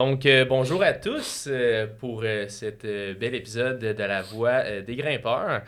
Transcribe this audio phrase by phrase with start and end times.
[0.00, 4.94] Donc, euh, bonjour à tous euh, pour euh, cet bel épisode de La Voix des
[4.94, 5.62] grimpeurs.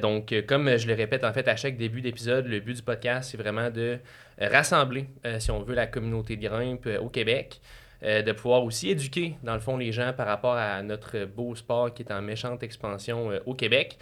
[0.00, 3.32] donc, comme je le répète en fait à chaque début d'épisode, le but du podcast,
[3.32, 3.98] c'est vraiment de
[4.40, 5.06] rassembler,
[5.40, 7.60] si on veut, la communauté de grimpe au Québec,
[8.00, 11.92] de pouvoir aussi éduquer, dans le fond, les gens par rapport à notre beau sport
[11.92, 13.98] qui est en méchante expansion au Québec.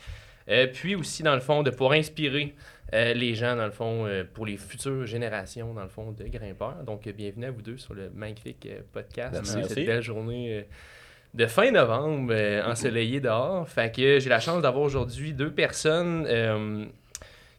[0.73, 2.55] Puis aussi, dans le fond, de pouvoir inspirer
[2.95, 6.25] euh, les gens, dans le fond, euh, pour les futures générations, dans le fond, de
[6.25, 6.85] grimpeurs.
[6.85, 9.33] Donc, bienvenue à vous deux sur le magnifique euh, podcast.
[9.33, 9.59] Merci.
[9.69, 10.65] Cette belle journée
[11.35, 13.69] de fin novembre, ensoleillée dehors.
[13.69, 16.89] Fait que j'ai la chance d'avoir aujourd'hui deux personnes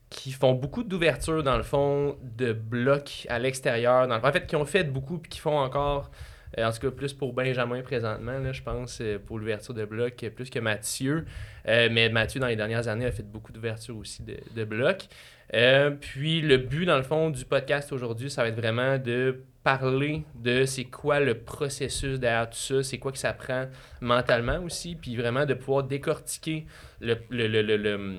[0.09, 4.09] qui font beaucoup d'ouverture, dans le fond, de blocs à l'extérieur.
[4.09, 6.09] En fait, qui ont fait beaucoup puis qui font encore
[6.57, 10.49] en tout cas, plus pour Benjamin présentement, là, je pense, pour l'ouverture de blocs, plus
[10.49, 11.25] que Mathieu.
[11.67, 15.07] Euh, mais Mathieu, dans les dernières années, a fait beaucoup d'ouverture aussi de, de blocs.
[15.53, 19.43] Euh, puis le but, dans le fond, du podcast aujourd'hui, ça va être vraiment de
[19.63, 23.65] parler de c'est quoi le processus derrière tout ça, c'est quoi que ça prend
[23.99, 26.65] mentalement aussi, puis vraiment de pouvoir décortiquer
[27.01, 28.17] le,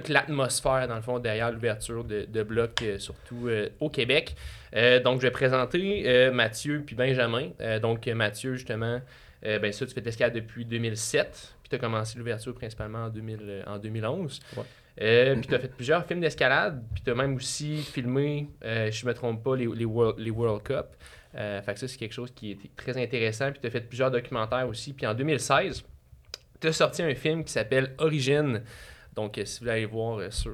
[0.00, 3.48] toute l'atmosphère, dans le fond, derrière l'ouverture de, de blocs, euh, surtout
[3.80, 4.34] au Québec.
[5.04, 7.50] donc, je vais présenter Mathieu puis Benjamin.
[7.80, 9.00] donc, Mathieu, justement,
[9.42, 13.62] ben ça, tu fais l'escalade depuis 2007 tu as commencé l'ouverture principalement en, 2000, euh,
[13.66, 14.40] en 2011.
[15.00, 18.90] Euh, puis tu as fait plusieurs films d'escalade, puis tu as même aussi filmé, euh,
[18.90, 20.86] je ne me trompe pas, les, les, World, les World Cup.
[21.32, 23.50] fait que ça, c'est quelque chose qui est très intéressant.
[23.50, 24.92] Puis tu as fait plusieurs documentaires aussi.
[24.92, 25.84] Puis en 2016,
[26.60, 28.62] tu as sorti un film qui s'appelle Origine.
[29.14, 30.52] Donc, si vous voulez aller voir sur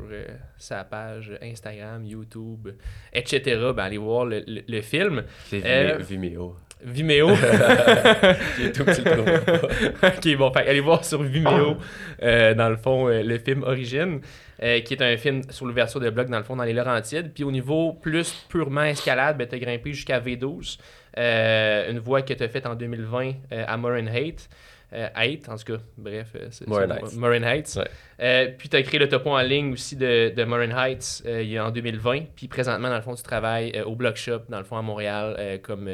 [0.58, 2.68] sa page Instagram, YouTube,
[3.12, 3.40] etc.,
[3.74, 5.24] ben, allez voir le, le, film.
[5.46, 6.56] C'est Vimeo.
[6.82, 7.28] Vimeo.
[8.74, 11.76] Tout ok, bon, fait, allez voir sur Vimeo,
[12.22, 14.20] euh, dans le fond, euh, le film Origine,
[14.62, 17.32] euh, qui est un film sur l'ouverture de blocs, dans le fond, dans les Laurentides.
[17.34, 20.78] Puis au niveau plus purement escalade, ben, tu as grimpé jusqu'à V12,
[21.16, 24.48] une voie que tu as faite en 2020 à Morin Heights.
[24.92, 27.78] Heights, en tout cas, bref, c'est Morin Heights.
[28.58, 32.34] puis tu as créé le topo en ligne aussi de, de Morin Heights en 2020.
[32.34, 35.60] Puis présentement, dans le fond, tu travailles au Block Shop, dans le fond, à Montréal,
[35.62, 35.88] comme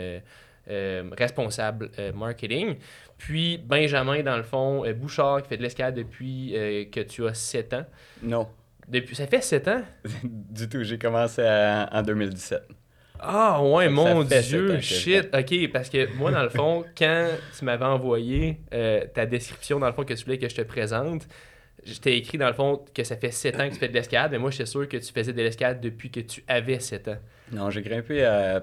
[0.69, 2.75] euh, responsable euh, marketing.
[3.19, 6.51] Puis Benjamin, dans le fond, euh, Bouchard, qui fait de l'escalade depuis
[6.91, 7.87] que tu as 7 ans.
[8.23, 8.49] Non.
[8.89, 9.83] Depuis, ça fait 7 ans?
[10.25, 12.63] du tout, j'ai commencé en 2017.
[13.21, 15.29] Ah ouais, mon Dieu, shit.
[15.35, 17.29] Ok, parce que moi, dans le fond, quand
[17.59, 18.59] tu m'avais envoyé
[19.15, 21.27] ta description, dans le fond, que tu voulais que je te présente,
[21.85, 23.95] je t'ai écrit dans le fond que ça fait 7 ans que tu fais de
[23.95, 27.09] l'escalade, mais moi j'étais sûr que tu faisais de l'escalade depuis que tu avais 7
[27.09, 27.17] ans.
[27.53, 28.59] Non, j'ai grimpé euh,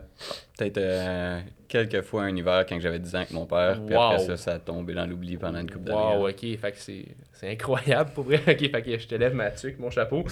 [0.58, 3.80] peut-être euh, quelques fois un hiver quand j'avais 10 ans avec mon père.
[3.86, 6.18] Puis après ça, ça a tombé dans l'oubli pendant une coupe d'années.
[6.18, 6.40] Wow, ok.
[6.59, 8.42] Fait que c'est incroyable pour vrai.
[8.47, 10.25] Ok, fait que je te lève Mathieu avec mon chapeau.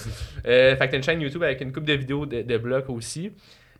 [0.46, 2.90] euh, fait que t'as une chaîne YouTube avec une coupe de vidéos de, de blocs
[2.90, 3.32] aussi.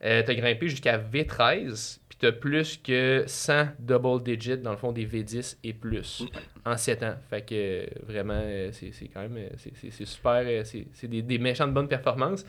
[0.05, 5.07] Euh, t'as grimpé jusqu'à V13 tu plus que 100 double digits, dans le fond, des
[5.07, 6.25] V10 et plus
[6.65, 7.15] en 7 ans.
[7.29, 10.45] Fait que vraiment, euh, c'est quand même euh, c'est super.
[10.47, 12.45] Euh, c'est des, des méchantes bonnes performances.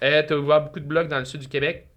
[0.00, 1.88] Tu as ouvert beaucoup de blocs dans le sud du Québec,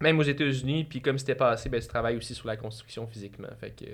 [0.00, 0.84] même aux États-Unis.
[0.84, 3.48] Puis comme c'était passé, ben, tu travailles aussi sur la construction physiquement.
[3.58, 3.86] Fait que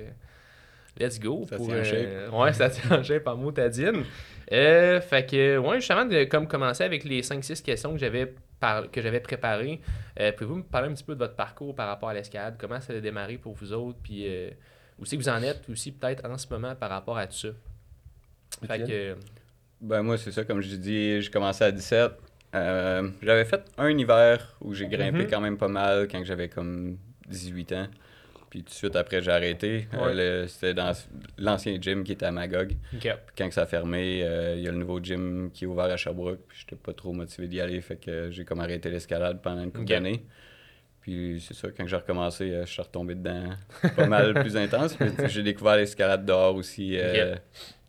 [0.98, 1.44] let's go.
[1.48, 4.04] Ça pour, euh, Ouais, ça tient en par motadine.
[4.52, 8.34] Euh, fait que, ouais, justement, de comme commencer avec les 5-6 questions que j'avais
[8.90, 9.80] que j'avais préparé.
[10.20, 12.56] Euh, pouvez-vous me parler un petit peu de votre parcours par rapport à l'escalade?
[12.58, 13.98] Comment ça a démarré pour vous autres?
[14.02, 14.50] Puis euh,
[14.98, 17.36] où c'est que vous en êtes aussi peut-être en ce moment par rapport à tout
[17.36, 17.48] ça?
[18.66, 19.16] Fait que...
[19.80, 22.12] Ben moi, c'est ça, comme je dis, j'ai commencé à 17.
[22.54, 25.30] Euh, j'avais fait un hiver où j'ai grimpé mm-hmm.
[25.30, 26.96] quand même pas mal quand j'avais comme
[27.28, 27.88] 18 ans.
[28.54, 29.88] Puis tout de suite après, j'ai arrêté.
[29.94, 30.92] Euh, c'était dans
[31.38, 32.76] l'ancien gym qui était à Magog.
[33.36, 35.96] Quand ça a fermé, euh, il y a le nouveau gym qui est ouvert à
[35.96, 36.38] Sherbrooke.
[36.46, 37.80] Puis j'étais pas trop motivé d'y aller.
[37.80, 40.24] Fait que j'ai comme arrêté l'escalade pendant une couple d'années.
[41.00, 43.50] Puis c'est ça, quand j'ai recommencé, euh, je suis retombé dedans
[43.96, 44.96] pas mal plus intense.
[45.26, 46.96] J'ai découvert l'escalade dehors aussi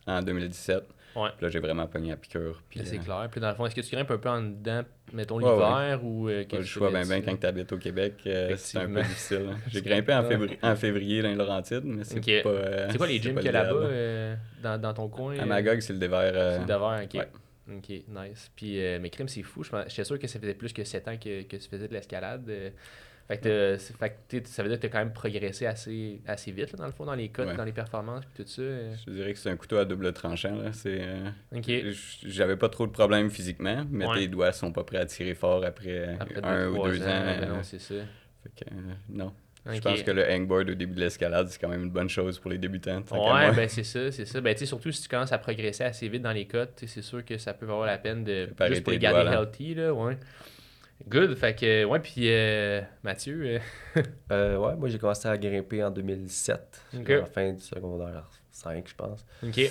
[0.08, 0.84] en 2017.
[1.16, 1.30] Ouais.
[1.38, 2.62] Puis là, j'ai vraiment pogné la piqûre.
[2.70, 3.28] Puis, c'est clair.
[3.32, 4.82] Puis dans le fond, est-ce que tu grimpes un peu en dedans,
[5.14, 8.56] mettons l'hiver ou euh, Pas le choix, bien, bien, quand tu habites au Québec, euh,
[8.58, 9.50] c'est un peu difficile.
[9.52, 9.58] Hein.
[9.70, 12.50] J'ai grimpé en, février, en février dans les Laurentides, mais c'est pas.
[12.50, 15.38] Euh, c'est quoi les gyms qu'il y a là-bas euh, dans, dans, ton coin?
[15.40, 16.34] À Magog, c'est le Dévers.
[16.34, 17.28] C'est le Dévers, ok.
[17.68, 18.52] Ok, nice.
[18.56, 19.64] Puis mes crimes, c'est fou.
[19.64, 22.52] J'étais sûr que ça faisait plus que 7 ans que, que tu faisais de l'escalade.
[23.28, 23.78] Fait que,
[24.46, 27.06] ça veut dire que tu as quand même progressé assez, assez vite, dans le fond,
[27.06, 28.62] dans les codes, dans les performances, puis tout ça.
[28.62, 28.94] Euh.
[29.08, 30.56] Je dirais que c'est un couteau à double tranchant.
[30.56, 30.72] Là.
[30.74, 31.92] C'est, euh,
[32.24, 35.66] J'avais pas trop de problèmes physiquement, mais tes doigts sont pas prêts à tirer fort
[35.66, 37.06] après, un ou deux ans.
[37.06, 37.96] Ben non, c'est ça.
[38.44, 39.34] Fait que, euh, non.
[39.74, 42.38] Je pense que le hangboard au début de l'escalade, c'est quand même une bonne chose
[42.38, 43.02] pour les débutants.
[43.12, 44.40] Ouais, ben c'est ça, c'est ça.
[44.40, 47.40] Ben, surtout si tu commences à progresser assez vite dans les codes, c'est sûr que
[47.40, 48.50] ça peut avoir la peine de.
[48.68, 50.16] Juste pour les garder healthy, là, ouais.
[51.08, 51.36] Good.
[51.36, 53.60] Fait que, ouais, puis euh, Mathieu.
[54.32, 56.82] euh, ouais, moi j'ai commencé à grimper en 2007.
[56.94, 59.26] À la fin du secondaire 5, je pense.
[59.44, 59.62] OK.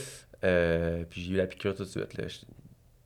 [0.45, 2.15] Euh, puis j'ai eu la piqûre tout de suite.
[2.15, 2.25] Là.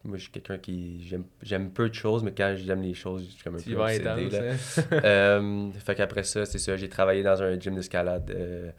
[0.04, 1.08] moi, je suis quelqu'un qui.
[1.42, 4.30] J'aime peu de choses, mais quand j'aime les choses, je suis comme un peu obsédé.
[4.30, 4.52] Là.
[4.52, 5.00] Hein?
[5.04, 6.76] euh, fait qu'après ça, c'est ça.
[6.76, 8.30] J'ai travaillé dans un gym d'escalade.
[8.30, 8.70] Euh,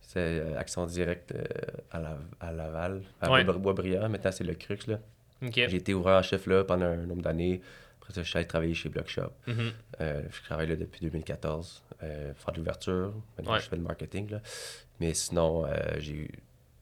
[0.00, 1.32] c'est Action Directe
[1.92, 3.44] à, la, à, Laval, à ouais.
[3.44, 4.08] Boisbriand.
[4.08, 4.88] Maintenant, c'est le Crux.
[4.88, 4.98] Là.
[5.52, 7.60] J'ai été ouvreur en chef là pendant un nombre d'années.
[8.10, 9.30] Après ça, je suis allé travailler chez Blockshop.
[10.00, 11.84] Euh, je travaille là depuis 2014.
[12.02, 13.12] Euh, faire de l'ouverture.
[13.38, 14.30] Maintenant, je fais le marketing.
[14.30, 14.40] Là.
[14.98, 16.28] Mais sinon, euh, j'ai eu.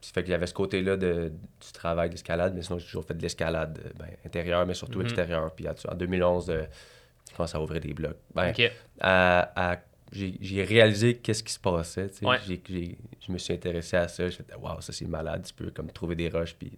[0.01, 1.31] fait qu'il y avait ce côté-là du
[1.71, 5.03] travail d'escalade, mais sinon, j'ai toujours fait de l'escalade euh, ben, intérieure, mais surtout mm-hmm.
[5.03, 5.51] extérieure.
[5.53, 6.63] Puis en 2011, euh,
[7.29, 8.17] je commence à ouvrir des blocs.
[8.33, 8.51] Ben,
[8.99, 9.77] à,
[10.11, 12.09] j'ai réalisé qu'est-ce qui se passait.
[12.23, 12.37] Ouais.
[12.39, 14.27] je me suis intéressé à ça.
[14.27, 15.43] Je me dit, waouh, ça c'est malade.
[15.45, 16.71] Tu peux comme trouver des roches puis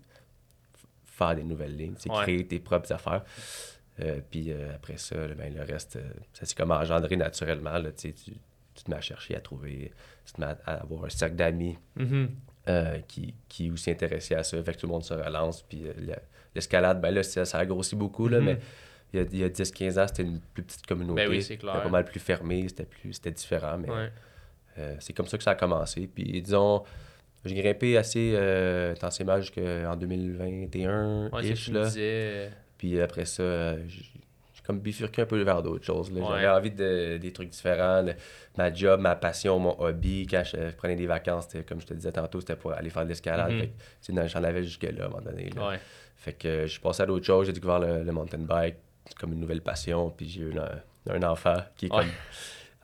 [1.06, 3.24] faire des nouvelles lignes, créer tes propres affaires.
[4.02, 7.78] Euh, puis euh, après ça, ben, le reste, euh, ça s'est comme engendré naturellement.
[7.78, 8.34] Là, tu, tu
[8.84, 9.92] te mets à chercher, à trouver,
[10.26, 13.04] tu te mets à, avoir un cercle d'amis mm-hmm.
[13.08, 14.62] qui, qui aussi intéressé à ça.
[14.64, 15.62] Fait que tout le monde se relance.
[15.64, 15.84] Puis
[16.56, 18.44] l'escalade, ben là, ça, a grossi beaucoup, là, mm-hmm.
[18.44, 18.60] mais
[19.14, 21.26] il y a, a 10-15 ans, c'était une plus petite communauté.
[21.26, 21.74] Ben oui, c'est clair.
[21.74, 24.12] C'était pas mal plus fermé, c'était plus c'était différent, mais
[25.00, 26.08] c'est comme ça que ça a commencé.
[26.08, 26.84] Puis disons,
[27.46, 31.90] j'ai grimpé assez intensément jusqu'en 2021 ish, là.
[32.82, 34.02] Puis après ça, j'ai
[34.66, 36.12] comme bifurqué un peu vers d'autres choses.
[36.12, 38.04] J'avais envie de des trucs différents.
[38.58, 42.12] ma job, ma passion, mon hobby, quand je, prenais des vacances, comme je te disais
[42.12, 43.52] tantôt, c'était pour aller faire de l'escalade.
[43.52, 44.28] Mm-hmm.
[44.30, 45.52] J'en avais jusque-là à un moment donné.
[46.16, 47.46] Fait que je suis passé à d'autres choses.
[47.46, 48.78] J'ai découvert le, mountain bike
[49.20, 50.10] comme une nouvelle passion.
[50.10, 52.10] Puis j'ai eu un, un, enfant qui est comme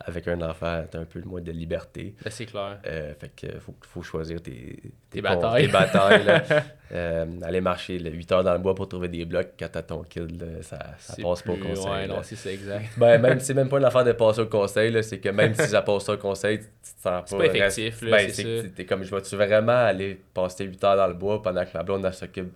[0.06, 2.14] avec un enfant, t'as un peu moins de liberté.
[2.24, 2.80] Ben, c'est clair.
[2.86, 4.80] Euh, fait que faut, faut choisir tes,
[5.10, 5.66] tes, batailles.
[5.66, 6.44] Tes batailles
[6.92, 10.04] euh, aller marcher 8 heures dans le bois pour trouver des blocs quand t'as ton
[10.04, 11.86] kid, ça, ça passe pas au conseil.
[11.86, 12.86] Ouais, non, c'est exact.
[12.98, 15.68] Ben, même, c'est même pas une affaire de passer au conseil, c'est que même si
[15.68, 17.24] ça passe au conseil, tu te sens pas.
[17.26, 20.98] C'est pas effectif, là, ben, c'est T'es comme, je vais-tu vraiment aller passer 8 heures
[20.98, 22.54] dans le bois pendant que ma blonde s'occupe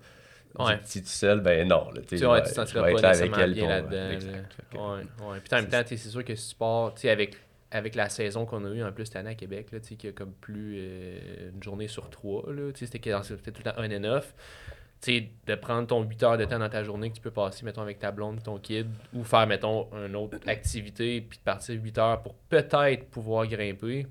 [0.60, 0.80] Ouais.
[0.84, 1.92] Si tu seul, ben non.
[1.92, 4.10] Là, tu t'en sentiras pas avec elle bien là-dedans.
[4.74, 5.40] Ouais, ouais.
[5.44, 7.36] Puis en même temps, c'est sûr que si tu pars, tu sais, avec
[7.72, 10.12] avec la saison qu'on a eue en plus cette année à Québec, là, qui a
[10.12, 12.44] comme plus euh, une journée sur trois,
[12.76, 14.34] c'était tout le temps un et neuf.
[15.08, 17.82] de prendre ton 8 heures de temps dans ta journée que tu peux passer, mettons,
[17.82, 21.98] avec ta blonde, ton kid, ou faire, mettons, une autre activité, puis de partir 8
[21.98, 24.06] heures pour peut-être pouvoir grimper.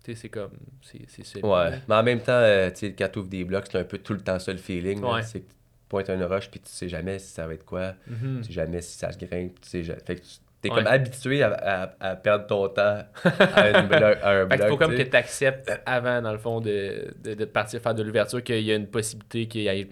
[0.00, 1.44] c'est comme, c'est.
[1.44, 3.98] Ouais, mais en même temps, euh, sais, quand tu ouvres des blocs, c'est un peu
[3.98, 5.02] tout le temps ça le feeling.
[5.24, 5.50] C'est que
[6.00, 8.38] tu pointes une roche, puis tu sais jamais si ça va être quoi, mm-hmm.
[8.38, 10.22] tu sais jamais si ça se grimpe, tu sais, fait que
[10.62, 14.60] T'es comme habitué à, à, perdre ton temps à, une bloc, un bloc.
[14.62, 17.96] Il faut comme que tu acceptes avant, dans le fond, de, de, de partir faire
[17.96, 19.86] de l'ouverture, qu'il y a une possibilité qu'il y ait rien.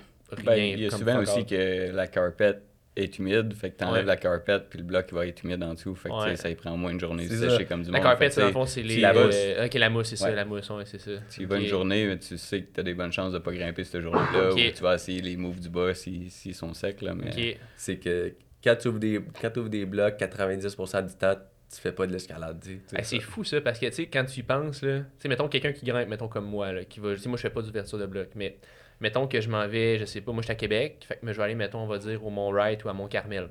[0.44, 2.60] Ben, il y a souvent aussi que la carpet
[3.02, 5.94] est humide, fait que t'enlèves la carpet, puis le bloc va être humide en dessous,
[5.94, 8.04] fait que ça y prend moins une journée de sécher comme du la monde.
[8.04, 9.00] La carpet, dans le fond, c'est les...
[9.00, 9.34] La mousse.
[9.34, 11.12] Euh, ok, la mousse, c'est ça, la mousse, ouais, c'est ça.
[11.30, 13.84] Tu y vas une journée, tu sais que t'as des bonnes chances de pas grimper
[13.84, 17.14] cette journée-là, ou tu vas essayer les moves du bas s'ils si, sont secs, là,
[17.14, 21.34] mais c'est que quand tu ouvres des, quand ouvres des blocs, 90% du temps,
[21.72, 22.62] tu fais pas de l'escalade.
[23.02, 25.86] c'est fou ça, parce que tu sais, quand tu y penses, là, mettons quelqu'un qui
[25.86, 27.08] grimpe, mettons comme moi, là, qui va.
[27.08, 28.56] Moi, je fais pas d'ouverture de bloc, mais
[29.00, 31.26] mettons que je m'en vais, je sais pas, moi, je suis à Québec, fait que
[31.26, 33.48] je vais aller, mettons, on va dire, au Mont-Wright ou à Mont-Carmel.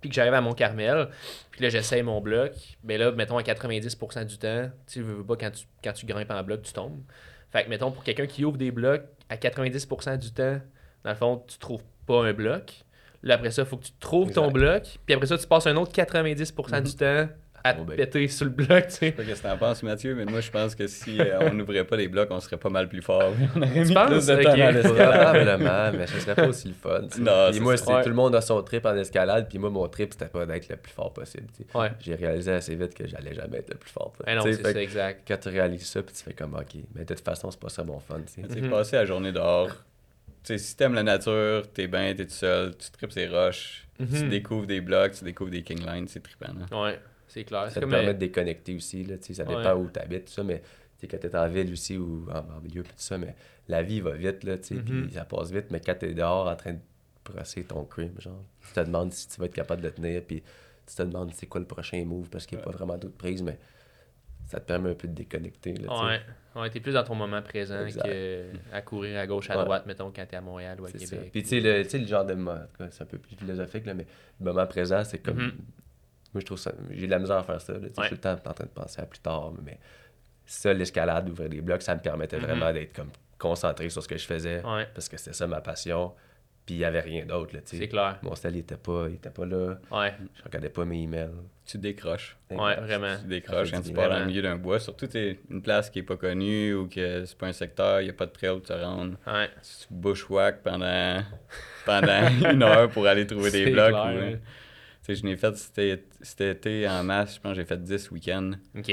[0.00, 1.08] Puis que j'arrive à Mont-Carmel,
[1.50, 2.52] puis là, j'essaye mon bloc,
[2.84, 6.30] mais là, mettons, à 90% du temps, tu veux pas, quand tu, quand tu grimpes
[6.30, 7.00] en bloc, tu tombes.
[7.50, 10.60] Fait que, mettons, pour quelqu'un qui ouvre des blocs, à 90% du temps,
[11.04, 12.84] dans le fond, tu trouves pas un bloc.
[13.22, 14.98] Là, après ça, il faut que tu trouves ton bloc.
[15.04, 16.96] Puis après ça, tu passes un autre 90% du mhm.
[16.96, 17.28] temps
[17.64, 17.96] à te ben.
[17.96, 19.14] péter sur le bloc, tu sais.
[19.18, 21.40] Je sais pas ce que t'en penses, Mathieu, mais moi, je pense que si euh,
[21.40, 23.32] on n'ouvrait pas les blocs, on serait pas mal plus fort.
[23.56, 24.26] On aurait tu penses?
[24.26, 27.02] de Probablement, mais ce serait pas aussi le fun.
[27.18, 30.12] Non, puis moi, tout le monde a son trip en escalade, puis moi, mon trip,
[30.12, 31.46] c'était pas d'être le plus fort possible.
[31.74, 31.90] Ouais.
[32.00, 34.12] J'ai réalisé assez vite que j'allais jamais être le plus fort.
[34.26, 35.22] Eh non, c'est ça, exact.
[35.26, 37.68] Quand tu réalises ça, puis tu fais comme, OK, mais de toute façon, c'est pas
[37.68, 38.20] ça mon fun.
[38.26, 39.70] Tu sais, passer la journée dehors
[40.48, 44.04] sais, si t'aimes la nature, t'es bien, t'es tout seul, tu tripes ces roches, tu
[44.04, 44.28] mhm.
[44.28, 46.54] découvres des blocs, tu découvres des king lines, c'est trippant.
[46.72, 47.70] Ouais, c'est clair.
[47.70, 50.62] Ça te permet de déconnecter aussi, là, ça dépend où t'habites, tout ça, mais
[51.06, 53.36] quand t'es en ville aussi ou en, milieu, tout ça, mais
[53.68, 55.10] la vie va vite, là, tu sais, puis mhm.
[55.10, 56.80] ça passe vite, mais quand t'es dehors en train de
[57.24, 60.42] brosser ton cream, genre, tu te demandes si tu vas être capable de tenir, puis
[60.86, 63.16] tu te demandes c'est quoi le prochain move parce qu'il n'y a pas vraiment d'autres
[63.16, 63.58] prises, mais
[64.46, 65.74] ça te permet un peu de déconnecter.
[65.74, 66.20] Là, ouais,
[66.56, 70.24] ouais t'es plus dans ton moment présent qu'à courir à gauche, à droite, mettons, quand
[70.26, 71.28] t'es à Montréal ou à Québec.
[71.30, 72.36] Puis tu sais, le, le genre de.
[72.90, 74.06] C'est un peu plus philosophique, là, mais
[74.40, 75.38] le moment présent, c'est comme.
[75.38, 75.54] Mm-hmm.
[76.34, 76.72] Moi, je trouve ça.
[76.90, 77.74] J'ai de la misère à faire ça.
[77.74, 79.78] Je suis tout le temps en train de penser à plus tard, mais
[80.46, 82.40] ça, l'escalade, ouvrir des blocs, ça me permettait mm-hmm.
[82.40, 84.62] vraiment d'être comme concentré sur ce que je faisais.
[84.94, 86.12] Parce que c'était ça ma passion.
[86.66, 87.56] Puis il n'y avait rien d'autre.
[87.64, 88.18] C'est clair.
[88.20, 89.78] Mon style, il était pas, il était pas là.
[89.90, 90.12] Ouais.
[90.34, 91.30] Je regardais pas mes emails.
[91.64, 92.36] Tu décroches.
[92.50, 93.16] Ouais, vraiment.
[93.22, 94.78] Tu décroches quand tu pars dans le milieu d'un bois.
[94.78, 98.04] Surtout, tu une place qui est pas connue ou que c'est pas un secteur, il
[98.04, 99.16] n'y a pas de trail où te rendre.
[99.26, 99.48] Ouais.
[99.62, 101.22] Tu bushwhack pendant,
[101.86, 103.88] pendant une heure pour aller trouver des blocs.
[103.88, 104.38] Clair,
[105.14, 108.52] je n'ai fait cet été en masse, je pense que j'ai fait 10 week-ends.
[108.76, 108.92] OK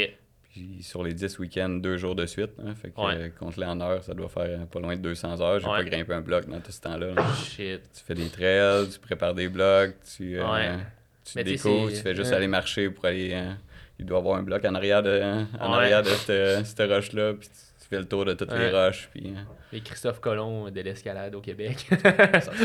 [0.81, 2.51] sur les 10 week-ends, deux jours de suite.
[2.59, 5.41] Hein, fait que euh, compte les en heures, ça doit faire pas loin de 200
[5.41, 5.59] heures.
[5.59, 7.13] J'ai pas grimpé un bloc dans tout ce temps-là.
[7.43, 7.81] Shit.
[7.93, 10.77] Tu fais des trails, tu prépares des blocs, tu, euh,
[11.25, 13.31] tu découvres, tu fais juste aller marcher pour aller.
[13.33, 13.51] Euh,
[13.99, 15.21] il doit y avoir un bloc en arrière de,
[15.59, 17.33] en arrière de cette, cette roche-là.
[17.33, 17.55] Puis tu
[17.87, 19.09] fais le tour de toutes les roches.
[19.11, 19.33] Puis,
[19.73, 21.87] Et Christophe Colomb de l'escalade au Québec.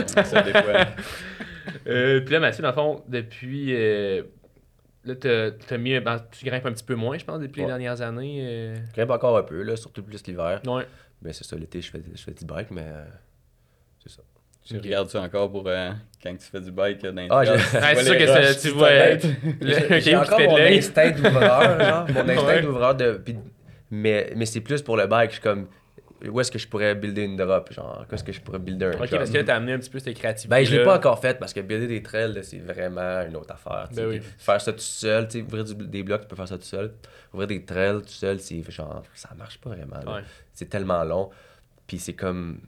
[0.06, 0.86] ça, ça, des fois.
[1.84, 3.74] puis là, Mathieu, dans le fond, depuis
[5.04, 8.02] Là, t'as, mis, ben, tu grimpes un petit peu moins, je pense, depuis les dernières
[8.02, 8.40] années.
[8.42, 8.76] Euh...
[8.90, 10.60] Je grimpe encore un peu, là, surtout plus l'hiver.
[10.66, 10.86] Ouais.
[11.22, 13.04] Mais c'est ça, l'été, je fais, je fais du bike, mais euh,
[14.02, 14.22] c'est ça.
[14.66, 15.90] Tu regardes ça encore pour euh,
[16.22, 18.68] quand tu fais du bike dans Ah, c'est sûr que tu
[19.88, 22.06] vois J'ai encore mon instinct d'ouvreur, genre.
[22.10, 23.22] Mon instinct d'ouvreur de.
[23.90, 25.30] Mais, mais c'est plus pour le bike.
[25.30, 25.66] Je suis comme
[26.28, 28.90] où est-ce que je pourrais builder une drop, genre, qu'est-ce que je pourrais builder un
[28.92, 30.48] Ok, parce que là, t'as amené un petit peu cette créativité.
[30.48, 33.54] Ben, je l'ai pas encore fait parce que builder des trails, c'est vraiment une autre
[33.54, 33.88] affaire.
[33.94, 36.92] Ben faire ça tout seul, tu ouvrir des blocs, tu peux faire ça tout seul.
[37.32, 40.00] Ouvrir des trails tout seul, c'est genre, ça marche pas vraiment.
[40.52, 41.30] C'est tellement long.
[41.86, 42.60] Puis c'est comme.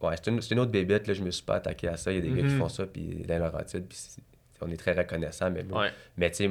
[0.00, 2.12] Ouais, c'est une, une, autre bébête, là, je me suis pas attaqué à ça.
[2.12, 2.58] Il y a des gars qui mhm.
[2.58, 3.98] font ça, puis dans Laurentide, puis
[4.60, 5.50] on est très reconnaissant.
[5.50, 5.64] Mais,
[6.16, 6.50] mais tu sais,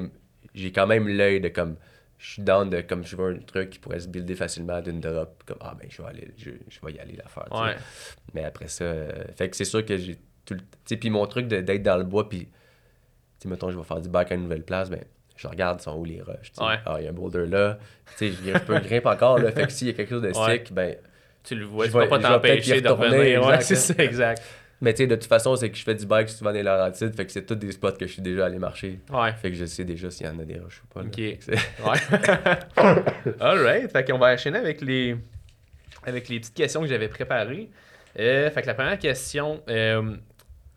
[0.53, 1.77] j'ai quand même l'œil de comme
[2.17, 4.99] je suis down de comme je veux un truc qui pourrait se builder facilement d'une
[4.99, 6.49] drop comme ah ben je vais aller je,
[6.83, 7.75] vais y aller la faire ouais.
[8.33, 11.09] mais après ça euh, fait que c'est sûr que j'ai tout le tu sais puis
[11.09, 12.47] mon truc d'être dans le bois puis tu
[13.39, 15.03] sais mettons je vais faire du bike à une nouvelle place ben
[15.35, 16.79] je regarde sont où les rushs ouais.
[16.85, 17.77] ah il y a un boulder là
[18.17, 20.33] tu sais je, peux grimper encore là fait que s'il y a quelque chose de
[20.33, 20.95] sick ben
[21.43, 23.45] tu le vois tu vas pas t'empêcher de revenir.
[23.45, 24.41] ouais c'est ça exact
[24.81, 26.63] mais tu sais, de toute façon, c'est que je fais du bike souvent dans les
[26.63, 28.99] Laurentides, fait que c'est tous des spots que je suis déjà allé marcher.
[29.11, 29.33] Ouais.
[29.33, 31.01] Fait que je sais déjà s'il y en a des roches ou pas.
[31.01, 31.17] Ok.
[31.17, 31.37] ouais.
[33.39, 35.17] Alright, fait qu'on va enchaîner avec les,
[36.03, 37.69] avec les petites questions que j'avais préparées.
[38.19, 40.15] Euh, fait que la première question, euh,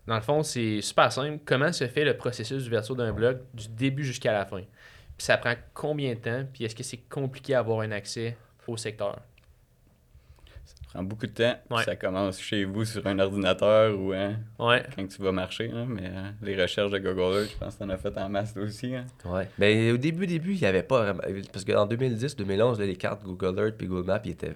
[0.07, 1.39] dans le fond, c'est super simple.
[1.45, 4.61] Comment se fait le processus d'ouverture d'un blog du début jusqu'à la fin?
[5.17, 6.43] Puis ça prend combien de temps?
[6.51, 8.35] Puis est-ce que c'est compliqué d'avoir un accès
[8.67, 9.19] au secteur?
[10.93, 11.55] Prend beaucoup de temps.
[11.83, 15.71] Ça commence chez vous sur un ordinateur ou hein, quand tu vas marcher.
[15.73, 18.17] Hein, mais euh, les recherches de Google Earth, je pense que tu en as fait
[18.17, 18.95] en masse aussi.
[18.95, 19.05] Hein.
[19.25, 19.47] Ouais.
[19.57, 21.21] Mais au début, début, il n'y avait pas vraiment.
[21.51, 24.53] Parce qu'en 2010, 2011, les cartes Google Earth et Google Maps, étaient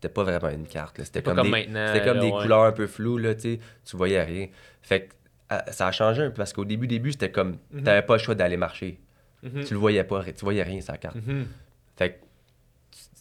[0.00, 1.02] c'était pas vraiment une carte.
[1.02, 3.58] C'était comme, comme, des, c'était comme des couleurs un peu floues, là, tu
[3.92, 4.46] voyais rien.
[4.80, 5.12] Fait que
[5.50, 7.82] ah, ça a changé un peu parce qu'au début, début, c'était comme, tu mhm.
[7.82, 8.98] n'avais pas le choix d'aller marcher.
[9.42, 9.64] Mhm.
[9.64, 11.16] Tu le voyais pas, tu voyais rien sa carte.
[11.16, 11.46] Mhm.
[11.96, 12.16] Fait que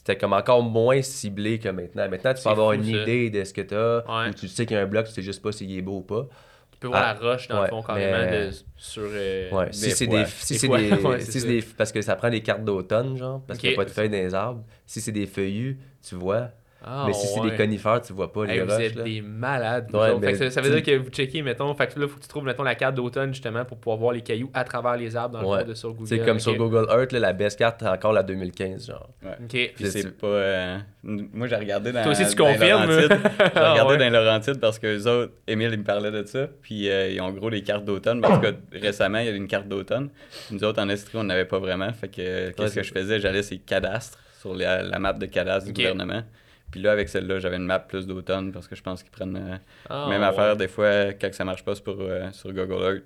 [0.10, 2.10] c'était comme encore moins ciblé que maintenant.
[2.10, 4.76] Maintenant, tu peux avoir une idée de ce que tu as, ou tu sais qu'il
[4.76, 6.28] y a un bloc, tu sais juste pas s'il est beau ou pas.
[6.72, 9.04] Tu peux voir la roche, dans le fond, carrément, de, sur.
[9.06, 9.68] Euh, ouais.
[9.72, 10.26] Si c'est des.
[10.26, 13.78] Si c'est des, Parce que ça prend des cartes d'automne, genre, parce qu'il n'y a
[13.78, 14.64] pas de feuilles dans les arbres.
[14.86, 16.50] Si c'est des feuillus, tu vois.
[16.82, 18.72] Ah, mais si c'est des conifères, tu vois pas les roches.
[18.72, 19.90] Vous êtes des malades.
[19.92, 22.64] ça, veut dire que vous checkez, mettons, fait que là, faut que tu trouves, mettons,
[22.64, 25.60] la carte d'automne, justement, pour pouvoir voir les cailloux à travers les arbres dans le
[25.60, 26.08] fond de sur Google.
[26.08, 29.10] C'est comme sur Google Earth, là, la best carte, encore la 2015, genre.
[29.48, 30.28] Puis c'est pas...
[30.28, 32.92] Euh, moi, j'ai regardé dans Toi aussi, tu confirmes?
[32.92, 33.08] J'ai
[33.56, 36.90] ah, regardé dans Laurentide parce que les autres, Émile, il me parlait de ça, puis
[36.90, 38.22] euh, ils ont gros les cartes d'automne.
[38.22, 40.10] Parce que récemment, il y avait une carte d'automne.
[40.52, 41.92] Nous autres, en Estrie, on n'avait pas vraiment.
[41.94, 43.20] Fait que, qu'est-ce que je faisais?
[43.20, 46.24] J'allais sur cadastres, sur la, map de cadastre du gouvernement.
[46.72, 49.36] Puis là, avec celle-là, j'avais une map plus d'automne parce que je pense qu'ils prennent
[49.36, 49.58] euh,
[49.90, 50.56] ah, même affaire.
[50.56, 53.04] Des fois, quand ça marche pas sur, euh, sur Google Earth,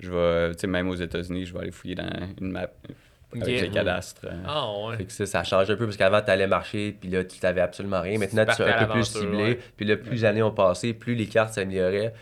[0.00, 2.68] je vais, tu sais, même aux États-Unis, je vais aller fouiller dans une map
[3.42, 4.26] avec les cadastres.
[4.46, 4.96] Ah ouais.
[4.96, 7.38] Fait que ça, ça change un peu parce qu'avant, tu allais marcher, puis là, tu
[7.42, 8.18] n'avais absolument rien.
[8.18, 9.58] Maintenant, tu es un peu plus ciblé.
[9.76, 12.12] Puis là, plus les années ont passé, plus les cartes s'amélioraient.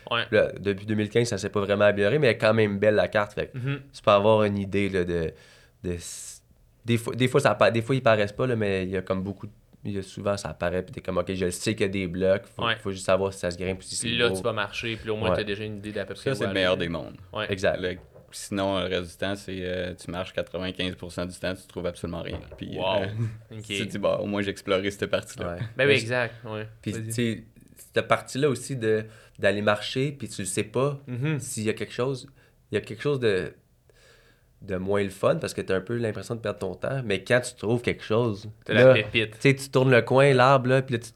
[0.58, 3.34] depuis 2015, ça s'est pas vraiment amélioré, mais elle est quand même belle la carte.
[3.34, 3.78] Fait que mm-hmm.
[3.92, 5.32] tu peux avoir une idée là, de,
[5.84, 5.96] de.
[6.84, 9.02] Des fois, des fois, ça, des fois, ils paraissent pas, là, mais il y a
[9.02, 9.52] comme beaucoup de
[9.84, 11.92] il y a souvent ça apparaît puis t'es comme ok je sais qu'il y a
[11.92, 14.42] des blocs faut, faut juste savoir si ça se grimpe ou si c'est là tu
[14.42, 16.46] vas marcher puis au moins tu t'as déjà une idée d'à peu près ça c'est
[16.46, 17.16] le meilleur des mondes.
[17.48, 17.80] Exact.
[18.34, 22.22] Sinon le reste du temps c'est euh, tu marches 95% du temps tu trouves absolument
[22.22, 22.40] rien.
[22.56, 23.02] Puis wow.
[23.02, 23.06] euh,
[23.62, 26.66] tu te dis bah au moins j'ai exploré cette partie là ben oui exact ouais.
[26.80, 27.44] puis tu sais
[27.94, 29.04] cette partie là aussi de
[29.38, 31.40] d'aller marcher puis tu sais pas mm-hmm.
[31.40, 32.28] s'il y a quelque chose
[32.70, 33.52] il y a quelque chose de
[34.66, 37.02] de moins le fun parce que tu as un peu l'impression de perdre ton temps.
[37.04, 38.48] Mais quand tu trouves quelque chose.
[38.64, 39.38] T'as la pépite.
[39.38, 41.10] Tu tu tournes le coin, l'arbre, là, puis là, tu.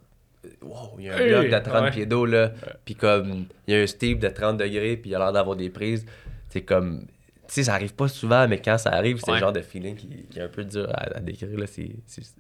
[0.63, 2.53] Wow, il y a un bloc de 30 pieds d'eau, là.
[2.85, 5.57] Puis comme, il y a un steep de 30 degrés, puis il a l'air d'avoir
[5.57, 6.07] des prises.
[6.49, 7.07] C'est comme.
[7.55, 10.27] Sais, ça arrive pas souvent, mais quand ça arrive, c'est le genre de feeling qui,
[10.37, 11.59] est un peu dur à, décrire.
[11.59, 11.67] Là.
[11.67, 11.91] C'est,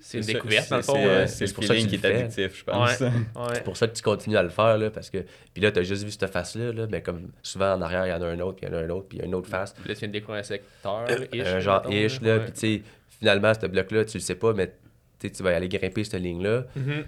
[0.00, 1.26] c'est, une découverte, dans le fond.
[1.26, 3.02] C'est, pour ça qui est addictif, je pense.
[3.54, 5.18] c'est pour ça que tu continues à le faire, là, parce que...
[5.52, 8.12] Puis là, t'as juste vu cette face-là, là, mais comme souvent en arrière, il y
[8.12, 9.26] en a un autre, puis il y en a un autre, puis il y a
[9.26, 9.72] une autre face.
[9.72, 12.58] Puis là, tu viens de découvrir un secteur, ish, Un genre ish, là, puis tu
[12.58, 12.82] sais,
[13.18, 14.72] finalement, ce bloc-là, tu le sais pas, mais
[15.20, 16.64] tu vas aller grimper cette ligne-là.
[16.78, 17.04] Mm-hmm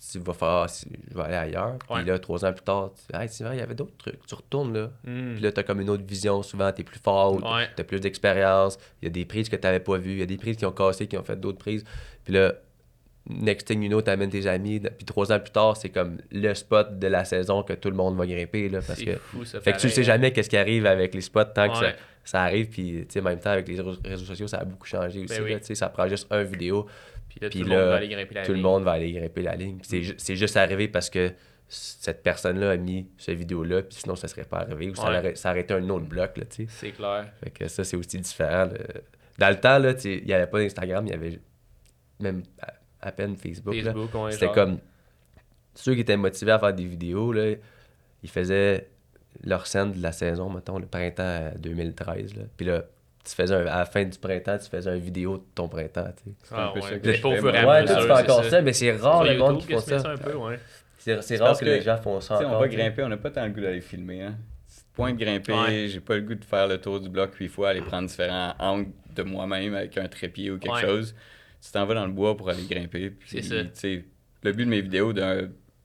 [0.00, 0.66] tu vas faire, ah,
[1.10, 1.76] je vais aller ailleurs.
[1.78, 4.26] Puis là, trois ans plus tard, tu hey, c'est vrai, il y avait d'autres trucs.
[4.26, 4.90] Tu retournes là.
[5.04, 5.34] Hmm.
[5.34, 6.42] Puis là, tu as comme une autre vision.
[6.42, 8.78] Souvent, tu es plus fort, tu as plus d'expérience.
[9.02, 10.12] Il y a des prises que tu n'avais pas vues.
[10.12, 11.84] Il y a des prises qui ont cassé, qui ont fait d'autres prises.
[12.24, 12.54] Puis là,
[13.28, 14.80] next thing you know, tu amènes tes amis.
[14.80, 17.96] Puis trois ans plus tard, c'est comme le spot de la saison que tout le
[17.96, 18.70] monde va grimper.
[18.70, 19.16] Là, parce que...
[19.16, 21.68] Fou, ça fait que tu ne sais jamais qu'est-ce qui arrive avec les spots tant
[21.68, 21.86] que
[22.24, 22.68] ça, arrive.
[22.68, 25.42] Puis, tu sais, en même temps, avec les réseaux sociaux, ça a beaucoup changé ben
[25.42, 25.64] aussi.
[25.64, 26.86] sais ça prend juste un vidéo.
[27.48, 29.42] Puis là, tout, le, monde va aller grimper la tout le monde va aller grimper
[29.42, 29.78] la ligne.
[29.82, 31.32] C'est juste arrivé parce que
[31.68, 34.90] cette personne-là a mis cette vidéo-là, puis sinon, ça serait pas arrivé.
[34.90, 36.66] Ou ça, aurait, ça aurait été un autre bloc, là, tu sais.
[36.68, 37.32] C'est clair.
[37.42, 38.68] Fait que ça, c'est aussi différent.
[39.38, 41.38] Dans le temps, là, il n'y avait pas d'Instagram, il y avait
[42.18, 42.42] même
[43.00, 43.72] à, peine Facebook.
[43.74, 44.78] Facebook C'était comme...
[45.76, 47.54] Ceux qui étaient motivés à faire des vidéos, là,
[48.24, 48.88] ils faisaient
[49.44, 52.42] leur scène de la saison, mettons, le printemps 2013, là.
[52.56, 52.82] Puis là,
[53.24, 56.12] tu faisais à la fin du printemps, tu faisais une vidéo de ton printemps.
[56.16, 56.54] Tu sais.
[56.54, 56.88] Ah, un peu ouais.
[56.88, 57.64] ça que je fais.
[57.64, 60.10] Ouais, tu fais encore ça, mais c'est rare le monde qui font ça.
[60.10, 60.58] un peu, ouais.
[60.96, 62.40] C'est rare que, les gens font ça.
[62.46, 64.22] on va grimper, on n'a pas tant le goût d'aller filmer.
[64.22, 64.36] Hein.
[64.94, 67.70] Point de grimper, j'ai pas le goût de faire le tour du bloc huit fois,
[67.70, 71.14] aller prendre différents angles de moi-même avec un trépied ou quelque chose.
[71.62, 73.14] Tu t'en vas dans le bois pour aller grimper.
[73.26, 73.56] C'est ça.
[74.42, 75.12] Le but de mes vidéos,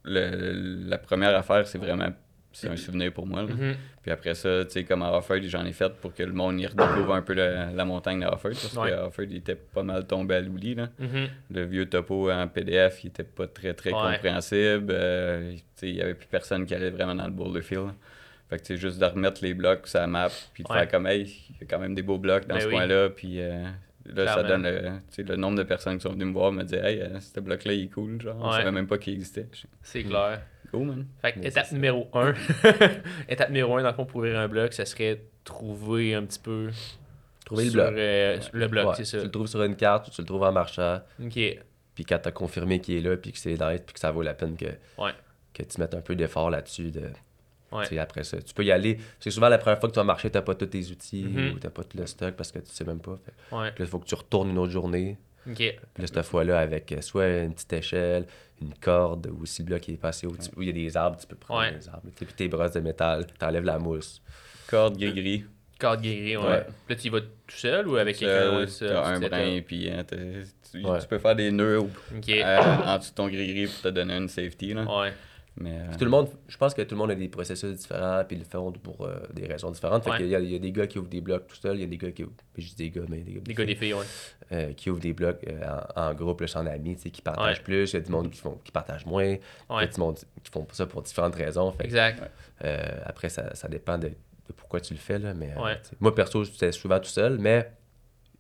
[0.06, 2.10] la première affaire, c'est vraiment
[2.56, 3.44] c'est un souvenir pour moi.
[3.44, 3.76] Mm-hmm.
[4.06, 6.62] Puis après ça, tu sais, comme à Offord, j'en ai fait pour que le monde
[6.62, 10.36] y redécouvre un peu la, montagne de parce que Offord, il était pas mal tombé
[10.36, 10.76] à l'oubli.
[10.76, 11.28] Mm-hmm.
[11.50, 14.90] Le vieux topo en PDF, il était pas très, très compréhensible.
[14.92, 17.94] Euh, il y avait plus personne qui allait vraiment dans le boulder field.
[18.48, 21.08] Fait que c'est juste de remettre les blocs sur la map, puis de faire comme,
[21.08, 23.64] hey, il y a quand même des beaux blocs dans ben ce coin-là, puis euh,
[24.06, 26.86] là, ça donne le, le nombre de personnes qui sont venues me voir me dire,
[26.86, 29.48] hey, euh, ce bloc-là, il est cool, genre, on savait même pas qu'il existait.
[29.82, 30.42] C'est clair.
[31.22, 32.34] Fait étape numéro 1.
[33.30, 36.40] étape numéro 1, dans le fond, pour ouvrir un bloc, ça serait trouver un petit
[36.40, 36.70] peu.
[37.46, 37.94] Trouver le bloc.
[37.94, 39.20] Euh, le bloc, c'est ça.
[39.20, 41.02] Tu le trouves sur une carte ou tu le trouves en marchand.
[41.24, 41.40] OK.
[41.96, 44.12] Puis quand tu as confirmé qu'il est là, puis que c'est nice, puis que ça
[44.12, 44.66] vaut la peine que,
[45.54, 46.92] que tu mettes un peu d'effort là-dessus.
[46.92, 47.10] De,
[47.72, 49.00] Après ça, tu peux y aller.
[49.20, 51.24] C'est souvent la première fois que tu vas marcher, tu n'as pas tous tes outils
[51.24, 51.54] mm-hmm.
[51.54, 53.18] ou tu n'as pas tout le stock parce que tu sais même pas.
[53.50, 55.18] Puis il faut que tu retournes une autre journée.
[55.48, 55.56] OK.
[55.56, 58.26] Puis là, cette fois-là, avec euh, soit une petite échelle,
[58.62, 61.28] une corde, ou si le bloc est passé où, il y a des arbres, tu
[61.28, 62.10] peux prendre des arbres.
[62.16, 64.22] Puis tes brosses de métal, t'enlèves la mousse.
[64.68, 65.46] Corde gris-gris.
[65.80, 66.66] Corde gris-gris, ouais.
[66.90, 68.66] Là, tu y vas tout seul ou avec quelqu'un?
[68.80, 73.28] T'as un brin, puis hein, tu, peux faire des nœuds euh, en dessous de ton
[73.28, 74.74] gris-gris pour te donner une safety.
[74.74, 74.84] Là.
[74.84, 75.14] Ouais.
[75.58, 78.24] Mais, euh, tout le monde, je pense que tout le monde a des processus différents,
[78.28, 80.04] puis ils le font pour euh, des raisons différentes.
[80.04, 81.78] Fait il, y a, il y, a des gars qui ouvrent des blocs tout seuls,
[81.78, 83.54] il y a des gars qui ouvrent, je dis des gars, mais des gars, des,
[83.54, 84.06] gars, des filles, ouais.
[84.52, 85.46] Euh, qui ouvrent des blocs
[85.96, 88.60] en, groupe, là, en amis, qui partagent plus, il y a du monde qui, font,
[88.64, 89.40] qui partagent moins, il
[89.70, 91.72] y a du monde qui font ça pour différentes raisons.
[91.72, 92.22] Fait, exact.
[93.06, 95.54] après, ça, ça dépend de, de, pourquoi tu le fais, là, mais
[96.02, 97.72] moi, perso, j'étais souvent tout seul, mais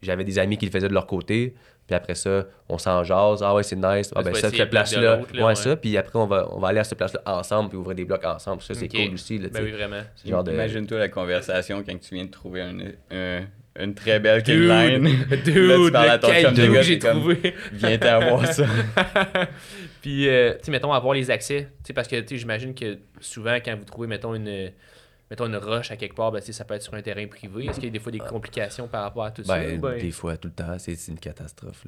[0.01, 1.55] j'avais des amis qui le faisaient de leur côté,
[1.87, 3.43] puis après ça, on s'en jase.
[3.43, 4.11] Ah ouais, c'est nice.
[4.15, 5.21] Ah ben ça, cette place-là.
[5.39, 5.75] Ouais, ça.
[5.75, 8.25] Puis après, on va, on va aller à cette place-là ensemble puis ouvrir des blocs
[8.25, 8.61] ensemble.
[8.61, 9.37] Ça, c'est cool aussi.
[9.37, 10.01] Là, ben oui, vraiment.
[10.25, 13.45] Imagine-toi la conversation quand tu viens de trouver un,
[13.79, 15.25] une très belle line.
[15.43, 17.53] Dude, là, tu parles à j'ai trouvé?
[17.73, 18.65] Viens t'avoir ça.
[20.01, 21.67] puis, euh, tu sais, mettons, avoir les accès.
[21.83, 24.71] Tu sais, parce que, tu sais, j'imagine que souvent, quand vous trouvez, mettons, une
[25.29, 27.65] mettons une roche à quelque part, ben, ça peut être sur un terrain privé.
[27.65, 29.57] Est-ce qu'il y a des fois des complications par rapport à tout ça?
[29.57, 31.83] Ben, ben, des fois, tout le temps, c'est une catastrophe.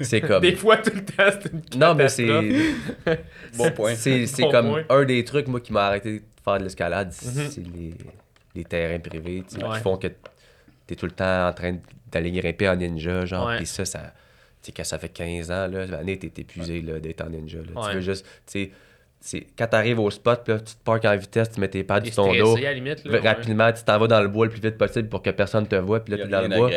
[0.00, 0.42] C'est comme...
[0.42, 1.80] Des fois, tout le temps, c'est une catastrophe.
[1.80, 2.26] Non, mais c'est...
[3.56, 3.94] bon point.
[3.94, 7.48] C'est comme un des trucs, moi, qui m'a arrêté de faire de l'escalade, mhm.
[7.50, 7.94] c'est les,
[8.54, 11.76] les, terrains privés qui font que tu es tout le temps en train
[12.10, 14.12] d'aller grimper en ninja, genre, puis ça, ça...
[14.60, 17.58] Tu sais, quand ça fait 15 ans, là, l'année, t'es épuisé d'être en ninja.
[17.58, 17.88] Là.
[17.88, 18.24] Tu veux juste...
[18.46, 18.70] Tu sais,
[19.56, 22.04] quand tu arrives au spot, là, tu te parques en vitesse, tu mets tes pads
[22.04, 22.56] sur ton dos.
[23.22, 25.76] rapidement, tu t'en vas dans le bois le plus vite possible pour que personne te
[25.76, 26.00] voit.
[26.00, 26.70] Puis là, tu dans le bois.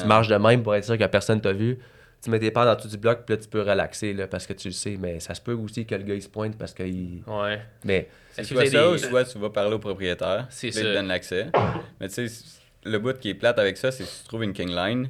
[0.00, 1.78] Tu marches de même pour être sûr que personne t'a vu.
[2.22, 4.46] Tu mets tes pads dans tout du bloc, puis là, tu peux relaxer là, parce
[4.46, 4.96] que tu le sais.
[4.98, 7.22] Mais ça se peut aussi que le gars il se pointe parce qu'il.
[7.26, 7.60] Ouais.
[7.84, 8.08] Mais.
[8.32, 10.46] C'est soit ça ou soit tu vas parler au propriétaire.
[10.48, 10.80] C'est ça.
[10.80, 11.48] Il te donne l'accès.
[12.00, 12.44] Mais tu sais,
[12.84, 15.08] le bout qui est plate avec ça, c'est si tu trouves une king line,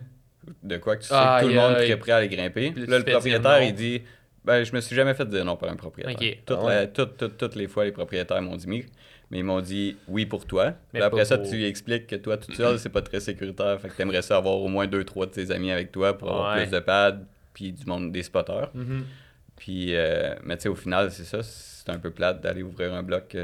[0.63, 2.73] de quoi que tu sais que tout le monde est prêt à aller grimper.
[2.77, 4.03] Là, le propriétaire, il dit
[4.45, 6.37] ben, je me suis jamais fait dire non par un propriétaire.
[6.51, 8.87] Ah toutes, les fois, les propriétaires m'ont dit oui,
[9.31, 10.75] mais ils m'ont dit oui pour toi.
[10.95, 13.81] après ça, tu lui expliques que toi, tout seul, c'est pas très sécuritaire.
[13.81, 16.31] Fait que t'aimerais ça avoir au moins deux, trois de tes amis avec toi pour
[16.31, 17.21] avoir plus de pads,
[17.55, 18.71] puis du monde des spotters.
[18.75, 19.03] Mm-hmm.
[19.57, 21.43] Puis, euh, mais tu sais, au final, c'est ça.
[21.43, 23.37] C'est un peu plate d'aller ouvrir un bloc.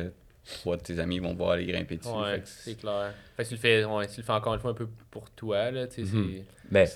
[0.62, 2.10] trois de tes amis vont voir aller grimper dessus.
[2.10, 3.12] Ouais, c'est clair.
[3.36, 5.30] Fait que tu le fais, ouais, tu le fais encore une fois un peu pour
[5.30, 6.16] toi, là, tu sais.
[6.70, 6.86] Mais,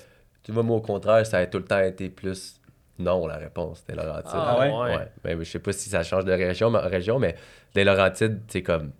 [0.43, 2.59] tu vois, moi, au contraire, ça a tout le temps été plus
[2.99, 4.31] non, la réponse, des Laurentides.
[4.33, 4.95] Ah ouais?
[4.95, 5.07] ouais.
[5.23, 7.35] Ben, je sais pas si ça change de région, région mais
[7.73, 8.91] des Laurentides, c'est comme,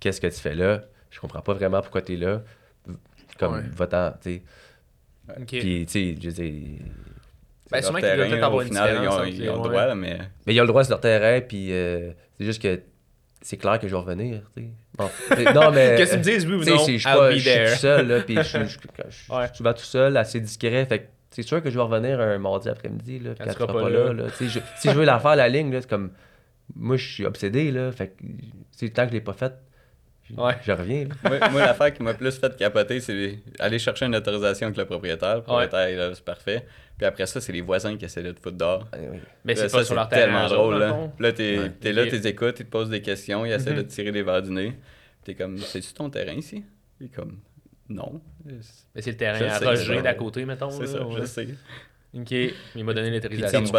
[0.00, 0.82] qu'est-ce que tu fais là?
[1.10, 2.42] Je comprends pas vraiment pourquoi tu es là.
[3.38, 4.42] Comme, va-t'en, tu sais.
[5.46, 6.78] Puis, tu sais, je dis.
[7.70, 9.28] Ben, sûrement qu'ils doivent peut-être avoir une différence.
[9.28, 10.18] Ils ont, le droit, mais.
[10.46, 12.82] Mais ils ont le droit sur leur terrain, puis euh, c'est juste que
[13.40, 14.68] c'est clair que je vais revenir, tu sais.
[14.96, 15.08] Bon,
[15.54, 15.96] non, mais.
[15.96, 16.78] Qu'est-ce que tu me dises, oui ou non?
[16.78, 21.06] Je suis tout seul, là, puis je suis souvent tout seul, assez discret, fait que
[21.34, 24.12] c'est sûr que je vais revenir un mardi après-midi, là, puis elle sera pas là.
[24.12, 24.24] là.
[24.30, 26.10] si je veux la faire, la ligne, là, c'est comme.
[26.74, 28.24] Moi, je suis obsédé, là, fait que
[28.70, 29.54] c'est tant que je l'ai pas faite
[30.38, 30.54] Ouais.
[30.64, 31.06] Je reviens.
[31.52, 35.36] moi, l'affaire qui m'a plus fait capoter, c'est aller chercher une autorisation avec le propriétaire.
[35.36, 36.66] Le propriétaire, c'est parfait.
[36.96, 38.88] Puis après ça, c'est les voisins qui essaient de te foutre dehors.
[38.92, 38.96] Ah
[39.44, 40.78] Mais c'est pas sur leur tellement drôle.
[40.78, 43.82] Là, là t'es es là, t'es écoutes, ils te posent des questions, ils essaient de
[43.82, 43.86] mhm.
[43.86, 44.72] te tirer des verres du nez.
[45.24, 46.64] T'es comme, c'est-tu ton terrain ici?
[46.98, 47.38] Puis comme,
[47.88, 48.20] non.
[48.44, 50.70] Mais c'est le terrain à Roger d'à côté, mettons.
[50.70, 51.48] C'est ça, je sais.
[52.16, 52.32] OK,
[52.76, 53.64] il m'a donné l'autorisation.
[53.64, 53.72] Tu,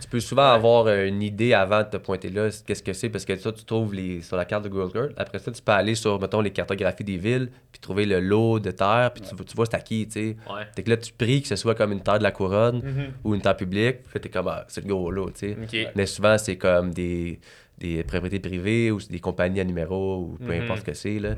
[0.00, 3.08] tu, peux souvent avoir euh, une idée avant de te pointer là, qu'est-ce que c'est,
[3.08, 5.12] parce que ça, tu trouves les, sur la carte de Google Earth.
[5.16, 8.58] Après ça, tu peux aller sur, mettons, les cartographies des villes, puis trouver le lot
[8.58, 10.36] de terre, puis tu, tu, vois c'est à qui, tu sais.
[10.52, 10.82] Ouais.
[10.82, 13.10] que là, tu pries que ce soit comme une terre de la couronne mm-hmm.
[13.22, 15.92] ou une terre publique, puis t'es comme, ah, c'est le gros lot, tu sais.
[15.94, 17.38] Mais souvent, c'est comme des,
[17.78, 20.62] des propriétés privées ou des compagnies à numéro ou peu mm-hmm.
[20.64, 21.36] importe ce que c'est, là.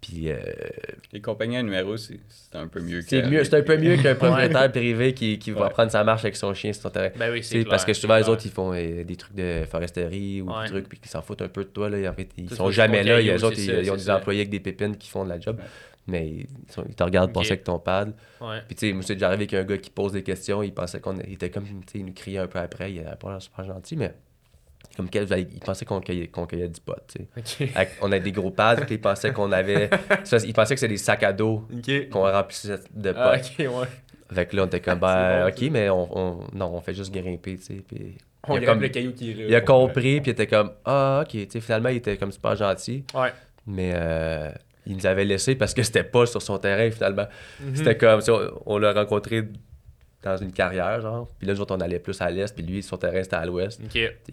[0.00, 0.30] Puis.
[0.30, 0.38] Euh,
[1.12, 2.18] les compagnies à numéro, c'est
[2.54, 3.08] un peu mieux que.
[3.08, 6.36] C'est mieux, un peu mieux qu'un propriétaire privé qui, qui va prendre sa marche avec
[6.36, 7.10] son chien sur ton terrain.
[7.16, 10.42] Ben oui, c'est Parce que souvent, les autres, ils font euh, des trucs de foresterie
[10.42, 11.88] ou des trucs, puis qu'ils s'en foutent un peu de toi.
[11.88, 12.10] Là.
[12.10, 13.20] En fait, ils sont jamais là.
[13.20, 15.58] Les autres, ils, ont des employés avec des pépines qui font de la job.
[16.06, 18.14] Mais ils, te regardent passer avec ton pad.
[18.66, 20.62] Puis, tu sais, moi, c'est déjà arrivé avec un gars qui pose des questions.
[20.62, 21.64] Il pensait qu'on était comme.
[21.64, 22.92] Tu sais, il nous criait un peu après.
[22.92, 24.14] Il avait pas l'air super gentil, mais
[24.98, 27.16] comme quel, il pensait qu'on cueillait, qu'on cueillait du pot.
[27.36, 27.70] Okay.
[28.02, 29.90] on a des gros pads, il pensait qu'on avait.
[30.24, 31.68] Ça, il pensait que c'était des sacs à dos
[32.10, 33.18] qu'on remplissait de pot.
[33.20, 33.86] Ah, okay, ouais.
[34.32, 37.14] Fait que là, on était comme, ben, ok, mais on, on, non, on fait juste
[37.14, 37.84] grimper, tu sais.
[37.86, 39.44] Puis on il a comme, le caillou qui est là.
[39.46, 42.32] Il a compris, puis il était comme, ah, ok, tu sais, finalement, il était comme
[42.32, 43.04] super gentil.
[43.14, 43.32] Ouais.
[43.68, 44.50] Mais euh,
[44.84, 47.26] il nous avait laissé parce que c'était pas sur son terrain, finalement.
[47.60, 47.76] Mhm.
[47.76, 49.44] C'était comme, on, on l'a rencontré
[50.36, 51.28] dans une carrière, genre.
[51.38, 53.46] Puis là, nous autres, on allait plus à l'est, puis lui, son terrain, c'était à
[53.46, 53.80] l'ouest.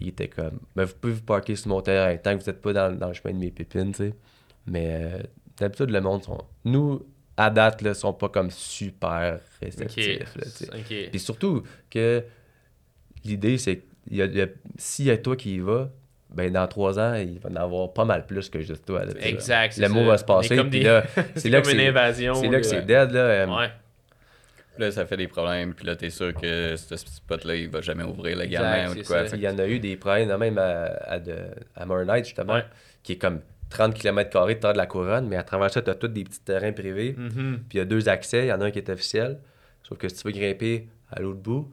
[0.00, 2.62] Il était comme, mais vous pouvez vous parker sur mon terrain tant que vous n'êtes
[2.62, 4.14] pas dans, dans, le chemin de mes pépines, tu sais.
[4.66, 5.22] Mais euh,
[5.58, 6.38] d'habitude, le monde, sont...
[6.64, 7.06] nous,
[7.36, 10.34] à date, là, sont pas comme super réceptifs.
[10.72, 11.08] Okay.
[11.10, 12.24] Puis surtout que
[13.24, 15.90] l'idée, c'est que s'il y a toi qui y vas,
[16.30, 19.02] ben dans trois ans, il va en avoir pas mal plus que juste toi.
[19.20, 19.76] exact.
[19.78, 20.62] Le mot va se passer.
[20.64, 21.04] Puis là,
[21.36, 23.10] c'est là, que c'est C'est là que c'est dead.
[23.12, 23.20] Là.
[23.20, 23.70] Euh, ouais.
[24.78, 28.04] Là, ça fait des problèmes, puis là, t'es sûr que ce spot-là, il va jamais
[28.04, 29.24] ouvrir légalement ou quoi.
[29.32, 31.36] Il y en a eu des problèmes, même à, à, de,
[31.74, 32.60] à justement,
[33.02, 35.90] qui est comme 30 km de terre de la couronne, mais à travers ça, tu
[35.90, 37.14] as tous des petits terrains privés.
[37.18, 37.54] Mm-hmm.
[37.68, 39.38] Puis il y a deux accès, il y en a un qui est officiel.
[39.82, 41.70] Sauf que si tu veux grimper à l'autre bout,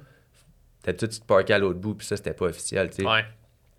[0.83, 2.89] d'habitude, tu te parquais à l'autre bout, puis ça, c'était pas officiel.
[2.89, 3.25] Tu ouais.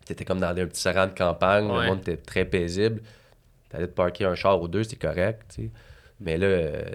[0.09, 3.01] étais comme dans un petit terrain de campagne, le monde était très paisible.
[3.71, 5.43] Tu allais te parquer un char ou deux, c'est correct.
[5.49, 5.71] sais.
[6.25, 6.49] Mais là,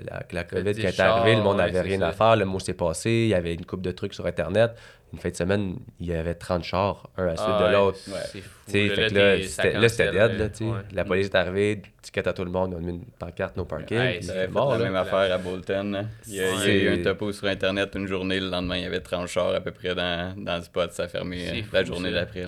[0.09, 2.73] la, la COVID qui est arrivée, le monde n'avait rien à faire, le mot s'est
[2.73, 4.71] passé, il y avait une coupe de trucs sur Internet.
[5.11, 7.97] Une fin de semaine, il y avait 30 chars, un à la suite de l'autre.
[8.27, 9.15] C'est fou.
[9.15, 10.37] Là, c'était dead.
[10.37, 13.57] Là, La police est arrivée, ticket à tout le monde, on a mis une pancarte,
[13.57, 13.97] no parking.
[13.97, 16.07] Ouais, c'est la même affaire à Bolton.
[16.27, 18.99] Il y, a, eu un topo sur Internet une journée, le lendemain, il y avait
[18.99, 22.45] 30 chars à peu près dans, dans le spot, ça a fermé la journée d'après.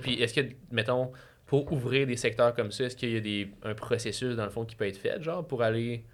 [0.00, 1.12] Puis est-ce que, mettons,
[1.48, 4.50] pour ouvrir des secteurs comme ça, est-ce qu'il y a des, un processus, dans le
[4.50, 6.04] fond, qui peut être fait, genre, pour aller,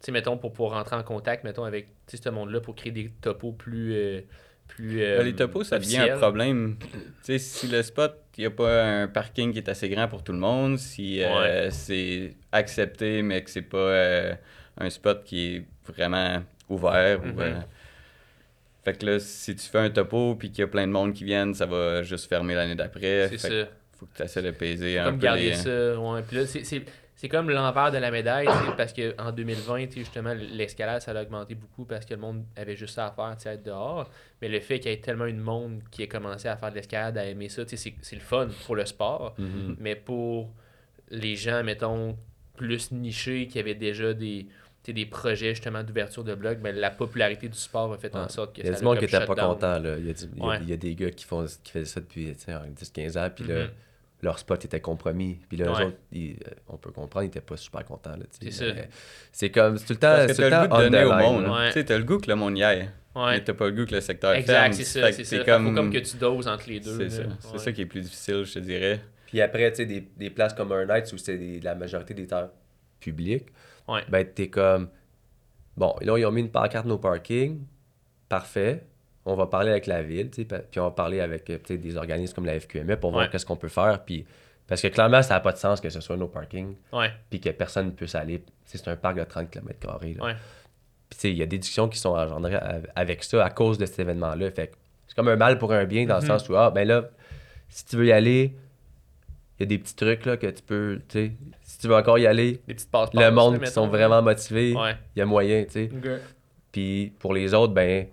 [0.00, 3.52] sais, mettons, pour pouvoir rentrer en contact, mettons, avec ce monde-là, pour créer des topos
[3.52, 3.94] plus...
[3.94, 4.20] Euh,
[4.68, 6.76] plus euh, les topos, ça devient un problème.
[6.78, 6.88] tu
[7.22, 10.22] sais, si le spot, il n'y a pas un parking qui est assez grand pour
[10.22, 14.36] tout le monde, si euh, c'est accepté, mais que c'est pas
[14.76, 17.62] un spot qui est vraiment ouvert, mm-hmm.
[18.84, 21.14] fait que là, si tu fais un topo puis qu'il y a plein de monde
[21.14, 23.28] qui viennent, ça va juste fermer l'année d'après.
[23.30, 26.22] C'est ça faut que tu essaies de peser un comme garder ça, ouais.
[26.22, 26.84] Puis là, c'est
[27.26, 32.06] comme l'envers de la médaille, parce qu'en 2020, justement, l'escalade, ça a augmenté beaucoup parce
[32.06, 34.08] que le monde avait juste ça à faire, être dehors.
[34.40, 36.76] Mais le fait qu'il y ait tellement de monde qui ait commencé à faire de
[36.76, 39.34] l'escalade, à aimer ça, c'est le fun pour le sport.
[39.36, 39.76] Mm-hmm.
[39.80, 40.52] Mais pour
[41.10, 42.16] les gens, mettons,
[42.54, 44.46] plus nichés, qui avaient déjà des
[44.86, 48.56] des projets justement d'ouverture de blog, mais la popularité du sport a fait en sorte
[48.56, 49.78] que Il y a du monde qui n'était pas content.
[49.78, 49.98] Là.
[49.98, 53.18] Il, y a il, y a, des gars qui, font, qui faisaient ça depuis 10-15
[53.18, 53.70] ans, puis là, mm-hmm
[54.22, 55.38] leur spot était compromis.
[55.48, 56.32] Puis là, autres, euh,
[56.68, 58.14] on peut comprendre, ils n'étaient pas super contents.
[58.40, 58.64] C'est ça.
[59.32, 60.16] C'est comme, c'est tout le temps.
[60.16, 61.66] Parce que t'as le goût de donner au monde.
[61.66, 62.90] Tu sais, t'as le goût que le monde y aille.
[63.14, 63.32] Ouais.
[63.32, 64.66] Mais t'as pas le goût que le secteur exact, ferme.
[64.66, 65.24] Exact, c'est ça.
[65.24, 65.68] C'est comme...
[65.68, 66.96] Faut comme que tu doses entre les deux.
[67.08, 67.22] C'est ça.
[67.40, 69.00] C'est ça qui est plus difficile, je te dirais.
[69.26, 72.26] Puis après, tu sais, des, des, places comme un night où c'est la majorité des
[72.26, 72.48] terres
[72.98, 73.48] publiques,
[73.86, 74.00] ouais.
[74.08, 74.88] ben t'es comme,
[75.76, 77.60] bon, là, ils ont mis une pancarte no parking,
[78.30, 78.86] parfait,
[79.28, 80.46] on va parler avec la ville, puis
[80.80, 83.68] on va parler avec euh, des organismes comme la FQME pour voir qu'est-ce qu'on peut
[83.68, 84.02] faire.
[84.04, 84.26] Puis,
[84.66, 86.74] parce que clairement, ça n'a pas de sens que ce soit nos parking,
[87.30, 88.42] puis que personne ne puisse aller.
[88.64, 89.78] C'est un parc de 30 km.
[91.10, 92.58] Puis il y a des discussions qui sont engendrées
[92.94, 94.50] avec ça à cause de cet événement-là.
[94.50, 94.72] Fait
[95.06, 96.26] c'est comme un mal pour un bien dans le mm-hmm.
[96.26, 97.08] sens où, ah, ben là,
[97.70, 98.54] si tu veux y aller,
[99.58, 101.96] il y a des petits trucs là, que tu peux, tu sais, si tu veux
[101.96, 105.90] encore y aller, le monde qui sont vraiment motivés, il y a moyen, tu sais.
[106.72, 108.06] Puis pour les autres, ben,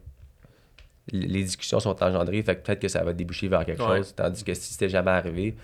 [1.11, 4.13] les discussions sont engendrées, fait que peut-être que ça va déboucher vers quelque chose.
[4.15, 5.55] Tandis que si c'était jamais arrivé,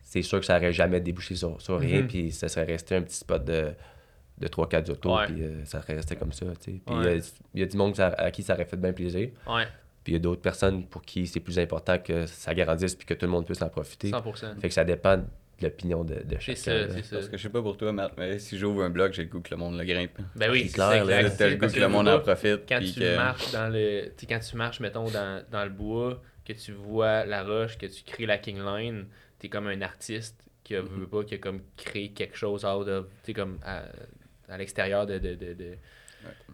[0.00, 2.06] c'est sûr que ça n'aurait jamais débouché sur, rien, mm-hmm.
[2.06, 3.72] puis ça serait resté un petit spot de,
[4.38, 6.46] de 3-4 autos, puis euh, ça serait resté comme ça.
[6.62, 6.82] Puis
[7.54, 9.30] il y, a du monde à qui ça aurait fait bien plaisir.
[10.04, 13.06] Puis il y a d'autres personnes pour qui c'est plus important que ça grandisse puis
[13.06, 14.10] que tout le monde puisse en profiter.
[14.10, 14.60] 100%.
[14.60, 15.22] Fait que ça dépend
[15.60, 16.56] l'opinion de, de chacun.
[16.56, 17.16] C'est ça, c'est ça.
[17.16, 19.28] Parce que je sais pas pour toi, Matt, mais si j'ouvre un blog, j'ai le
[19.28, 20.18] goût que le monde le grimpe.
[20.34, 21.04] Ben oui, c'est clair.
[21.36, 22.62] T'as le goût que le monde en profite.
[22.68, 24.12] Quand tu marches dans le...
[24.28, 28.02] quand tu marches, mettons, dans, dans le bois, que tu vois la roche, que tu
[28.02, 29.06] crées la king line,
[29.38, 31.06] t'es comme un artiste qui a, mm-hmm.
[31.06, 33.06] pas, qui a comme créé quelque chose out of...
[33.22, 33.84] T'es comme à,
[34.48, 35.76] à l'extérieur de, de, de, de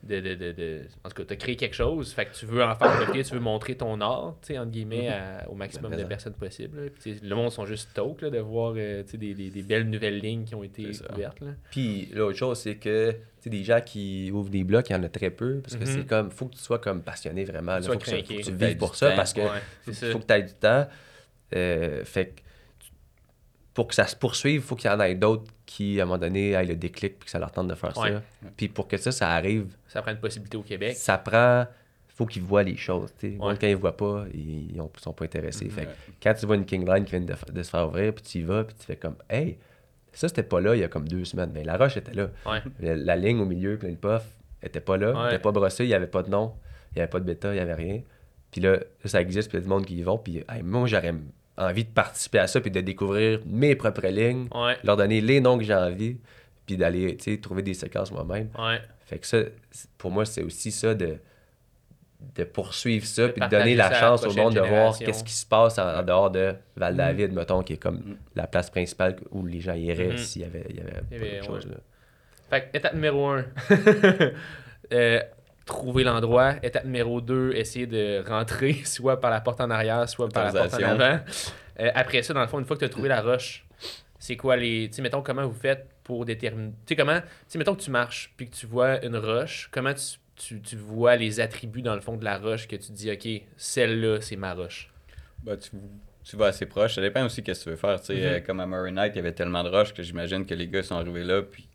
[0.03, 2.47] de, de, de, de, En tout cas, tu as créé quelque chose, fait que tu
[2.47, 5.51] veux en faire profiter, tu veux montrer ton art, tu sais, entre guillemets, mhm.
[5.51, 6.91] au maximum de personnes possible.
[7.05, 10.45] le monde sont juste stoked là, de voir euh, des, des, des, belles nouvelles lignes
[10.45, 11.41] qui ont été ouvertes.
[11.41, 11.49] Là.
[11.71, 13.15] Puis l'autre chose, c'est que
[13.47, 15.99] des gens qui ouvrent des blocs, il y en a très peu, parce que c'est
[15.99, 16.07] mhm.
[16.07, 19.13] comme, faut que tu sois comme passionné vraiment, il faut, que, tu vives pour ça,
[19.13, 19.41] parce que
[19.87, 20.87] faut, que tu aies du temps.
[21.55, 22.41] Euh, fait que
[23.73, 26.07] pour que ça se poursuive, il faut qu'il y en ait d'autres qui, à un
[26.07, 28.23] moment donné, aient le déclic puis que ça leur tente de faire ça.
[28.57, 29.77] Puis pour que ça, ça arrive.
[29.87, 30.97] Ça prend une possibilité au Québec.
[30.97, 31.67] Ça prend.
[32.09, 33.13] faut qu'ils voient les choses.
[33.21, 35.69] Quand ils ne voient pas, ils ne sont pas intéressés.
[35.69, 35.87] Fait
[36.23, 38.43] quand tu vois une King Line qui vient de, se faire ouvrir, puis tu y
[38.43, 39.59] vas, puis tu fais comme Hey,
[40.11, 41.51] ça, c'était pas là il y a comme deux semaines.
[41.53, 42.31] Mais la roche était là.
[42.81, 44.25] La, ligne au milieu, plein de puff,
[44.63, 45.13] était pas là.
[45.27, 46.55] Elle était pas brossée, il n'y avait pas de nom,
[46.93, 48.01] il n'y avait pas de bêta, il n'y avait rien.
[48.51, 50.17] Puis là, ça existe, puis il y a du monde qui y vont.
[50.17, 51.15] Puis moi, j'aurais
[51.59, 54.49] envie de participer à ça puis de découvrir mes propres lignes,
[54.85, 56.17] leur donner les noms que j'ai envie,
[56.67, 58.49] puis d'aller trouver des séquences moi-même.
[59.05, 59.39] Fait que ça,
[59.97, 61.17] pour moi, c'est aussi ça de,
[62.35, 65.47] de poursuivre ça, puis de donner la chance au monde de voir qu'est-ce qui se
[65.47, 67.35] passe en, dehors de Val-David, mm.
[67.35, 68.17] mettons, qui est comme mm.
[68.37, 70.19] la place principale où les gens iraient mm-hmm.
[70.19, 71.67] s'il y avait, il y avait, pas d'autre chose.
[71.67, 71.77] Là.
[72.51, 73.45] Fait que, étape numéro un.
[74.93, 75.21] euh,
[75.69, 76.55] trouver l'endroit.
[76.63, 80.53] Étape numéro 2, essayer de rentrer soit par la porte en arrière, soit par la
[80.53, 81.21] porte en avant.
[81.81, 83.65] Euh, après ça, dans le fond, une fois que tu as trouvé la roche,
[84.19, 84.89] c'est quoi les.
[84.89, 86.73] Tu sais, mettons, comment vous faites pour déterminer.
[86.85, 87.21] Tu sais, comment.
[87.21, 89.93] Tu sais, mettons que tu marches puis que tu vois une roche, comment
[90.35, 93.29] tu, tu, vois les attributs dans le fond de la roche que tu dis, OK,
[93.57, 94.91] celle-là, c'est ma roche?
[95.45, 95.71] Bah, tu,
[96.25, 96.97] tu vas assez proche.
[96.97, 98.01] Ça dépend aussi de ce que tu veux faire.
[98.01, 98.25] Tu sais, mm-hmm.
[98.25, 100.67] euh, comme à Murray Night, il y avait tellement de roches que j'imagine que les
[100.67, 101.68] gars sont arrivés là, puis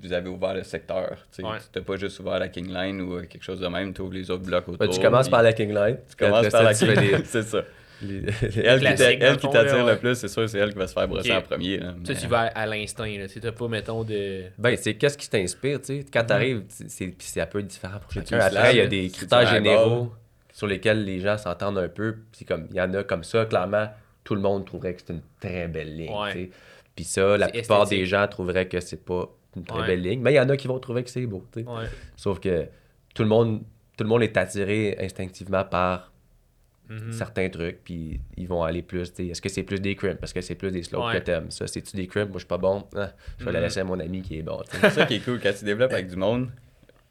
[0.00, 1.16] vous avez ouvert le secteur.
[1.34, 4.02] Tu n'as pas juste ouvert la King Line ou euh, quelque chose de même, tu
[4.02, 4.88] ouvres les autres blocs autour.
[4.88, 5.98] tu commences par la King Line.
[6.08, 7.62] Tu commences par la King Line, c'est ça.
[8.02, 11.42] elle qui t'attire le plus, c'est sûr, c'est elle qui va se faire brosser en
[11.42, 11.80] premier.
[12.04, 13.04] Tu, tu vas à l'instinct.
[13.32, 14.44] Tu n'as pas, mettons, de.
[14.58, 15.80] Ben, c'est qu'est-ce qui t'inspire.
[15.80, 16.06] tu sais?
[16.12, 18.38] Quand tu arrives, c'est un peu différent pour chacun.
[18.38, 20.12] Après, il y a des critères généraux
[20.52, 22.16] sur lesquels les gens s'entendent un peu.
[22.46, 23.88] comme Il y en a comme ça, clairement,
[24.24, 26.48] tout le monde trouverait que c'est une très belle ligne.
[26.94, 30.20] Puis ça, la plupart des gens trouveraient que c'est pas une très belle ligne.
[30.20, 31.44] Mais il y en a qui vont trouver que c'est beau.
[32.16, 32.66] Sauf que
[33.14, 33.62] tout le monde
[33.96, 36.12] tout le monde est attiré instinctivement par
[36.90, 37.12] mm-hmm.
[37.12, 39.12] certains trucs, puis ils vont aller plus.
[39.18, 40.18] Est-ce que c'est plus des crimps?
[40.18, 42.28] Parce que c'est plus des slopes que t'aimes Ça, c'est-tu des crimps?
[42.28, 42.86] Moi, je suis pas bon.
[42.96, 43.62] Ah, je vais la mm-hmm.
[43.62, 44.60] laisser à mon ami qui est bon.
[44.68, 45.40] C'est ça qui est cool.
[45.40, 46.50] Quand tu développes avec du monde,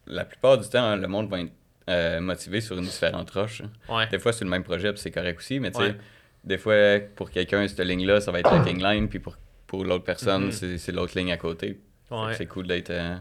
[0.08, 1.52] la plupart du temps, le monde va être
[1.90, 3.62] euh, motivé sur une différente roche.
[4.10, 5.96] Des fois, c'est le même projet, puis c'est correct aussi, mais tu sais,
[6.44, 9.84] des fois, pour quelqu'un, cette ligne-là, ça va être la king line, puis pour, pour
[9.86, 10.78] l'autre personne, mm-hmm.
[10.78, 11.80] c'est l'autre ligne à côté.
[12.38, 12.90] C'est cool d'être.
[12.90, 13.16] Euh,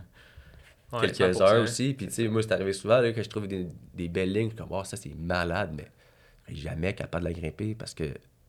[1.01, 1.95] quelques heures aussi.
[1.95, 4.51] Puis, tu sais, moi, c'est arrivé souvent là, que je trouve des, des belles lignes.
[4.51, 5.89] comme, oh, ça, c'est malade, mais
[6.49, 8.05] je suis jamais capable de la grimper parce que,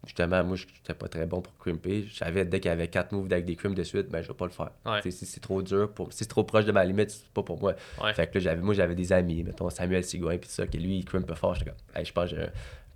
[0.06, 2.06] justement, moi, je n'étais pas très bon pour crimper.
[2.08, 4.28] Je savais, dès qu'il y avait quatre moves avec des crimps de suite, ben, je
[4.30, 4.72] vais pas le faire.
[5.04, 6.12] Si c'est trop dur, pour...
[6.12, 7.76] si c'est trop proche de ma limite, c'est pas pour moi.
[8.16, 10.98] Fait que là, j'avais, moi, j'avais des amis, mettons Samuel Sigouin, puis ça, que lui,
[10.98, 11.54] il crimpe fort.
[11.56, 12.48] J'étais comme, je pense que j'ai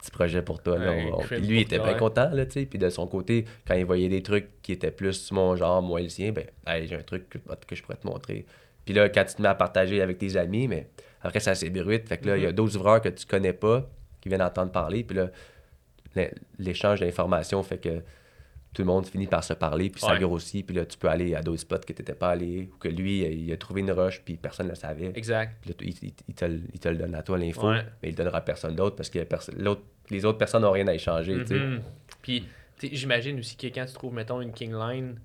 [0.05, 0.77] petit projet pour toi.
[0.77, 0.93] Là,
[1.39, 2.65] lui, il était bien content, là, tu sais.
[2.65, 6.01] Puis de son côté, quand il voyait des trucs qui étaient plus mon genre, moi
[6.01, 6.45] le sien, ben,
[6.85, 8.45] j'ai un truc que, je pourrais te montrer.
[8.85, 10.87] Puis là, quand tu te mets à partager avec tes amis, mais
[11.21, 12.07] après, ça s'ébruite.
[12.07, 12.53] Fait que là, il y a mm-hmm.
[12.53, 13.89] d'autres ouvreurs que tu connais pas
[14.21, 15.03] qui viennent entendre parler.
[15.03, 15.29] Puis là,
[16.59, 18.01] l'échange d'informations fait que
[18.75, 21.33] tout le monde finit par se parler, puis ça grossit, puis là, tu peux aller
[21.33, 23.91] à d'autres spots que tu n'étais pas allé, ou que lui, il a trouvé une
[23.91, 25.11] roche, puis personne ne le savait.
[25.15, 25.55] Exact.
[25.77, 25.95] Puis
[26.27, 26.45] il, te,
[26.89, 29.19] le donne à toi, l'info, mais il ne donnera à personne d'autre, parce que
[30.09, 31.79] les autres personnes n'ont rien à échanger, mm-hmm.
[32.21, 32.45] Puis
[32.81, 35.19] J'imagine aussi que quand tu trouves, mettons, une king line,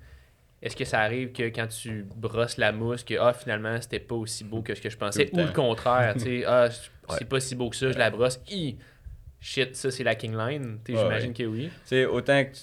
[0.62, 4.14] est-ce que ça arrive que quand tu brosses la mousse, que ah, finalement, c'était pas
[4.14, 6.68] aussi beau que ce que je pensais, ou le contraire, tu sais, ah,
[7.08, 8.40] c'est pas si beau que ça, je la brosse,
[9.40, 11.70] shit, ça c'est la king line, j'imagine que oui.
[11.84, 12.60] C'est autant que tu,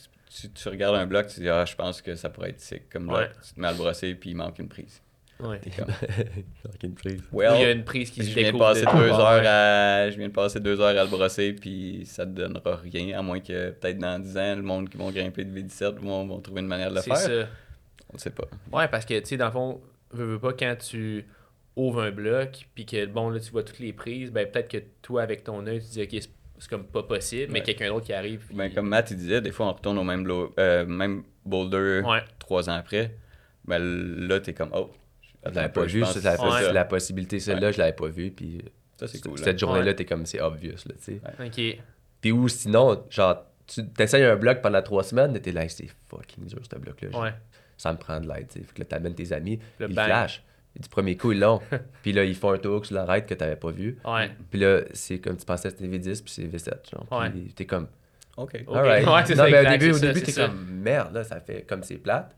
[0.54, 3.08] tu, regardes un bloc, tu dis, ah, je pense que ça pourrait être sick comme
[3.08, 5.02] bloc, tu te mets à le brosser, puis il manque une prise.
[5.39, 5.62] Ouais.
[5.78, 5.88] Comme...
[6.84, 7.21] une prise.
[7.32, 10.17] il y a une prise qui se je viens de passer deux heures à Je
[10.17, 13.39] viens de passer deux heures à le brosser, puis ça te donnera rien, à moins
[13.39, 16.62] que peut-être dans 10 ans, le monde qui vont grimper de V17 vont, vont trouver
[16.62, 17.17] une manière de le faire.
[17.17, 17.50] C'est ça.
[18.10, 18.45] On ne sait pas.
[18.71, 21.26] Ouais, parce que, tu sais, dans le fond, veux, veux pas, quand tu
[21.76, 24.84] ouvres un bloc, puis que, bon, là, tu vois toutes les prises, ben peut-être que
[25.02, 26.32] toi, avec ton œil, tu dis, OK, c'est
[26.70, 28.46] comme pas possible, mais quelqu'un d'autre qui arrive.
[28.52, 32.02] Ben, comme Matt, il disait, des fois, on retourne au même, euh, même boulder
[32.39, 33.15] trois ans après.
[33.65, 34.91] Ben là, t'es comme, oh,
[35.46, 38.63] je l'avais pas vu, c'est la, la, possibilité, celle-là, je l'avais pas vu, puis
[38.98, 39.38] ça, c'est cool.
[39.38, 39.58] Cette hein.
[39.58, 41.22] journée-là, t'es comme, c'est obvious, là, tu sais.
[41.46, 41.84] OK.
[42.22, 46.46] Puis ou sinon, genre, tu t'essayes un bloc pendant trois semaines, t'es là, c'est fucking
[46.46, 47.20] dur, ce bloc-là.
[47.20, 47.34] Ouais.
[47.78, 48.65] Ça me prend de l'aide, tu sais.
[48.65, 50.43] Fait que là, t'amènes tes amis, ils flashent.
[50.80, 51.62] Du premier coup, ils l'ont.
[52.04, 53.98] puis là, ils font un tour sur l'arrête que t'avais pas vu.
[54.06, 54.30] Ouais.
[54.50, 56.90] Puis là, c'est comme tu pensais que c'était V10, puis c'est V7.
[56.92, 57.06] Genre.
[57.12, 57.30] Ouais.
[57.30, 57.88] Puis t'es comme.
[58.38, 58.63] OK.
[58.72, 59.08] Alright.
[59.08, 59.50] Ouais, ça.
[59.50, 62.36] Mais au début, au début t'es comme merde, là, ça fait comme c'est plate.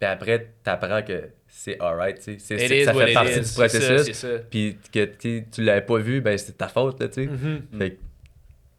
[0.00, 2.84] Puis après, t'apprends que c'est alright, tu sais.
[2.84, 4.26] Ça fait partie du processus.
[4.50, 7.26] Puis que tu l'avais pas vu, ben c'est ta faute, là, tu sais.
[7.26, 7.78] Mm-hmm.
[7.78, 7.96] Fait que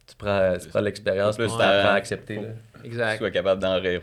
[0.08, 2.36] tu prends, tu prends l'expérience, puis tu apprends à accepter.
[2.36, 2.50] Là.
[2.86, 3.14] Exact.
[3.14, 4.02] Tu sois capable d'en rire.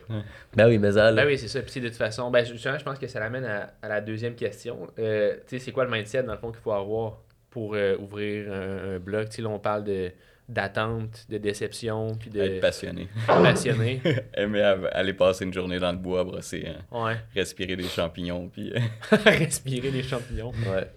[0.55, 1.12] Ben oui, mais ça.
[1.12, 1.61] Ben oui, c'est ça.
[1.62, 4.35] Puis de toute façon, ben, justement, je pense que ça l'amène à, à, la deuxième
[4.35, 4.88] question.
[4.99, 7.18] Euh, tu sais, c'est quoi le mindset, dans le fond, qu'il faut avoir
[7.51, 9.29] pour euh, ouvrir un, blog?
[9.29, 10.11] Tu sais, là, on parle de
[10.49, 12.40] d'attente, de déception, puis de...
[12.40, 13.09] Être passionné.
[13.27, 14.03] Passionné.
[14.35, 14.61] Aimer
[14.92, 17.05] aller passer une journée dans le bois, brosser, hein.
[17.05, 17.16] ouais.
[17.35, 18.71] respirer des champignons, puis...
[19.25, 20.51] respirer des champignons.
[20.68, 20.90] Ouais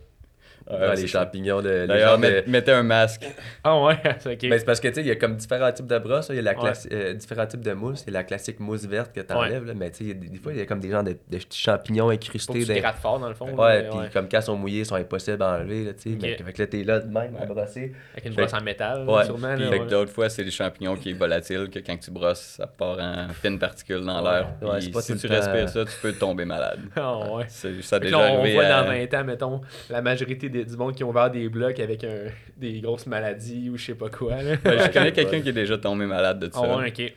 [0.69, 1.85] les champignons de.
[1.85, 3.25] D'ailleurs, mettez un masque.
[3.63, 4.49] Ah ouais, c'est ok.
[4.49, 6.27] Ben, c'est parce que tu sais, il y a comme différents types de brosses.
[6.29, 6.55] Il y a la
[6.91, 8.03] euh, différents types de mousse.
[8.07, 9.65] Il y a la classique mousse verte que tu enlèves.
[9.65, 12.09] Là, mais tu sais, des fois, il y a comme des gens de, petits champignons
[12.09, 12.61] incrustés.
[12.61, 13.53] Faut que tu fort dans le fond.
[13.55, 15.85] Ouais, puis comme quand ils sont mouillés, ils sont impossibles à enlever.
[15.85, 16.17] Là, tu sais.
[16.21, 17.93] Mais fait là, t'es là de même à brosser.
[18.13, 19.25] Avec une brosse en métal, ouais.
[19.25, 19.55] sûrement.
[19.55, 22.55] Puis, fait que d'autres fois, c'est des champignons qui est volatile, que quand tu brosses,
[22.57, 24.49] ça part en fines particules dans l'air.
[24.79, 26.79] si tu respires ça, tu peux tomber malade.
[26.95, 27.45] Ah ouais.
[27.47, 28.51] Ça déjà arrivé.
[28.51, 31.79] On voit dans 20 ans, mettons, la majorité du monde qui ont ouvert des blocs
[31.79, 34.41] avec un, des grosses maladies ou je sais pas quoi.
[34.41, 34.55] Là.
[34.63, 36.61] Ben, je connais quelqu'un qui est déjà tombé malade de ça.
[36.63, 37.13] Ah ouais, ok.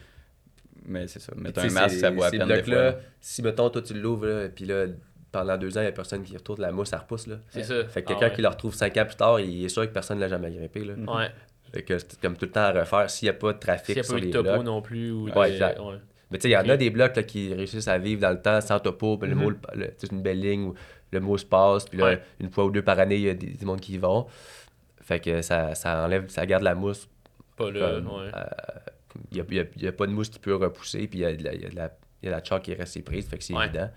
[0.86, 1.32] Mais c'est ça.
[1.36, 2.74] Mettre un masque, ça vaut à peine des fois.
[2.74, 4.86] Là, si, mettons, toi, tu l'ouvres, puis là,
[5.30, 7.26] pendant deux ans, il n'y a personne qui retourne la mousse, ça repousse.
[7.26, 7.36] Là.
[7.50, 7.84] C'est ça.
[7.84, 9.92] Fait que quelqu'un ah qui le retrouve cinq ans plus tard, il est sûr que
[9.92, 10.84] personne ne l'a jamais grimpé.
[10.84, 10.94] Là.
[10.94, 11.28] Ouais.
[11.72, 13.10] Fait que c'est comme tout le temps à refaire.
[13.10, 14.46] S'il n'y a pas de trafic sur les blocs.
[14.46, 15.10] topo non plus.
[15.10, 15.78] Ou ouais, exact.
[16.30, 18.30] Mais tu sais, il y en a des blocs là, qui réussissent à vivre dans
[18.30, 19.38] le temps sans topo, puis le mm-hmm.
[19.38, 19.52] mot,
[19.96, 20.74] c'est une belle ligne où
[21.10, 23.34] le mot se passe, puis là, une fois ou deux par année, il y a
[23.34, 24.26] des, des mondes qui y vont.
[25.02, 27.08] Fait que ça, ça enlève, ça garde la mousse.
[27.56, 28.00] Pas là,
[29.32, 31.44] Il n'y a, a, pas de mousse qui peut repousser, puis il y a, de
[31.44, 31.90] la, y a, la,
[32.22, 33.90] y a la chalk qui reste prise, fait que c'est évident.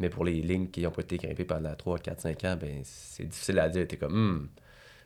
[0.00, 2.80] Mais pour les lignes qui n'ont pas été grimpées pendant 3, 4, 5 ans, ben
[2.84, 3.86] c'est difficile à dire.
[3.88, 4.48] T'es comme, hmm.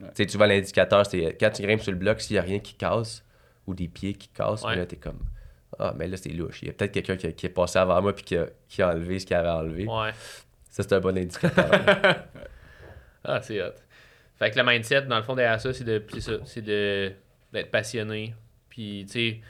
[0.00, 2.42] Tu sais, tu vois l'indicateur, c'est quand tu grimpes sur le bloc, s'il n'y a
[2.42, 3.24] rien qui casse,
[3.66, 5.20] ou des pieds qui cassent, là, t'es comme,
[5.78, 6.62] ah, mais là, c'est louche.
[6.62, 8.82] Il y a peut-être quelqu'un qui, qui, est passé avant moi, puis qui a, qui
[8.82, 9.86] a enlevé ce qu'il avait enlevé.
[10.72, 11.70] Ça, c'est un bon indicateur.
[13.24, 13.74] ah, c'est hot.
[14.38, 16.02] Fait que le mindset, dans le fond, derrière ça, c'est de,
[16.46, 17.12] c'est de,
[17.52, 18.34] d'être passionné.
[18.70, 19.42] Puis, tu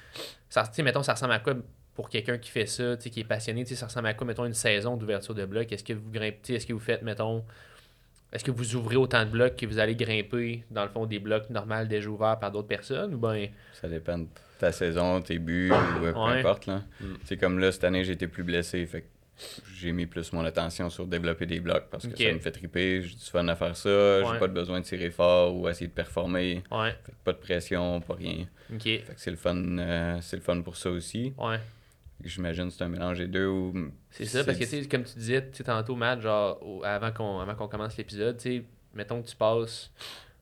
[0.50, 1.54] sais, mettons, ça ressemble à quoi
[1.94, 4.14] pour quelqu'un qui fait ça, tu sais, qui est passionné, tu sais, ça ressemble à
[4.14, 5.70] quoi, mettons, une saison d'ouverture de blocs?
[5.70, 7.44] Est-ce que vous grimpez, est-ce que vous faites, mettons,
[8.32, 11.20] est-ce que vous ouvrez autant de blocs que vous allez grimper, dans le fond, des
[11.20, 13.48] blocs normaux déjà ouverts par d'autres personnes ou ben...
[13.74, 14.26] Ça dépend de
[14.58, 16.82] ta saison, tes buts, ou peu importe, là.
[17.24, 17.38] C'est mm.
[17.38, 19.04] comme là, cette année, j'ai été plus blessé, fait
[19.74, 23.02] j'ai mis plus mon attention sur développer des blocs parce que ça me fait triper.
[23.02, 24.32] J'ai du fun à faire ça.
[24.32, 26.62] J'ai pas besoin de tirer fort ou essayer de performer.
[26.70, 28.46] pas de pression, pas rien.
[29.16, 31.32] c'est le fun, euh, c'est le fun pour ça aussi.
[32.24, 33.50] J'imagine que c'est un mélange des deux.
[34.10, 37.96] C'est ça, parce que comme tu disais tantôt, Matt, genre, avant qu'on avant qu'on commence
[37.96, 38.40] l'épisode,
[38.94, 39.90] mettons que tu passes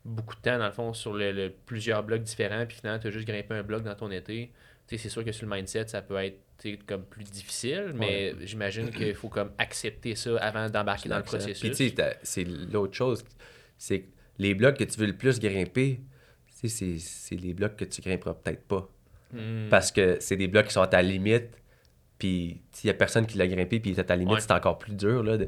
[0.04, 3.10] beaucoup de temps, dans le fond, sur le, plusieurs blocs différents, puis finalement, tu as
[3.10, 4.52] juste grimpé un bloc dans ton été.
[4.98, 6.40] C'est sûr que sur le mindset, ça peut être
[6.86, 11.60] comme plus difficile, mais j'imagine qu'il faut comme accepter ça avant d'embarquer dans le processus.
[11.60, 13.24] Puis tu sais, c'est l'autre chose,
[13.78, 14.04] c'est
[14.38, 16.00] les blocs que tu veux le plus grimper,
[16.48, 18.88] c'est les blocs que tu grimperas peut-être pas.
[19.32, 19.68] Hmm.
[19.68, 21.50] Parce que c'est des blocs qui sont à ta limite,
[22.18, 24.94] puis il y a personne qui l'a grimpé, puis à ta limite, c'est encore plus
[24.94, 25.22] dur.
[25.22, 25.38] Là,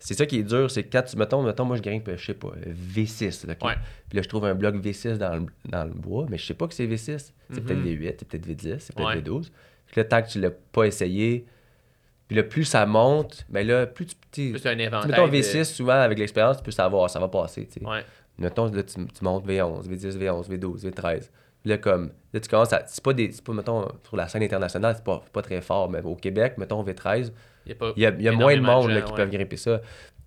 [0.00, 2.34] C'est ça qui est dur, c'est quand tu, mettons, mettons, moi je grimpe, je sais
[2.34, 3.46] pas, V6.
[3.46, 6.46] Là, Puis là, je trouve un bloc V6 dans le, dans le bois, mais je
[6.46, 7.32] sais pas que c'est V6.
[7.50, 8.00] C'est peut-être mm-hmm.
[8.00, 9.50] V8, c'est peut-être V10, c'est peut-être V12.
[9.86, 11.44] Puis là, tant que tu l'as pas essayé,
[12.30, 14.52] puis là, plus ça monte, mais là, plus tu.
[14.52, 15.10] Plus un inventaire.
[15.10, 17.66] Mettons V6, souvent, avec l'expérience, tu peux savoir, ça va passer.
[17.66, 17.84] tu sais.
[17.84, 18.04] Ouais.
[18.38, 21.28] Mettons, là, tu, montes V11, V10, V11, V12, V13.
[21.64, 22.84] Là, comme, là, tu commences à.
[22.86, 23.32] C'est pas des.
[23.32, 26.54] C'est pas, mettons, sur la scène internationale, c'est pas, pas très fort, mais au Québec,
[26.56, 27.32] mettons, V13,
[27.66, 29.80] il y a, y a, moins de monde là, qui peuvent grimper ça.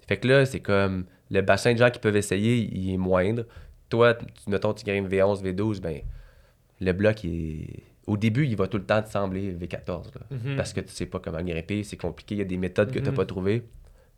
[0.08, 1.06] Fait que là, c'est comme.
[1.32, 3.46] Le bassin de gens qui peuvent essayer, il est moindre.
[3.90, 4.16] Toi,
[4.46, 6.02] mettons, tu grimpes V11, V12, ben,
[6.80, 10.08] le bloc, il est au début, il va tout le temps te sembler V14.
[10.30, 10.56] Mhm.
[10.56, 13.00] Parce que tu sais pas comment grimper, c'est compliqué, il y a des méthodes que
[13.00, 13.18] tu n'as mhm.
[13.18, 13.64] pas trouvées.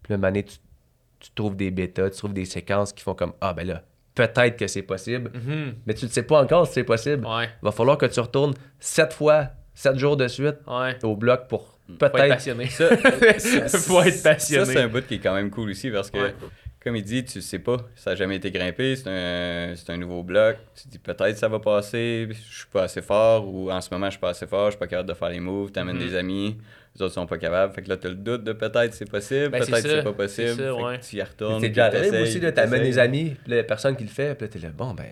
[0.02, 0.58] Puis là, tu,
[1.20, 3.84] tu trouves des bêtas, tu trouves des séquences qui font comme Ah, ben là,
[4.16, 5.76] peut-être que c'est possible, mhm.
[5.86, 7.28] mais tu ne sais pas encore si c'est possible.
[7.28, 10.58] Il va falloir que tu retournes sept fois, sept jours de suite
[11.04, 12.12] au bloc pour peut-être.
[12.12, 12.66] Faut être passionné.
[12.70, 14.66] Ça, Faut être passionné.
[14.66, 16.34] Ça, c'est un bout qui est quand même cool aussi parce que
[16.86, 20.22] comme il dit, tu sais pas, ça n'a jamais été grimpé, c'est un, un, nouveau
[20.22, 20.58] bloc.
[20.76, 24.06] Tu dis peut-être ça va passer, je suis pas assez fort, ou en ce moment
[24.06, 25.96] je suis pas assez fort, je suis pas capable de faire les moves, tu amènes
[25.96, 26.08] mhm.
[26.08, 26.58] des amis,
[26.96, 27.74] les autres sont pas capables.
[27.74, 30.14] Fait que là, tu as le doute de peut-être c'est possible, ben, peut-être c'est pas
[30.14, 30.50] possible.
[30.50, 31.00] Ça, ouais.
[31.00, 31.60] tu y retournes.
[31.60, 34.46] C'est déjà arrivé aussi, tu amènes des amis, puis la personne qui le fait, puis
[34.46, 35.08] là, tu es là, bon, ben.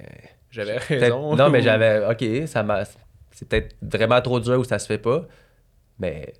[0.51, 1.35] J'avais raison.
[1.35, 2.83] Non, mais j'avais, ok, ça m'a.
[3.31, 5.27] C'est peut-être vraiment trop dur ou ça se fait pas,
[5.97, 6.33] mais.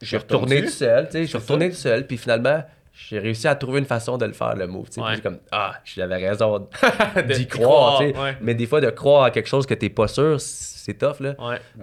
[0.00, 2.62] Je suis retourné tout seul, tu sais, je suis retourné tout seul, puis finalement
[3.06, 4.88] j'ai réussi à trouver une façon de le faire, le move.
[4.96, 5.20] Ouais.
[5.20, 6.68] comme, ah, j'avais raison
[7.28, 8.02] d'y croire.
[8.40, 11.20] Mais des fois, de croire à quelque chose que t'es pas sûr, c'est tough.
[11.20, 11.34] Là.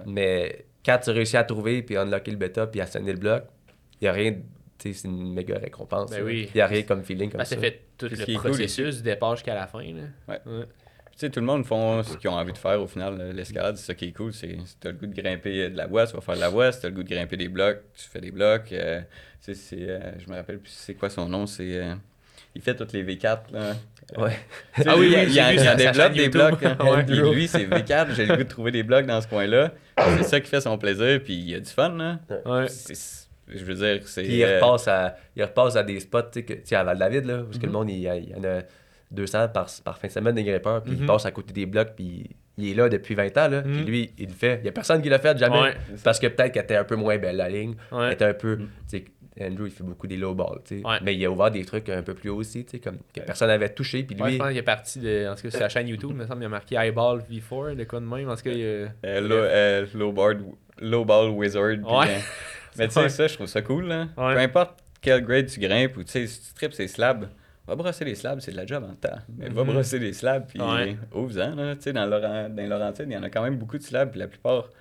[0.04, 3.44] Mais quand tu réussis à trouver, puis unlocker le bêta, puis à sonner le bloc,
[4.00, 4.34] il n'y a rien.
[4.78, 6.10] C'est une méga récompense.
[6.10, 7.54] Ben Il n'y a rien comme feeling comme ben, ça.
[7.54, 9.82] Ça fait tout le processus du départ jusqu'à la fin.
[9.82, 10.38] Là.
[11.16, 13.32] Tu sais, tout le monde font ce qu'ils ont envie de faire au final.
[13.34, 14.34] L'escalade, c'est ça qui est cool.
[14.34, 16.40] C'est, si tu as le goût de grimper de la voie, tu vas faire de
[16.40, 16.70] la voie.
[16.72, 18.70] Si tu as le goût de grimper des blocs, tu fais des blocs.
[18.72, 19.06] Euh, tu
[19.40, 21.46] sais, c'est, euh, je me rappelle plus c'est quoi son nom.
[21.46, 21.94] C'est, euh,
[22.54, 23.38] il fait toutes les V4.
[23.50, 23.72] Là.
[24.18, 24.38] Ouais.
[24.86, 26.62] ah oui, il, il, il, il développe des blocs.
[26.62, 27.02] Hein.
[27.08, 28.14] lui, c'est V4.
[28.14, 29.72] J'ai le goût de trouver des blocs dans ce coin-là.
[30.18, 31.22] C'est ça qui fait son plaisir.
[31.24, 31.96] Puis il a du fun.
[31.96, 32.18] Là.
[32.44, 32.66] Ouais.
[33.48, 34.22] je veux dire, c'est.
[34.22, 37.56] Puis il, repasse à, il repasse à des spots, tu sais, à Val-David, là, parce
[37.56, 37.72] que le mhm.
[37.72, 38.60] monde, il, y en a
[39.10, 41.06] 200 par, par fin de semaine des grimpeurs, puis il mhm.
[41.06, 43.84] passe à côté des blocs, puis il est là depuis 20 ans, là, puis mhm.
[43.84, 44.56] lui, il le fait.
[44.56, 45.74] Il n'y a personne qui l'a fait, jamais.
[46.02, 47.74] parce que peut-être qu'elle était un peu moins belle, la ligne.
[47.92, 48.56] Elle était un peu.
[48.56, 48.68] Mhm.
[49.38, 50.82] Andrew, il fait beaucoup des low balls, tu sais.
[51.02, 53.20] Mais il a ouvert des trucs un peu plus haut aussi, tu sais, comme que
[53.20, 54.02] personne n'avait touché.
[54.02, 54.32] Puis lui.
[54.32, 55.28] je pense qu'il est parti de.
[55.30, 57.76] En tout cas, sur la chaîne YouTube, il me semble, il a marqué Eyeball V4,
[57.76, 58.30] de quoi de même.
[58.30, 60.42] En tout cas, il euh, euh, low, ball,
[60.80, 61.62] low ball Wizard.
[61.64, 62.08] Ouais.
[62.08, 62.18] Euh,
[62.78, 64.08] mais tu sais, ça, je trouve ça cool, là.
[64.16, 67.28] Peu importe quel grade tu grimpes ou tu sais, si tu tripes ces slabs
[67.66, 69.18] va brosser les slabs, c'est de la job en temps.
[69.36, 69.72] Mais va mhm.
[69.72, 70.96] brosser les slabs, puis ouais.
[71.14, 71.74] ouvre-en.
[71.74, 74.10] Tu sais, dans, Laurent, dans Laurentine, il y en a quand même beaucoup de slabs,
[74.10, 74.72] puis la plupart, tu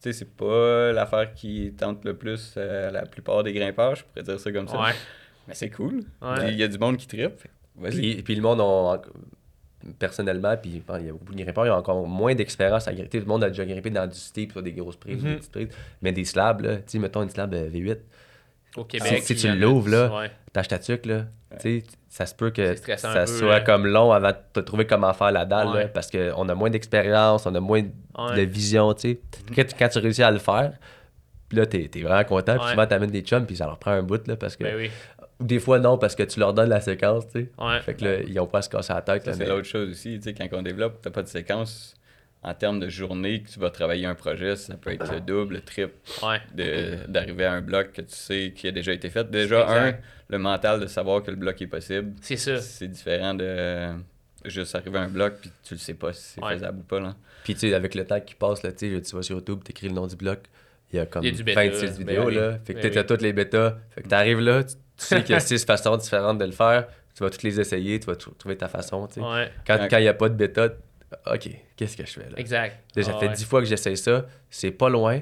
[0.00, 4.24] sais, c'est pas l'affaire qui tente le plus euh, la plupart des grimpeurs, je pourrais
[4.24, 4.80] dire ça comme ça.
[4.80, 4.92] Ouais.
[5.48, 6.04] Mais c'est cool.
[6.48, 7.42] Il y a du monde qui tripe.
[7.76, 8.22] Vas-y.
[8.22, 9.00] Puis, le monde, on,
[9.98, 13.18] personnellement, puis il y a beaucoup de grimpeurs, ils ont encore moins d'expérience à grimper.
[13.18, 15.36] Tout le monde a déjà grimpé dans du steep, des grosses prises, des mhm.
[15.36, 15.68] petites prises.
[16.00, 17.98] Mais des slabs, là, tu sais, mettons une slab euh, V8.
[18.76, 19.22] Au Québec.
[19.22, 20.30] Si, tu l'ouvres, là, ouais.
[20.52, 21.00] ta là, tu
[21.58, 21.82] sais,
[22.12, 25.72] ça se peut que ça soit comme long avant de trouver comment faire la dalle,
[25.72, 29.18] là, parce qu'on a moins d'expérience, on a moins de vision, tu
[29.54, 29.66] sais.
[29.78, 30.74] Quand, tu réussis à le faire,
[31.52, 34.02] là, t'es es vraiment content, puis souvent t'amènes des chums, puis ça leur prend un
[34.02, 34.64] bout, là, parce que...
[34.64, 34.90] Ben
[35.40, 37.80] ou des fois, non, parce que tu leur donnes la séquence, tu sais.
[37.80, 39.26] Fait que là, ils ont pas à se casser la tête.
[39.32, 41.94] C'est l'autre chose aussi, tu sais, quand on développe, t'as pas de séquence
[42.44, 45.54] en termes de journée que tu vas travailler un projet, ça peut être le double,
[45.54, 45.94] le triple
[47.08, 49.30] d'arriver à un bloc que tu sais qui a déjà été fait.
[49.30, 49.94] Déjà, un,
[50.28, 52.14] le mental de savoir que le bloc est possible.
[52.20, 52.60] C'est ça.
[52.60, 53.90] C'est différent de
[54.44, 56.98] juste arriver à un bloc puis tu le sais pas si c'est faisable ou pas.
[56.98, 57.14] Là.
[57.44, 59.88] Puis tu sais, avec le temps qui passe, là, tu vas sur YouTube, tu écris
[59.88, 60.40] le nom du bloc.
[60.92, 62.26] Il y a comme 26 vidéos.
[62.26, 62.58] Ben là.
[62.64, 63.78] Fait que ben tu as toutes les bêtas.
[63.90, 66.52] Fait que tu arrives là, tu, sais qu'il y a six façons différentes de le
[66.52, 66.88] faire.
[67.14, 69.08] Tu vas toutes les essayer, tu vas trouver ta façon.
[69.66, 70.70] Quand il n'y a pas de bêta,
[71.26, 72.36] OK, qu'est-ce que je fais là?
[72.38, 72.78] Exact.
[72.94, 75.20] Déjà, ça fait dix fois que j'essaye ça, c'est pas loin,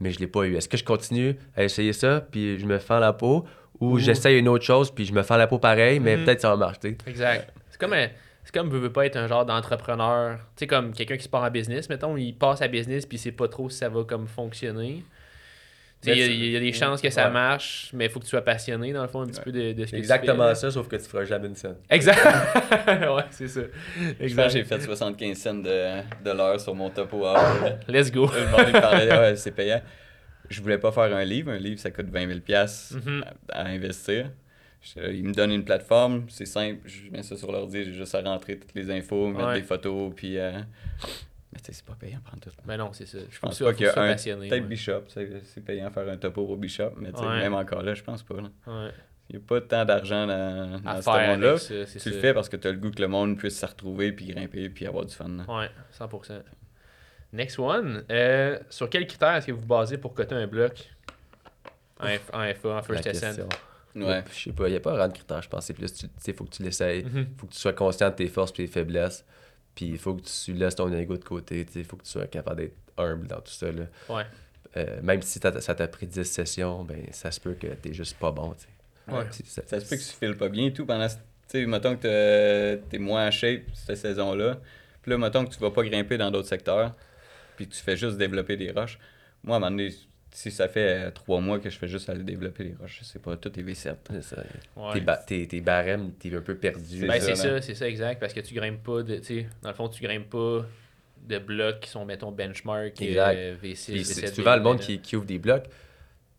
[0.00, 0.56] mais je l'ai pas eu.
[0.56, 3.44] Est-ce que je continue à essayer ça, puis je me fends la peau,
[3.80, 6.24] ou j'essaye une autre chose, puis je me fends la peau pareil, mais mhm.
[6.24, 6.96] peut-être ça va marcher.
[7.06, 7.52] Exact.
[7.70, 8.08] C'est comme un,
[8.44, 10.38] c'est comme veut, pas être un genre d'entrepreneur.
[10.56, 13.18] Tu sais, comme quelqu'un qui se part en business, mettons, il passe à business, puis
[13.18, 15.04] il sait pas trop si ça va comme fonctionner.
[16.06, 18.92] Il y, a des chances que ça marche, mais il faut que tu sois passionné,
[18.92, 21.02] dans le fond, un petit peu de, de ce que Exactement ça, sauf que tu
[21.02, 21.74] feras jamais une scène.
[21.90, 22.24] Exact.
[22.86, 23.62] ouais, c'est ça.
[24.20, 24.50] Exact.
[24.50, 27.24] J'ai fait 75 cents de, de l'heure sur mon topo.
[27.88, 28.30] Let's go.
[28.32, 29.82] Le monde me parlait, ouais, c'est payant.
[30.48, 31.50] Je voulais pas faire un livre.
[31.50, 34.30] Un livre, ça coûte 20 000 mm à, investir.
[34.96, 38.20] il me donne une plateforme, c'est simple, je mets ça sur l'ordi, j'ai juste à
[38.20, 40.52] rentrer toutes les infos, mettre des photos, puis euh,
[41.52, 42.50] mais tu sais, c'est pas payant prendre tout.
[42.66, 43.18] Mais non, c'est ça.
[43.30, 44.14] Je pense pas qu'il y a un.
[44.14, 48.22] Peut-être Bishop, c'est payant faire un topo au Bishop, mais même encore là, je pense
[48.22, 48.34] pas.
[48.34, 48.92] Ouais.
[49.30, 51.56] Il n'y a pas tant d'argent dans, dans ce monde-là.
[51.58, 54.12] Tu le fais parce que tu as le goût que le monde puisse se retrouver,
[54.12, 55.30] puis grimper, puis avoir du fun.
[55.46, 55.68] Ouais,
[55.98, 56.42] 100%.
[57.34, 58.04] Next one.
[58.10, 60.90] Euh, sur quels critères est-ce que vous basez pour coter un bloc?
[62.00, 63.48] En, FA, en First Ascent
[63.94, 64.22] Ouais.
[64.32, 65.66] Je sais pas, il n'y a pas vraiment de critères, je pense.
[65.66, 65.92] C'est plus,
[66.26, 67.00] il faut que tu l'essayes.
[67.00, 67.26] Il mhm.
[67.36, 69.24] faut que tu sois conscient de tes forces et tes faiblesses.
[69.78, 71.64] Puis il faut que tu laisses ton ego de côté.
[71.76, 73.70] Il faut que tu sois capable d'être humble dans tout ça.
[73.70, 73.84] Là.
[74.08, 74.24] Ouais.
[74.76, 78.18] Euh, même si ça t'a pris 10 sessions, ben, ça se peut que t'es juste
[78.18, 78.56] pas bon.
[79.06, 79.24] Ouais.
[79.44, 81.06] Ça, ça, se peut que tu files pas bien et tout pendant.
[81.06, 81.14] Tu
[81.46, 84.58] sais, mettons que t'es moins en shape cette saison-là.
[85.00, 86.96] Puis là, mettons que tu vas pas grimper dans d'autres secteurs.
[87.54, 88.98] Puis que tu fais juste développer des roches.
[89.44, 89.94] Moi, à un moment donné,
[90.30, 93.04] si ça fait euh, trois mois que je fais juste aller développer les roches, je
[93.04, 93.94] sais pas, tout est V7.
[94.20, 94.44] Ça.
[95.26, 97.06] Tes, tes, barèmes, t'es un peu perdu.
[97.06, 99.20] Ben, c'est ça, c'est ça, exact, parce que tu grimpes pas, de,
[99.62, 100.66] dans le fond, tu grimpes pas
[101.26, 104.34] de blocs qui sont, mettons, benchmark, euh, V6, V7.
[104.34, 105.64] Souvent, le monde qui, qui, ouvre des blocs,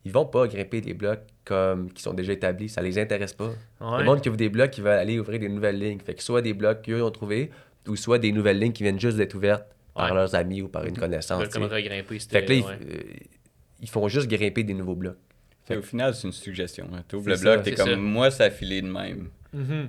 [0.06, 3.52] ils vont pas grimper des blocs comme qui sont déjà établis, ça les intéresse pas.
[3.82, 6.00] Le monde qui ouvre des blocs, il va aller ouvrir des nouvelles lignes.
[6.00, 7.50] Fait que soit des blocs qu'eux ont trouvé,
[7.88, 10.86] ou soit des nouvelles lignes qui viennent juste d'être ouvertes par leurs amis ou par
[10.86, 11.48] une connaissance.
[11.50, 13.02] Comme regrimper, fait que là, euh,
[13.82, 15.18] ils font juste grimper des nouveaux blocs.
[15.70, 16.90] au final, c'est une suggestion.
[16.94, 17.04] Hein.
[17.08, 19.30] Tu ouvres le bloc, t'es comme moi, ça a filé de même.
[19.54, 19.88] Mm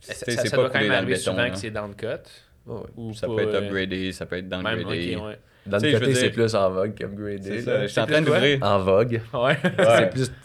[0.00, 2.28] ça, ça, doit quand même arriver souvent que c'est downcut.
[2.96, 4.84] Ou ça peut être euh, upgradé, ça peut être downgradé.
[4.84, 6.14] Okay, ouais.
[6.14, 7.60] C'est plus en vogue qu'upgradé.
[7.60, 8.58] Je suis en train d'ouvrir.
[8.62, 9.20] En vogue.
[9.32, 9.58] Ouais.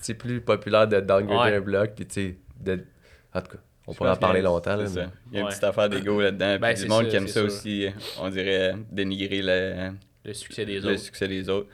[0.02, 1.92] c'est plus, plus populaire de downgrader un bloc.
[1.96, 2.84] Puis, tu sais, de...
[3.34, 4.76] en tout cas, on pourrait en parler longtemps.
[4.76, 4.86] Là,
[5.32, 6.58] Il y a une petite affaire d'ego là-dedans.
[6.60, 7.88] Ben, puis du monde qui aime ça, aussi,
[8.20, 9.92] on dirait, dénigrer le,
[10.26, 10.90] le succès des autres.
[10.92, 11.70] Le succès des autres.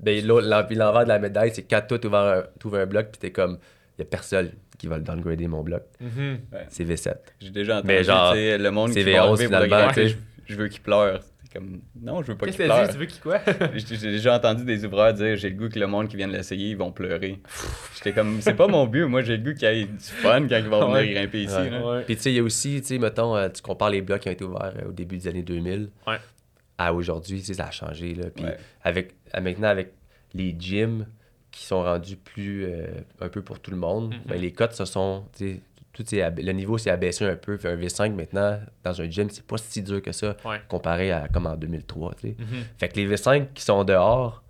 [0.00, 3.58] Ben, l'envers de la médaille, c'est quand toi, tu ouvres un, bloc, puis t'es comme,
[3.96, 5.82] il y a personne qui va le downgrader mon bloc.
[6.02, 6.38] Mm-hmm.
[6.68, 7.16] C'est V7.
[7.40, 10.14] J'ai déjà entendu genre, le monde qui va enlever finalement, je,
[10.46, 11.20] je veux qu'il pleure.
[11.52, 12.86] Comme, non, je veux pas qu'il pleure.
[12.86, 13.40] Dit, tu veux qu'il quoi?
[13.74, 16.32] j'ai déjà entendu des ouvreurs dire j'ai le goût que le monde qui vient de
[16.34, 17.40] l'essayer, ils vont pleurer.
[17.96, 19.06] J'étais comme, c'est pas mon but.
[19.06, 21.56] Moi, j'ai le goût qu'il y ait du fun quand ils vont venir grimper ici.
[22.06, 24.20] Puis, tu sais, il y a aussi, tu sais, mettons, euh, tu compares les blocs
[24.20, 25.90] qui ont été ouverts euh, au début des années 2000
[26.80, 28.14] à aujourd'hui, ça a changé.
[28.14, 28.26] Là.
[28.34, 28.44] Puis,
[28.82, 29.92] avec, maintenant, avec
[30.34, 31.06] les gyms
[31.50, 32.86] qui sont rendus plus euh,
[33.20, 34.28] un peu pour tout le monde, mm-hmm.
[34.28, 35.24] ben, les cotes se sont.
[35.92, 37.58] Tout le niveau s'est abaissé un peu.
[37.64, 40.36] un V5 maintenant, dans un gym, c'est pas si dur que ça
[40.68, 42.12] comparé à comme en 2003.
[42.12, 42.34] Mm-hmm.
[42.78, 44.42] Fait que les V5 qui sont dehors,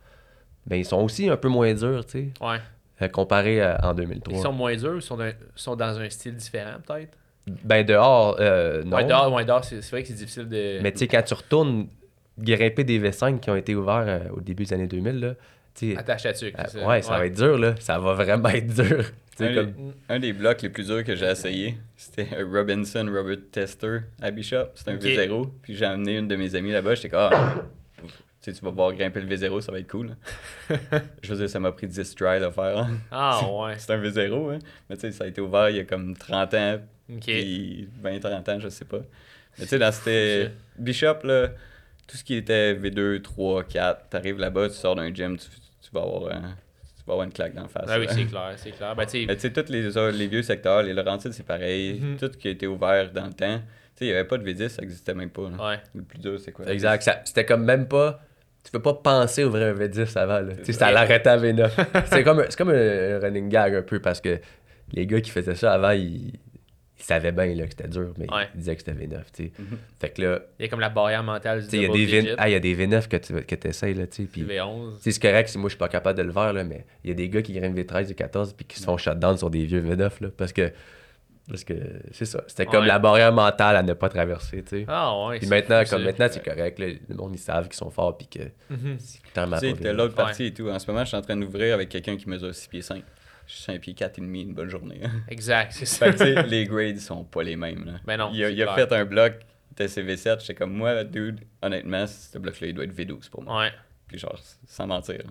[0.67, 2.05] ben, ils sont aussi un peu moins durs.
[2.15, 2.59] Ouais.
[3.01, 4.35] Euh, comparé à, en 2003.
[4.35, 5.19] Ils sont moins durs ou sont,
[5.55, 7.17] sont dans un style différent, peut-être?
[7.65, 8.97] Ben dehors, euh, non.
[8.97, 10.81] Ouais, dehors, ouais, dehors c'est vrai que c'est difficile de.
[10.83, 11.89] Mais tu sais, quand tu retournes
[12.39, 15.35] grimper des V5 qui ont été ouverts euh, au début des années 2000, là,
[15.97, 16.53] Attache à dessus.
[16.59, 17.75] Euh, ouais, ça va être dur, là.
[17.79, 19.05] Ça va vraiment être dur.
[20.09, 24.33] Un, des, blocs les plus durs que j'ai essayé, c'était un Robinson Robert Tester à
[24.33, 24.71] Bishop.
[24.75, 25.49] C'était un V0.
[25.63, 26.97] Puis j'ai amené une de mes amies là-bas.
[26.97, 27.55] J'étais comme, ah,
[28.43, 30.17] tu vas pouvoir grimper le V0, ça va être cool.
[31.23, 32.79] je veux dire, ça m'a pris 10 tries à faire.
[32.79, 32.99] Hein.
[33.13, 33.75] Ah ouais.
[33.79, 34.59] C'est un V0, hein.
[34.91, 36.79] Mais tu sais, ça a été ouvert il y a comme 30 ans.
[37.21, 39.03] Puis 20-30 ans, je sais pas.
[39.57, 41.51] Mais tu sais, dans c'était Bishop, là,
[42.09, 45.47] tout ce qui était V2, 3, 4, t'arrives là-bas, tu sors d'un gym, tu,
[45.81, 47.87] tu, vas avoir tu vas avoir une claque d'en face.
[47.87, 48.97] Ah oui, c'est clair, c'est clair.
[48.97, 52.01] Ben, tu sais, tous les, les vieux secteurs, les Laurentides, c'est pareil.
[52.01, 52.17] Mhm.
[52.17, 53.59] Tout ce qui a été ouvert dans le temps.
[53.59, 55.43] Tu sais, il n'y avait pas de V10, ça n'existait même pas.
[55.43, 55.81] Ouais.
[55.95, 56.67] Le plus dur, c'est quoi?
[56.67, 57.09] Exact.
[57.25, 58.21] C'était comme même pas
[58.65, 60.41] tu peux pas penser ouvrir un V10 avant.
[60.41, 60.55] Là.
[60.57, 61.71] Tu sais, ça l'arrêtait à V9.
[62.07, 64.39] c'est comme, comme un running gag un peu parce que
[64.93, 66.33] les gars qui faisaient ça avant, ils,
[66.99, 69.23] il savait bien que c'était dur, mais il disait que c'était V9.
[69.33, 69.53] tu sais.
[69.59, 69.79] Mhm.
[70.01, 70.41] Fait que là.
[70.59, 72.35] Il y a comme la barrière mentale du Il y, a des v...
[72.37, 73.95] ah, il y a des V9 que tu que essayes.
[73.95, 74.95] Là, puis, V11.
[75.01, 77.13] C'est correct si moi je suis pas capable de le faire, là, mais il y
[77.13, 79.65] a des gars qui grimpent V13 et 14 puis qui se font shutdown sur des
[79.65, 80.11] vieux V9.
[80.21, 80.73] Là, parce que.
[81.49, 81.75] Parce que
[82.11, 82.45] c'est ça.
[82.47, 84.63] C'était comme la barrière mentale à ne pas traverser.
[84.65, 84.85] tu sais.
[84.87, 85.39] Ah ouais.
[85.39, 86.79] Puis maintenant, comme maintenant, c'est correct.
[86.79, 88.19] Là, le monde, ils savent qu'ils sont forts.
[88.19, 88.75] Puis que.
[88.75, 89.21] Mm c'est
[89.77, 90.69] Tu sais, l'autre partie et tout.
[90.69, 92.97] En ce moment, je suis en train d'ouvrir avec quelqu'un qui mesure 6 pieds 5
[92.97, 93.18] je suis
[93.49, 95.01] 5 pieds 4 et demi une bonne journée.
[95.03, 95.23] Hein.
[95.29, 96.11] Exact, c'est ça.
[96.43, 97.85] les grades sont pas les mêmes.
[97.87, 97.93] Là.
[98.05, 99.35] Ben non, il a, fait un bloc
[99.77, 103.63] TCV7, j'étais comme moi, dude, honnêtement, ce bloc-là, il doit être V12 pour moi.
[103.63, 103.73] Ouais.
[104.07, 105.23] Puis genre, sans mentir.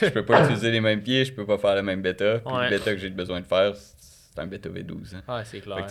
[0.00, 2.40] je peux pas utiliser les mêmes pieds, je peux pas faire le même bêta.
[2.40, 5.16] Puis le bêta que j'ai besoin de faire, c'est un bêta V12.
[5.16, 5.22] Hein.
[5.28, 5.86] Ouais, c'est clair.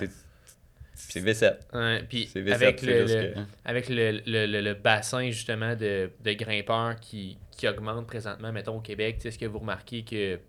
[0.95, 1.57] C'est V7.
[1.74, 3.34] Ouais, puis V7, avec, le,
[3.66, 8.82] avec le, le, le, bassin justement de, de grimpeurs qui, qui augmente présentement, mettons au
[8.82, 10.39] Québec, est-ce que vous remarquez que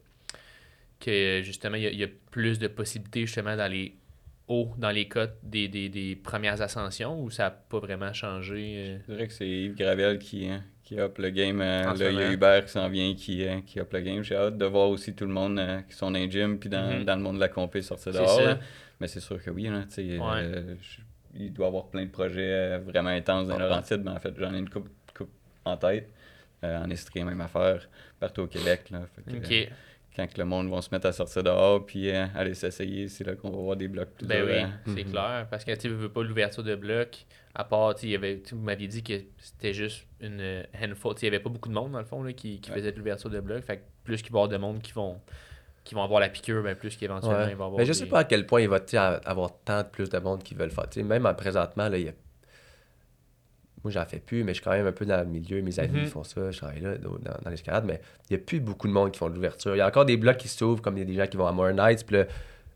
[1.05, 3.95] que justement, il y, a plus de possibilités justement dans les
[4.49, 8.75] hauts, dans les cotes des, des, des premières ascensions ou ça n'a pas vraiment changé?
[8.77, 8.99] Euh?
[9.07, 11.61] Je dirais que c'est Yves Gravel qui, hein, qui up le game.
[11.61, 14.23] Euh, là, il y a Hubert qui s'en vient qui, euh, qui up le game.
[14.23, 16.91] J'ai hâte de voir aussi tout le monde qui sont dans les gym puis dans,
[16.91, 17.05] mm-hmm.
[17.05, 18.59] dans, le monde de la compé sortir dehors.
[19.01, 19.85] Mais c'est sûr que oui, là,
[21.37, 24.55] il doit y avoir plein de projets vraiment intenses dans Laurentide, mais en fait, j'en
[24.55, 25.33] ai une coupe, coupe
[25.65, 26.09] en tête.
[26.63, 27.89] en Estrie, même affaire,
[28.21, 28.91] partout au Québec.
[28.91, 29.69] Là, OK
[30.15, 33.35] quand le monde va se mettre à sortir dehors puis euh, aller s'essayer, c'est là
[33.35, 35.11] qu'on va voir des blocs plus Ben oui, c'est mhm.
[35.11, 35.47] clair.
[35.51, 39.03] Parce que tu veux pas l'ouverture de blocs, à part, y avait, vous m'aviez dit
[39.03, 41.15] que c'était juste une handful.
[41.21, 42.99] Il n'y avait pas beaucoup de monde, dans le fond, là, qui, qui faisait de
[42.99, 43.65] l'ouverture de blocs.
[43.65, 45.21] Fait que plus qu'il va y avoir de monde qui vont
[45.85, 47.51] qui vont avoir la piqûre, ben plus qu'éventuellement ouais.
[47.51, 47.79] ils vont avoir.
[47.79, 48.81] Mais je sais pas à quel point il va
[49.27, 51.05] avoir tant de plus de monde qui veulent le faire.
[51.05, 52.13] même présentement, là, il y a...
[53.85, 55.63] moi j'en fais plus, mais je suis quand même un peu dans le milieu.
[55.63, 56.07] Mes amis mm-hmm.
[56.07, 58.93] font ça, je travaille là dans, dans l'escalade, mais il n'y a plus beaucoup de
[58.93, 59.75] monde qui font de l'ouverture.
[59.75, 61.37] Il y a encore des blocs qui s'ouvrent, comme il y a des gens qui
[61.37, 62.25] vont à More Nights, puis là,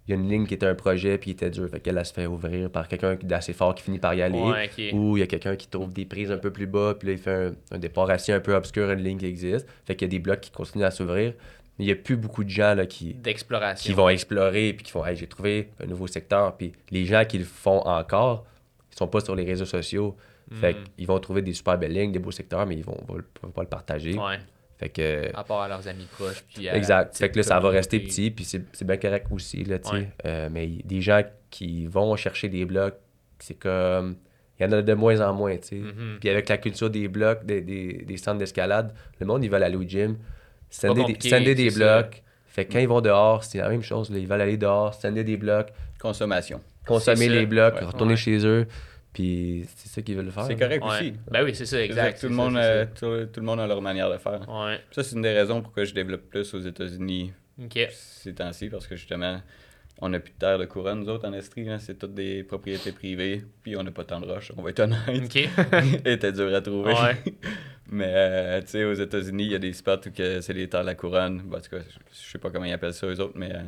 [0.08, 1.68] il y a une ligne qui était un projet puis il était dur.
[1.68, 4.40] Fait qu'elle, elle se fait ouvrir par quelqu'un d'assez fort qui finit par y aller.
[4.94, 7.12] Ou il y a quelqu'un qui trouve des prises un peu plus bas, puis là,
[7.12, 9.68] il fait un, départ assis un peu obscur, une ligne qui existe.
[9.84, 11.34] Fait qu'il y a des blocs qui continuent à s'ouvrir.
[11.78, 13.14] Mais il n'y a plus beaucoup de gens là, qui,
[13.76, 16.56] qui vont explorer puis qui font hey, j'ai trouvé un nouveau secteur.
[16.56, 18.46] Puis les gens qui le font encore,
[18.90, 20.16] ils sont pas sur les réseaux sociaux.
[20.52, 20.84] Fait hmm.
[20.96, 23.62] qu'ils vont trouver des super belles lignes, des beaux secteurs, mais ils vont, vont, pas
[23.62, 24.16] le partager.
[24.78, 25.36] Fait que...
[25.36, 26.44] À part à leurs amis proches.
[26.54, 27.16] Puis exact.
[27.16, 30.08] Fait que là, ça va rester petit, puis c'est bien correct aussi, là, tu sais.
[30.24, 32.96] Euh, mais des gens qui vont chercher des blocs,
[33.38, 34.16] c'est comme...
[34.60, 35.76] Il y en a de moins en moins, tu sais.
[35.76, 36.18] Mm-hmm.
[36.18, 39.62] Puis avec la culture des blocs, des, des, des centres d'escalade, le monde, ils veulent
[39.62, 40.16] aller au gym,
[40.68, 42.22] sender des, des blocs.
[42.46, 44.10] Fait que quand ils vont dehors, c'est la même chose.
[44.10, 44.18] Là.
[44.18, 45.68] Ils veulent aller dehors, sender des blocs.
[46.00, 46.60] Consommation.
[46.86, 48.66] Consommer les blocs, retourner chez eux.
[49.12, 50.44] Puis c'est ça qu'ils veulent faire.
[50.44, 51.14] C'est correct aussi.
[51.30, 52.20] Ben oui, c'est ça, exact.
[52.20, 54.40] Tout le, monde, a, tout, le monde a leur manière de faire.
[54.92, 57.32] Ça, c'est une des raisons pourquoi je développe plus aux États-Unis
[57.90, 59.40] ces temps-ci, parce que justement,
[60.00, 61.68] on n'a plus de terre de couronne, nous autres, en Estrie.
[61.68, 61.78] Hein.
[61.78, 64.80] c'est toutes des propriétés privées, puis on n'a pas tant de roches, on va être
[64.80, 65.00] honnête.
[65.08, 65.36] OK.
[65.36, 65.48] Et
[66.04, 66.94] c'était dur à trouver.
[67.90, 70.82] Mais, euh, tu sais, aux États-Unis, il y a des spots où c'est les terres
[70.82, 71.42] de la couronne.
[71.52, 71.78] en tout cas,
[72.12, 73.52] je sais pas comment ils appellent ça, eux autres, mais...
[73.52, 73.62] Euh,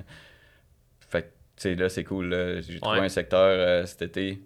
[1.08, 2.30] fait tu sais, là, c'est cool.
[2.66, 4.42] J'ai trouvé un secteur euh, cet été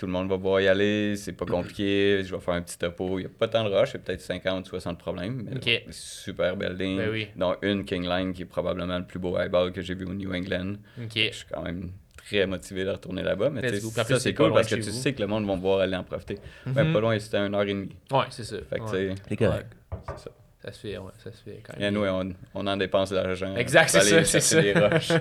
[0.00, 2.78] tout le monde va pouvoir y aller, c'est pas compliqué, je vais faire un petit
[2.78, 3.18] topo.
[3.18, 5.84] Il n'y a pas tant de rush, il y a peut-être 50 60 problèmes, mais
[5.90, 6.96] super building.
[6.96, 10.06] Ben Dont une King Line qui est probablement le plus beau eyeball que j'ai vu
[10.06, 10.76] au New England.
[10.96, 13.50] Je suis quand même très motivé de retourner là-bas.
[13.50, 16.04] Mais ça, c'est cool parce que tu sais que le monde va pouvoir aller en
[16.04, 16.38] profiter.
[16.64, 17.94] Mm pas loin, c'était une heure et demie.
[18.10, 18.56] Ouais, c'est ça.
[18.70, 19.72] Fait que c'est correct.
[20.08, 20.30] C'est ça.
[20.62, 21.88] Ça se fait, ouais, ça se fait quand même.
[21.88, 23.56] Et nous, on, on en dépense de l'argent.
[23.56, 24.60] Exact, c'est ça, c'est ça.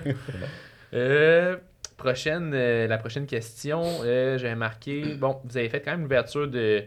[0.94, 1.56] euh,
[2.00, 6.06] prochaine, euh, la prochaine question, euh, j'avais marqué, bon, vous avez fait quand même une
[6.08, 6.84] ouverture de,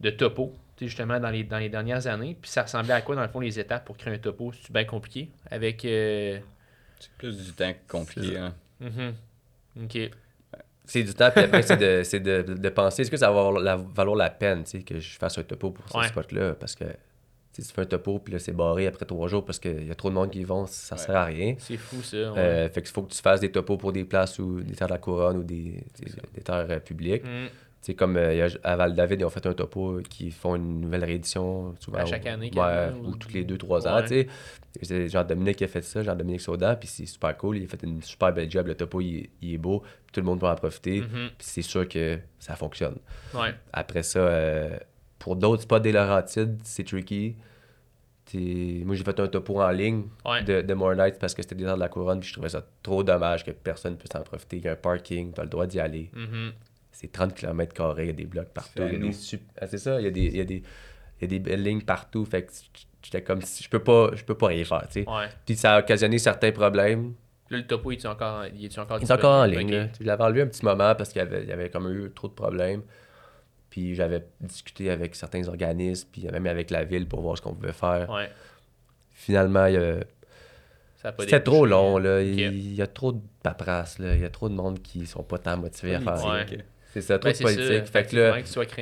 [0.00, 2.36] de topo, justement, dans les, dans les dernières années.
[2.40, 4.52] Puis ça ressemblait à quoi, dans le fond, les étapes pour créer un topo?
[4.62, 5.28] C'est bien compliqué?
[5.50, 5.84] Avec.
[5.84, 6.38] Euh,
[6.98, 8.54] c'est plus du temps compliqué, hein.
[8.80, 9.84] Mm-hmm.
[9.84, 10.10] OK.
[10.84, 13.50] C'est du temps, puis après, c'est de, de, de, penser, est-ce que ça va
[13.94, 16.54] valoir la peine, que je fasse un topo pour ce spot-là?
[16.54, 16.84] Parce que
[17.54, 19.94] tu fais un topo, puis là, c'est barré après trois jours parce qu'il y a
[19.94, 21.54] trop de monde qui y vont, ça sert à rien.
[21.58, 22.16] C'est fou, ça.
[22.16, 24.88] Euh, fait qu'il faut que tu fasses des topos pour des places ou des terres
[24.88, 25.84] de la couronne ou des,
[26.34, 27.24] des, terres euh, publiques.
[27.24, 27.48] Mm.
[27.48, 31.04] Tu sais, comme euh, à Val-David, ils ont fait un topo qui font une nouvelle
[31.04, 31.98] réédition souvent.
[31.98, 34.26] À chaque année, ou, ou toutes les deux, trois ans, tu
[34.82, 35.08] sais.
[35.08, 37.58] Jean-Dominique qui a fait ça, Jean-Dominique Saudan, puis c'est super cool.
[37.58, 38.68] Il a fait une super belle job.
[38.68, 41.00] Le topo, il, est beau, tout le monde peut en profiter.
[41.00, 41.28] Mm-hmm.
[41.36, 42.96] Puis c'est sûr que ça fonctionne.
[43.72, 44.20] Après ça,
[45.22, 47.36] pour d'autres spots des Laurentides, c'est tricky.
[48.34, 50.06] Moi, j'ai fait un topo en ligne
[50.44, 52.66] de, de More Nights parce que c'était des de la couronne, puis je trouvais ça
[52.82, 54.56] trop dommage que personne ne puisse en profiter.
[54.56, 56.10] Il y a un parking, tu as le droit d'y aller.
[56.12, 56.52] Mm-hmm.
[56.90, 58.82] C'est 30 km, il y a des blocs partout.
[59.60, 61.38] Ah, c'est ça, il y, a des, il, y a des, il y a des
[61.38, 62.24] belles lignes partout.
[62.24, 62.50] Fait que
[63.00, 64.88] j'étais comme si je peux pas, je peux pas rien faire.
[65.46, 67.14] Puis ça a occasionné certains problèmes.
[67.48, 69.88] Là, le topo, il est encore, il est encore, il est encore en ligne.
[70.00, 72.10] Je l'avais enlevé un petit moment parce qu'il y avait, il y avait comme eu
[72.10, 72.82] trop de problèmes.
[73.72, 77.54] Puis j'avais discuté avec certains organismes, puis même avec la ville pour voir ce qu'on
[77.54, 78.06] pouvait faire.
[79.12, 79.94] Finalement, il y a...
[81.18, 82.20] C'était trop long, là.
[82.20, 84.14] Il, y a trop de paperasse, là.
[84.14, 86.44] Il y a trop de monde qui sont pas tant motivés à faire ça.
[86.92, 87.86] C'est ça, trop de politique.
[87.86, 88.36] fait que là,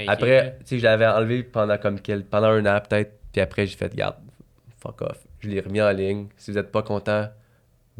[0.09, 2.25] après, tu sais, je l'avais enlevé pendant comme quel...
[2.25, 4.17] pendant un an peut-être, puis après, j'ai fait, garde,
[4.81, 5.25] fuck off.
[5.39, 6.27] Je l'ai remis en ligne.
[6.37, 7.29] Si vous n'êtes pas content,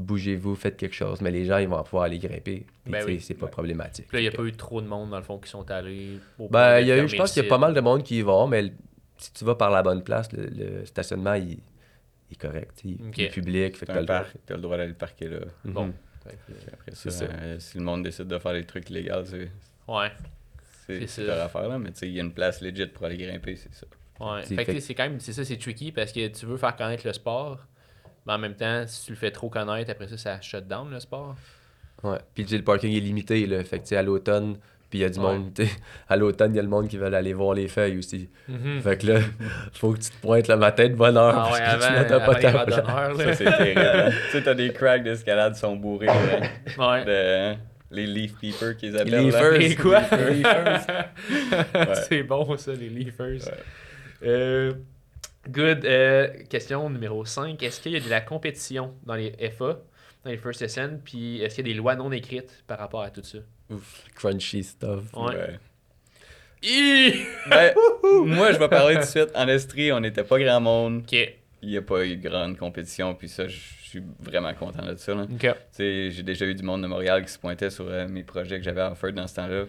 [0.01, 1.21] bougez-vous, faites quelque chose.
[1.21, 2.67] Mais les gens, ils vont pouvoir aller grimper.
[2.87, 4.13] Ben c'est pas problématique.
[4.13, 6.19] là, il n'y a pas eu trop de monde, dans le fond, qui sont allés.
[6.39, 8.19] Ben, il y a eu, je pense qu'il y a pas mal de monde qui
[8.19, 8.73] y vont, mais
[9.19, 11.59] si tu vas par la bonne place, le, stationnement, il,
[12.31, 12.81] est correct.
[12.85, 13.79] Il, est public.
[13.85, 15.41] Tu as, le droit d'aller le parquer là.
[15.65, 15.73] Mhm.
[15.73, 15.93] Bon.
[16.27, 19.51] Après ça, euh, si le monde décide de faire des trucs légaux, c'est.
[19.89, 20.11] Ouais.
[21.07, 21.79] C'est leur affaire, là.
[21.79, 23.87] Mais tu sais, il y a une place legit pour aller grimper, c'est ça.
[24.21, 24.43] Ouais.
[24.43, 27.13] Fait, c'est quand même, c'est ça, c'est tricky parce que tu veux faire connaître le
[27.13, 27.67] sport.
[28.27, 30.91] Mais en même temps, si tu le fais trop connaître, après ça, ça shut down
[30.91, 31.37] le sport.
[32.03, 32.19] Ouais.
[32.35, 33.63] Puis le parking est limité, là.
[33.65, 34.57] Fait que, à l'automne,
[34.89, 35.53] puis il y a du monde,
[36.09, 38.29] à l'automne, il y a le monde qui veut aller voir les feuilles aussi.
[38.51, 38.81] Mm-hmm.
[38.81, 39.21] Fait que là,
[39.73, 41.35] faut que tu te pointes le matin de bonne heure.
[41.37, 44.13] Ah ouais, avant, tu n'as pas ta heure, Ça, c'est terrible.
[44.27, 46.09] Tu sais, t'as des cracks d'escalade qui sont bourrés.
[46.09, 47.05] ouais.
[47.05, 47.57] De, hein,
[47.91, 49.11] les leaf peepers qu'ils appellent.
[49.11, 49.59] Les leafers.
[49.59, 50.03] Les quoi?
[52.09, 53.41] C'est bon, ça, les leafers.
[54.23, 54.73] Euh,
[55.49, 55.85] Good.
[55.85, 57.63] Euh, question numéro 5.
[57.63, 59.81] Est-ce qu'il y a de la compétition dans les FA,
[60.25, 63.03] dans les First SN, puis est-ce qu'il y a des lois non écrites par rapport
[63.03, 63.39] à tout ça?
[63.71, 65.13] Ouf, crunchy stuff.
[65.15, 65.59] Ouais.
[67.49, 67.75] Ben,
[68.27, 69.31] moi, je vais parler tout de suite.
[69.35, 71.03] En Estrie, on n'était pas grand monde.
[71.03, 71.13] OK.
[71.63, 74.95] il n'y a pas eu de grande compétition, puis ça, je suis vraiment content de
[74.97, 75.15] ça.
[75.79, 78.65] J'ai déjà eu du monde de Montréal qui se pointait sur euh, mes projets que
[78.65, 79.65] j'avais à offert dans ce temps-là.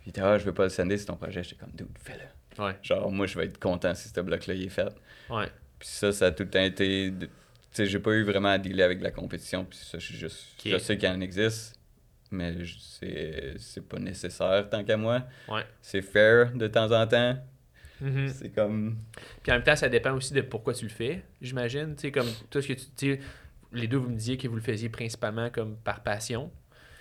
[0.00, 1.42] Puis ah, je veux pas le sender, c'est ton projet.
[1.42, 2.35] J'étais comme, dude, fais-le.
[2.58, 2.76] Ouais.
[2.82, 4.94] Genre, moi, je vais être content si ce bloc-là est fait.
[5.28, 5.48] Ouais.
[5.78, 7.12] Puis ça, ça a tout le temps été.
[7.18, 7.28] Tu
[7.72, 10.78] sais, j'ai pas eu vraiment à dealer avec la compétition, puis ça, je, juste, je
[10.78, 11.78] sais qu'il en existe,
[12.30, 12.54] mais
[13.58, 15.24] c'est pas nécessaire tant qu'à moi.
[15.48, 15.64] Ouais.
[15.82, 17.36] C'est fair de temps en temps.
[18.02, 18.28] Mm-hmm.
[18.28, 18.96] C'est comme.
[19.42, 21.94] Puis en même temps, ça dépend aussi de pourquoi tu le fais, j'imagine.
[21.94, 23.20] Tu sais, comme toi, ce que tu.
[23.72, 26.50] Les deux, vous me disiez que vous le faisiez principalement comme par passion.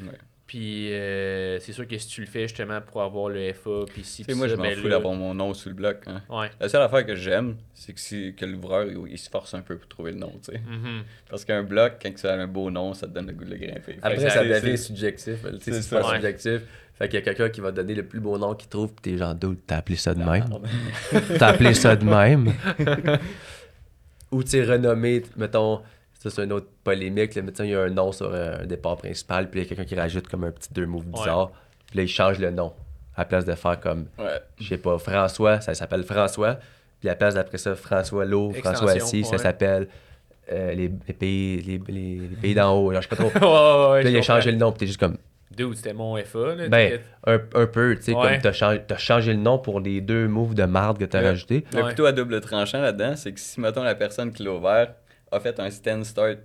[0.01, 0.17] Ouais.
[0.47, 4.03] Puis euh, c'est sûr que si tu le fais justement pour avoir le FA, puis
[4.03, 6.03] si tu moi, je m'en ben fous d'avoir mon nom sous le bloc.
[6.05, 6.21] Hein.
[6.29, 6.51] Ouais.
[6.59, 9.75] La seule affaire que j'aime, c'est que, si, que l'ouvreur, il, se force un peu
[9.75, 10.57] pour trouver le nom, tu sais.
[10.57, 11.01] Mm-hmm.
[11.29, 13.51] Parce qu'un bloc, quand tu as un beau nom, ça te donne le goût de
[13.51, 13.97] le grimper.
[14.03, 15.39] Après, ça devient subjectif.
[15.61, 16.03] C'est ça.
[16.03, 16.61] subjectif.
[16.93, 19.01] Fait qu'il y a quelqu'un qui va donner le plus beau nom qu'il trouve, pis
[19.01, 20.45] t'es genre, d'où t'as appelé ça de même.
[21.39, 22.53] t'as appelé ça de même.
[24.31, 25.81] Ou tu sais, renommé, mettons,
[26.29, 28.65] ça c'est une autre polémique, là, mais il y a un nom sur euh, un
[28.65, 31.51] départ principal, puis il y a quelqu'un qui rajoute comme un petit deux mots bizarre,
[31.87, 32.73] puis là il change le nom.
[33.15, 34.07] À la place de faire comme,
[34.59, 36.59] je sais pas, François, ça s'appelle François,
[36.99, 39.87] puis à la place d'après ça, François Lowe, François Assis, ça s'appelle
[40.51, 43.29] euh, les, pays, les, les, pays d'en haut, genre je sais pas trop.
[43.95, 45.17] puis là il a changé le nom, puis t'es juste comme,
[45.55, 46.55] Dude, c'était mon FA.
[46.55, 49.79] Là, ben, un, un, peu, tu sais, comme t'as changé, as changé le nom pour
[49.79, 51.29] les deux moves de marde que t'as ouais.
[51.29, 51.63] rajouté.
[51.71, 54.93] Le plutôt à double tranchant là-dedans, c'est que si, mettons, la personne qui l'a ouvert
[55.31, 56.39] a fait un stand start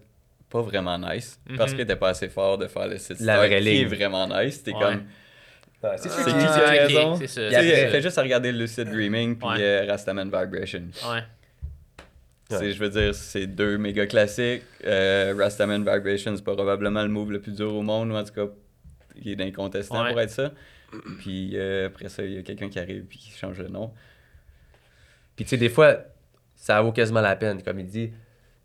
[0.48, 1.58] pas vraiment nice, mm -hmm.
[1.58, 3.84] parce qu'il était pas assez fort de faire le sit start la vraie qui est
[3.84, 5.04] vraiment nice, t'es comme...
[5.96, 7.16] c'est sûr qui a raison.
[7.16, 7.50] C'est ça.
[7.50, 10.84] Fais juste à regarder Lucid Dreaming puis euh, Rastaman Vibration.
[11.08, 11.22] Ouais.
[12.50, 14.64] Je veux dire, c'est deux méga classiques.
[14.84, 18.34] Euh, Rastaman Vibration, c'est probablement le move le plus dur au monde, ou en tout
[18.34, 18.46] cas
[19.22, 20.52] il est incontestant pour être ça.
[21.20, 23.92] Puis euh, après ça, il y a quelqu'un qui arrive puis qui change le nom.
[25.36, 25.98] Puis tu sais, des fois,
[26.56, 27.62] ça vaut quasiment la peine.
[27.62, 28.12] Comme il dit,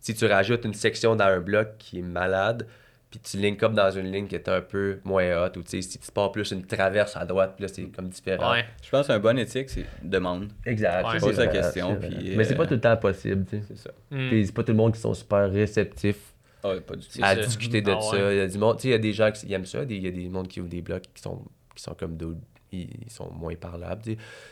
[0.05, 2.67] si tu rajoutes une section dans un bloc qui est malade,
[3.09, 5.69] puis tu link up dans une ligne qui est un peu moins haute, ou tu
[5.69, 8.53] sais, si tu pars plus une traverse à droite, puis là, c'est comme différent.
[8.83, 10.49] Je pense qu'un bon éthique, c'est demande.
[10.63, 11.07] Exact.
[11.11, 11.95] Tu poses la question.
[11.95, 13.63] Puis, Mais c'est pas tout le temps possible, tu sais.
[13.67, 13.89] C'est ça.
[14.11, 17.19] C'est pas tout le monde qui sont super réceptifs ah pas du tout.
[17.21, 18.31] À discuter de ah ça.
[18.31, 20.07] Il y a du monde, il y a des gens qui aiment ça, il y
[20.07, 21.43] a des mondes qui ouvrent des blocs qui sont,
[21.75, 22.39] qui sont comme d'autres.
[22.71, 24.01] Ils, sont moins parlables.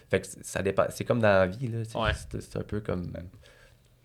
[0.09, 0.85] Fait que ça dépend.
[0.89, 1.79] C'est comme dans la vie, là.
[1.83, 3.11] C'est un peu comme.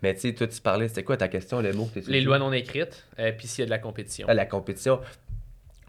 [0.01, 2.39] Mais tu sais, toi, tu parlais, c'était quoi ta question, le mot que Les lois
[2.39, 4.27] non écrites, euh, puis s'il y a de la compétition.
[4.29, 4.99] Ah, la compétition.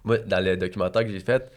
[0.02, 1.50] Moi, dans le documentaire que j'ai fait,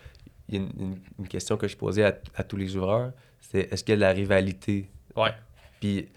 [0.50, 3.72] il y a une, une, question que je posais à, à tous les ouvreurs, c'est
[3.72, 4.90] est-ce qu'il y a de la rivalité?
[5.16, 5.32] Ouais.
[5.80, 6.10] Puis, tu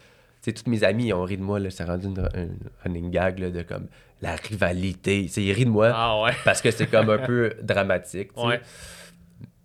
[0.42, 2.28] sais, tous mes amis, ils ont ri de moi, là, c'est rendu une,
[2.84, 3.86] running gag, là, de comme,
[4.22, 5.24] la rivalité.
[5.36, 8.30] ils rient de moi ah, parce que c'est comme un peu dramatique.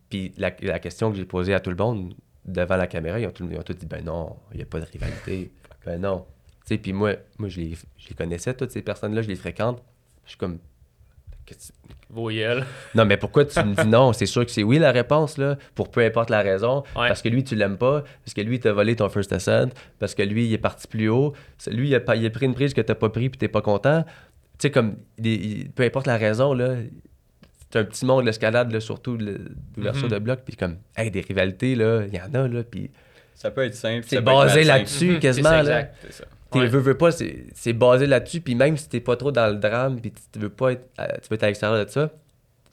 [0.09, 2.13] Puis la, la, question que j'ai posée à tout le monde
[2.45, 4.85] devant la caméra, ils ont, tout, tous dit ben non, il n'y a pas de
[4.85, 5.51] rivalité.
[5.85, 6.25] ben non.
[6.77, 9.81] Puis moi, moi je, les, je les connaissais, toutes ces personnes-là, je les fréquente.
[10.25, 10.59] Je suis comme.
[12.09, 12.65] Voyelle.
[12.95, 14.13] Non, mais pourquoi tu me dis non?
[14.13, 16.83] C'est sûr que c'est oui la réponse, là, pour peu importe la raison.
[16.93, 19.69] Parce que lui, tu l'aimes pas, parce que lui, il t'a volé ton first ascent,
[19.99, 21.33] parce que lui, il est parti plus haut,
[21.67, 23.61] lui, il a, il a pris une prise que t'as pas pris puis t'es pas
[23.61, 24.05] content
[24.61, 24.95] tu sais, comme,
[25.75, 26.75] peu importe la raison, là,
[27.71, 30.11] c'est un petit monde, l'escalade, surtout l'ouverture mm-hmm.
[30.11, 32.91] de bloc, puis comme, hey, des rivalités, là, il y en a, là, puis...
[33.33, 34.05] Ça peut être simple.
[34.07, 35.61] C'est basé là-dessus, quasiment, là.
[35.61, 36.25] Exact, c'est ça.
[36.53, 36.67] Ouais.
[36.67, 39.99] veux, veux pas, c'est basé là-dessus, puis même si t'es pas trop dans le drame,
[39.99, 42.09] puis tu veux pas être, euh, tu veux être à l'extérieur de ça,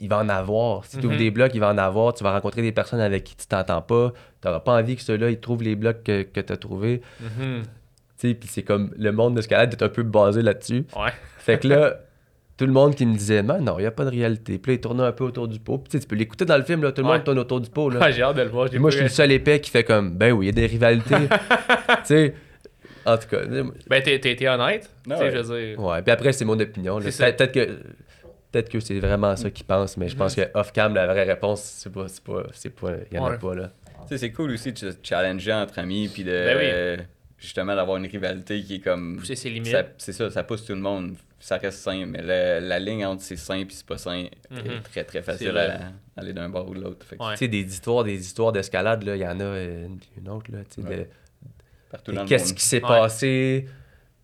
[0.00, 0.84] il va en avoir.
[0.84, 1.18] Si tu ouvres mm-hmm.
[1.18, 2.14] des blocs, il va en avoir.
[2.14, 4.12] Tu vas rencontrer des personnes avec qui tu t'entends pas.
[4.40, 7.02] Tu n'auras pas envie que ceux-là, ils trouvent les blocs que, que tu as trouvés.
[7.22, 8.34] Mm-hmm.
[8.34, 10.86] Puis c'est comme le monde d'escalade est un peu basé là-dessus.
[10.96, 11.10] Ouais.
[11.38, 11.96] Fait que là,
[12.56, 14.58] tout le monde qui me disait, non, non, il n'y a pas de réalité.
[14.58, 15.78] Puis là, il tournait un peu autour du pot.
[15.78, 17.90] Puis tu peux l'écouter dans le film, là, tout le monde tourne autour du pot.
[17.90, 18.10] Là.
[18.10, 18.68] J'ai hâte de le voir.
[18.78, 20.66] Moi, je suis le seul épais qui fait comme, ben oui, il y a des
[20.66, 21.14] rivalités.
[21.28, 22.34] tu sais,
[23.08, 23.40] en tout cas.
[23.88, 24.90] Ben, t'es, t'es, honnête.
[25.04, 25.80] tu sais, je veux dire.
[25.80, 26.98] Ouais, puis après, c'est mon opinion.
[27.00, 27.78] Peut-être que.
[28.50, 31.62] Peut-être que c'est vraiment ça qu'ils pensent, mais je pense que off-cam, la vraie réponse,
[31.62, 32.08] c'est pas.
[32.08, 32.42] C'est pas.
[32.52, 32.92] C'est pas.
[33.10, 33.72] Il y en a pas, là.
[34.02, 36.30] Tu sais, c'est cool aussi de se challenger entre amis, puis de.
[36.30, 37.04] Ben oui
[37.38, 39.16] justement d'avoir une rivalité qui est comme.
[39.16, 39.76] Pousser ses limites.
[39.96, 41.16] C'est ça, ça pousse tout le monde.
[41.40, 44.82] Ça reste sain, mais la, ligne entre c'est sain et c'est pas sain est mhm.
[44.82, 47.06] très très facile à, aller d'un bord ou de l'autre.
[47.08, 50.50] Tu sais, des histoires, des histoires d'escalade, il y en a une, autre.
[50.50, 50.58] Là,
[52.26, 53.66] Qu'est-ce qui s'est passé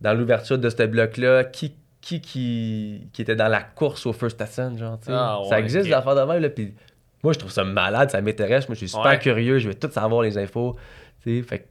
[0.01, 1.45] dans l'ouverture de ce bloc-là?
[1.45, 5.81] Qui, qui, qui, qui, était dans la course au First Ascent, genre, ah, Ça existe,
[5.81, 5.89] okay.
[5.89, 6.75] des affaires de même, là, puis
[7.23, 8.69] moi, je trouve ça malade, ça m'intéresse.
[8.69, 10.75] Moi, je suis super curieux, je veux tout savoir les infos.
[11.21, 11.67] Fait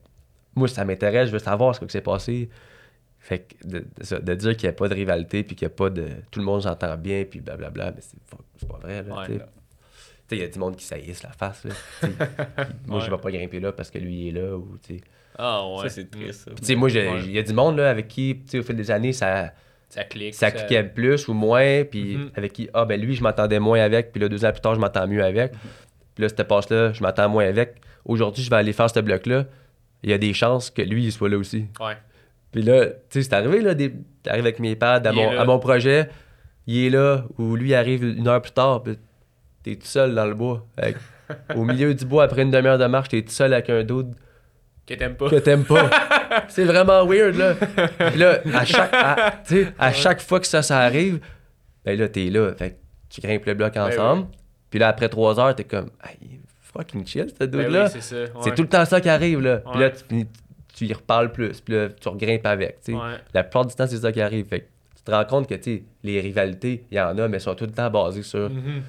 [0.57, 2.49] moi, ça m'intéresse, je veux savoir ce qui s'est passé.
[3.21, 5.91] Fait que de, dire qu'il n'y a pas de rivalité, puis qu'il n'y a pas
[5.91, 6.09] de.
[6.31, 9.47] Tout le monde s'entend bien, puis blablabla, mais c'est pas vrai, là.
[10.35, 12.09] Il y a du monde qui saillisse la face, là.
[12.87, 14.79] moi, je vais pas grimper là parce que lui, il est là, ou,
[15.39, 15.83] Ah ouais.
[15.83, 16.51] Ça, c'est triste.
[16.57, 19.13] Tu sais, moi, il y a du monde là, avec qui, au fil des années,
[19.13, 19.53] ça.
[19.89, 20.35] Ça clique.
[20.35, 22.31] Ça, cliquait plus ou moins, puis mm-hmm.
[22.35, 24.75] avec qui, ah ben lui, je m'entendais moins avec, puis là, deux ans plus tard,
[24.75, 25.53] je m'entends mieux avec.
[25.53, 25.59] Mm-hmm.
[26.15, 27.77] Puis là, cette passe-là, je m'entends moins avec.
[28.05, 29.47] Aujourd'hui, je vais aller faire ce bloc-là.
[30.03, 31.67] Il y a des chances que lui, il soit là aussi.
[31.81, 31.97] Ouais.
[32.51, 33.75] Puis là, tu sais, c'est arrivé, là,
[34.23, 36.09] t'arrives avec mes pads à mon, à mon projet,
[36.67, 38.97] il est là, ou lui arrive une heure plus tard, puis
[39.65, 40.65] t'es tout seul dans le bois.
[41.57, 44.15] au milieu du bois, après une demi-heure de marche, t'es tout seul avec un dude
[44.87, 45.31] que t'aimes pas.
[45.31, 45.91] Que t'aimes pas.
[46.49, 47.55] c'est vraiment weird, là.
[47.55, 49.41] Puis là, à chaque, à,
[49.79, 51.21] à chaque fois que ça, ça arrive,
[51.85, 52.53] ben là, t'es là.
[52.55, 54.27] Fait tu grimpes le bloc ben ensemble.
[54.69, 57.89] Puis là, après trois heures, t'es comme, hey, fucking chill, ce ben dude-là.
[57.89, 58.17] c'est ça.
[58.43, 59.59] C'est tout le temps ça qui arrive, là.
[59.59, 60.27] Puis là, tu,
[60.75, 61.61] tu, y reparles plus.
[61.63, 62.99] Puis là, tu regrimpes avec, tu sais.
[63.33, 64.47] La plupart du temps, c'est ça qui arrive.
[64.47, 67.41] Fait tu te rends compte que, tu les rivalités, il y en a, mais elles
[67.41, 68.81] sont tout le temps basées sur mm-hmm.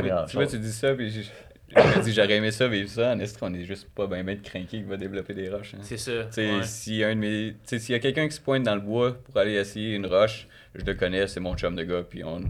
[0.00, 0.26] Pas.
[0.28, 3.54] Tu vois, tu dis ça, puis dit j'aurais aimé ça vivre ça en Est on
[3.54, 5.74] est juste pas bien bien craqué qui va développer des roches.
[5.74, 5.82] Hein.
[5.82, 6.30] C'est ça.
[6.62, 7.56] Si un de mes.
[7.64, 10.48] S'il y a quelqu'un qui se pointe dans le bois pour aller essayer une roche,
[10.74, 12.40] je le connais, c'est mon chum de gars, puis on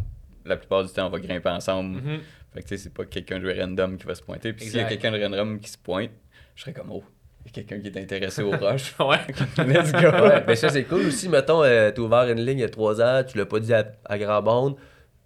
[0.44, 1.98] la plupart du temps on va grimper ensemble.
[1.98, 2.18] Mm-hmm.
[2.54, 4.52] Fait que tu sais, c'est pas quelqu'un de random qui va se pointer.
[4.52, 6.10] Puis s'il y a quelqu'un de random qui se pointe,
[6.54, 7.02] je serais comme oh.
[7.44, 8.94] Il y a quelqu'un qui est intéressé aux roches.
[9.00, 9.18] ouais.
[9.66, 9.98] Let's go.
[9.98, 11.28] Ouais, ben ça, c'est cool aussi.
[11.28, 13.72] Mettons, euh, tu ouvert une ligne il y a trois ans, tu l'as pas dit
[13.74, 14.76] à, grand monde,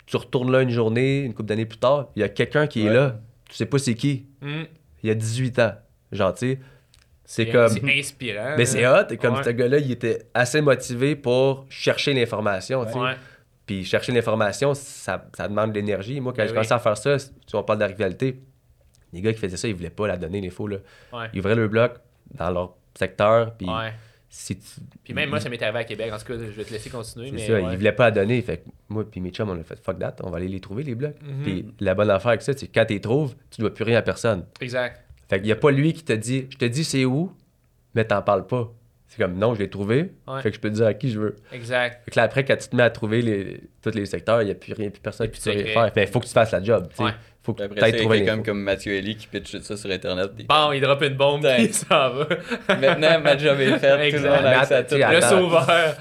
[0.07, 2.87] tu retournes là une journée, une couple d'années plus tard, il y a quelqu'un qui
[2.87, 4.27] est là tu sais pas c'est qui.
[4.41, 4.65] Hmm.
[5.03, 5.73] Il y a 18 ans.
[6.13, 6.59] Gentil.
[7.25, 7.69] C'est comme.
[7.69, 8.55] C'est inspirant.
[8.57, 9.09] Mais c'est hot.
[9.11, 12.87] Et comme ce gars-là, il était assez motivé pour chercher l'information.
[13.67, 16.21] Puis chercher l'information, ça, ça, demande de l'énergie.
[16.21, 18.41] Moi, quand ben j'ai commencé à faire ça, si on parle de la rivalité,
[19.13, 20.69] les gars qui faisaient ça, ils voulaient pas la donner, l'info.
[20.69, 20.77] Là.
[21.35, 21.95] Ils ouvraient le bloc
[22.31, 23.57] dans leur secteur.
[23.57, 23.67] Puis
[25.05, 26.13] puis même moi, ça m'est arrivé à Québec.
[26.13, 27.33] En tout cas, je vais te laisser continuer.
[27.37, 28.43] C'est ça, ils voulaient pas donner.
[28.43, 30.83] Fait moi puis mes chums, on a fait fuck that, on va aller les trouver,
[30.83, 31.17] les blocs.
[31.23, 31.43] Mhm.
[31.43, 33.85] Puis la bonne affaire avec ça, c'est que quand tu les trouves, tu dois plus
[33.85, 34.45] rien à personne.
[34.61, 35.03] Exact.
[35.29, 37.33] Fait qu'il y a pas lui qui te dit, je te dis c'est où,
[37.95, 38.73] mais t'en parles pas.
[39.09, 40.13] C'est comme non, je l'ai trouvé.
[40.43, 41.37] Fait que je peux te dire à qui je veux.
[41.53, 42.05] Exact.
[42.05, 44.47] Fait que là, après, quand tu te mets à trouver les, tous les secteurs, il
[44.47, 45.93] n'y a plus rien, plus personne qui peut rien faire.
[45.97, 46.89] il faut que tu fasses la job.
[46.99, 47.13] Ouais.
[47.47, 50.33] Faut y a quelqu'un comme Mathieu Eli qui pitch ça sur Internet.
[50.49, 52.27] Bon, il drop une bombe et ça va.
[52.81, 54.89] Maintenant, ma job est faite.
[54.89, 55.95] Tout le sauveur.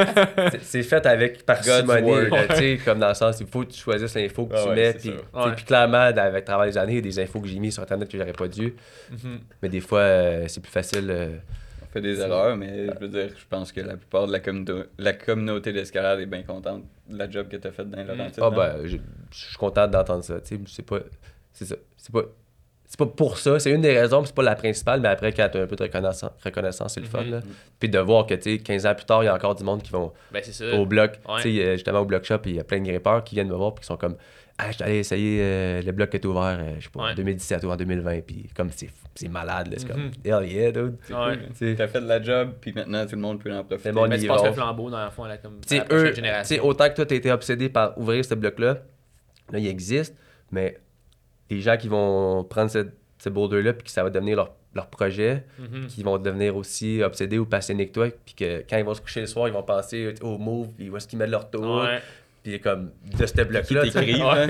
[0.60, 2.78] c'est fait avec parcimonie.
[2.84, 4.92] comme dans le sens, il faut que tu choisisses l'info que tu mets.
[4.94, 5.12] Puis,
[5.54, 7.70] puis clairement, avec le travail des années, il y a des infos que j'ai mis
[7.70, 8.74] sur Internet que j'aurais pas dû.
[9.12, 9.38] Mm-hmm.
[9.62, 11.06] Mais des fois, euh, c'est plus facile.
[11.10, 11.28] Euh,
[11.90, 14.88] fait des erreurs, mais je veux dire, je pense que la plupart de la, communauté,
[14.98, 18.04] la communauté d'escalade est bien contente de la job que tu as faite dans les
[18.04, 18.42] Laurentides.
[18.42, 18.96] Ah, ben, je,
[19.30, 20.38] suis content d'entendre ça.
[20.42, 21.00] C'est pas.
[21.52, 21.76] C'est ça.
[21.96, 22.22] C'est pas.
[22.90, 25.46] C'est pas pour ça, c'est une des raisons, c'est pas la principale, mais après, quand
[25.50, 27.22] tu as un peu de reconnaissance, reconnaissance c'est le fun.
[27.22, 27.40] Là.
[27.78, 29.82] Puis de voir que, tu 15 ans plus tard, il y a encore du monde
[29.82, 31.20] qui vont ben, au bloc.
[31.42, 33.54] Tu sais, justement, au bloc shop, il y a plein de grimpeurs qui viennent me
[33.54, 34.16] voir, puis qui sont comme,
[34.60, 37.12] ah, je suis allé essayer euh, le bloc qui est ouvert, euh, je sais pas,
[37.12, 40.42] en 2017 ou en 2020, puis comme c'est malade, c'est comme, mm-hmm.
[40.42, 40.96] hell yeah, dude.
[41.10, 41.76] Ouais.
[41.76, 43.92] T'as fait de la job, puis maintenant tout le monde peut en profiter.
[43.92, 46.64] Bon, mais tu passes le flambeau dans la fond, là, comme la eux, génération.
[46.66, 48.78] autant que toi, t'as été obsédé par ouvrir ce bloc-là,
[49.52, 50.16] là, il existe,
[50.50, 50.76] mais
[51.48, 52.88] les gens qui vont prendre ce,
[53.18, 55.86] ce boulder-là, puis que ça va devenir leur, leur projet, mm-hmm.
[55.86, 59.00] qui vont devenir aussi obsédés ou passionnés que toi, puis que quand ils vont se
[59.00, 61.86] coucher le soir, ils vont penser au move, puis où est-ce qu'ils mettent leur tour.
[62.48, 63.82] Puis comme de ce bloc-là.
[63.82, 64.48] Hein.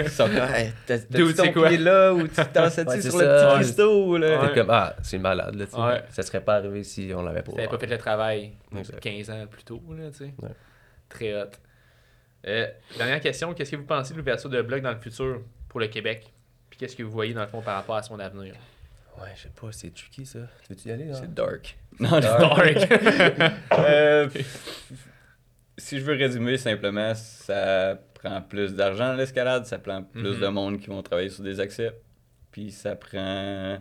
[1.52, 1.68] Quoi?
[1.68, 4.48] pied là ou tu t'en sur le petit cristaux, là?
[4.48, 6.04] T'es comme, ah, c'est malade, là, tu sais.
[6.10, 7.52] Ça serait pas arrivé si on l'avait pas.
[7.52, 8.52] T'avais pas fait le travail
[9.00, 10.34] 15 ans plus tôt, là, tu sais.
[11.08, 11.50] Très hot.
[12.46, 15.80] Euh, dernière question, qu'est-ce que vous pensez de l'ouverture de bloc dans le futur pour
[15.80, 16.32] le Québec?
[16.70, 18.54] Puis qu'est-ce que vous voyez dans le fond par rapport à son avenir?
[19.20, 20.38] Ouais, je sais pas, c'est tricky ça.
[20.62, 21.10] Tu veux-tu y aller?
[21.14, 21.76] C'est dark.
[21.98, 22.38] Non, dark.
[22.38, 23.52] dark.
[23.78, 24.28] euh,
[25.78, 30.40] si je veux résumer simplement, ça prend plus d'argent l'escalade, ça prend plus mhm.
[30.40, 31.94] de monde qui vont travailler sur des accès,
[32.50, 33.78] puis ça prend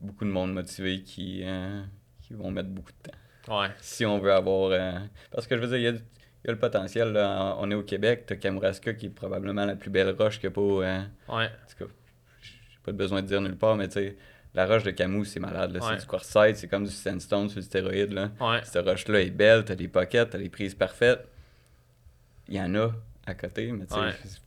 [0.00, 1.82] beaucoup de monde motivé qui, euh,
[2.22, 3.60] qui vont mettre beaucoup de temps.
[3.60, 3.68] Ouais.
[3.80, 4.72] Si on veut avoir.
[4.72, 4.98] Euh,
[5.30, 7.12] parce que je veux dire, il y a, y a, le potentiel.
[7.12, 7.56] Là.
[7.60, 10.80] On est au Québec, t'as Kamouraska qui est probablement la plus belle roche que pour.
[10.80, 11.44] Euh, ouais.
[11.44, 11.92] En tout cas,
[12.42, 14.16] j'ai pas besoin de dire nulle part, mais tu sais
[14.52, 15.78] la roche de Camus, c'est malade.
[15.82, 18.14] C'est du quartzite, c'est comme du sandstone sur du stéroïde.
[18.14, 18.30] Là.
[18.40, 18.60] Ouais.
[18.64, 21.28] Cette roche-là est belle, t'as des pockets, t'as des prises parfaites
[22.48, 22.90] il y en a
[23.26, 24.40] à côté, mais tu sais,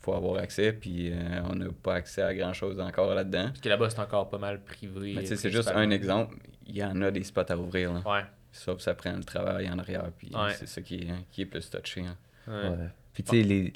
[0.00, 3.48] faut avoir accès, puis euh, on n'a pas accès à grand-chose encore là-dedans.
[3.48, 5.14] Parce que là-bas, c'est encore pas mal privé.
[5.14, 6.36] Mais tu sais, c'est juste un exemple.
[6.66, 7.92] Il y en a des spots à ouvrir.
[7.92, 8.02] Là.
[8.06, 8.24] Ouais.
[8.52, 11.68] Sauf ça prend le travail en arrière, puis c'est ça qui est, qui est plus
[11.68, 12.04] touché.
[12.06, 12.16] Hein.
[12.48, 12.88] Ouais.
[13.12, 13.72] Puis tu sais, les...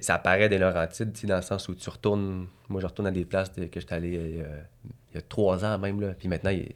[0.00, 2.46] ça apparaît des Laurentides, dans le sens où tu retournes...
[2.68, 4.62] Moi, je retourne à des places que j'étais allé euh,
[5.12, 6.14] il y a trois ans même, là.
[6.14, 6.72] Puis maintenant, il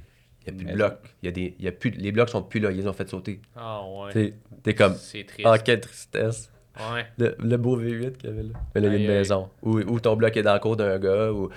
[0.47, 0.99] il n'y a plus de blocs.
[1.23, 2.87] Il y a des, il y a plus, les blocs sont plus là, ils les
[2.87, 3.41] ont fait sauter.
[3.57, 4.35] Ah ouais.
[4.63, 4.95] T'es comme.
[4.95, 5.47] C'est triste.
[5.47, 6.51] En quelle tristesse.
[6.93, 7.07] Ouais.
[7.17, 8.59] Le, beau V8 qu'il y avait là.
[8.75, 9.49] Mais là, il y a une maison.
[9.63, 11.49] Ou, ton bloc est dans le cours d'un gars, ou,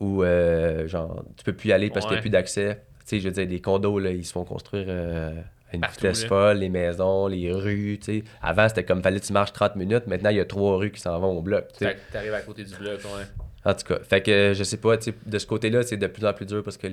[0.00, 2.82] ou euh, genre, tu peux plus y aller parce qu'il n'y a plus d'accès.
[3.04, 5.38] sais, je veux dire, des condos, là, ils se font construire euh,
[5.70, 8.24] à une vitesse folle, les maisons, les rues, tu sais.
[8.40, 10.06] Avant, c'était comme, fallait que tu marches 30 minutes.
[10.06, 12.64] Maintenant, il y a trois rues qui s'en vont au bloc, tu arrives à côté
[12.64, 13.24] du bloc, ouais.
[13.64, 16.34] En tout cas, fait que je sais pas, de ce côté-là, c'est de plus en
[16.34, 16.86] plus dur parce que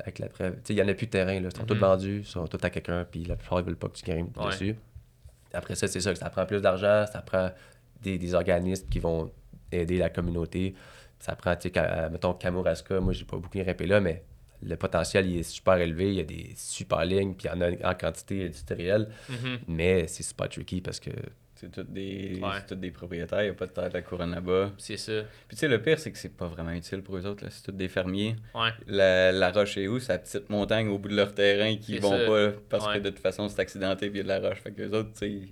[0.00, 0.26] avec la
[0.68, 1.48] il y en a plus de terrain, là.
[1.52, 1.80] Ils sont tous mhm.
[1.80, 4.36] vendus, ils sont tous à quelqu'un, puis la plupart ils veulent pas que tu grimpes
[4.46, 4.74] dessus.
[5.52, 7.50] Après ça, c'est ça, ça prend plus d'argent, ça prend
[8.02, 9.30] des, des, organismes qui vont
[9.70, 10.74] aider la communauté.
[11.18, 14.24] Ça prend, tu sais, mettons Kamouraska, moi j'ai pas beaucoup grimpé là, mais
[14.62, 17.56] le potentiel il est super élevé, il y a des super lignes, puis il y
[17.56, 19.58] en a en quantité industrielle, mhm.
[19.68, 21.10] mais c'est super tricky parce que
[21.60, 22.40] c'est tous des,
[22.76, 24.72] des propriétaires, il n'y a pas de terre de la couronne là-bas.
[24.78, 25.22] C'est ça.
[25.46, 27.44] Puis tu sais, le pire, c'est que c'est pas vraiment utile pour eux autres.
[27.50, 28.36] C'est tous des fermiers.
[28.86, 29.98] La, la roche est où?
[29.98, 33.10] C'est la petite montagne au bout de leur terrain qui vont pas parce que de
[33.10, 34.60] toute façon, c'est accidenté puis il y a de la roche.
[34.60, 35.48] Fait que les autres, tu sais,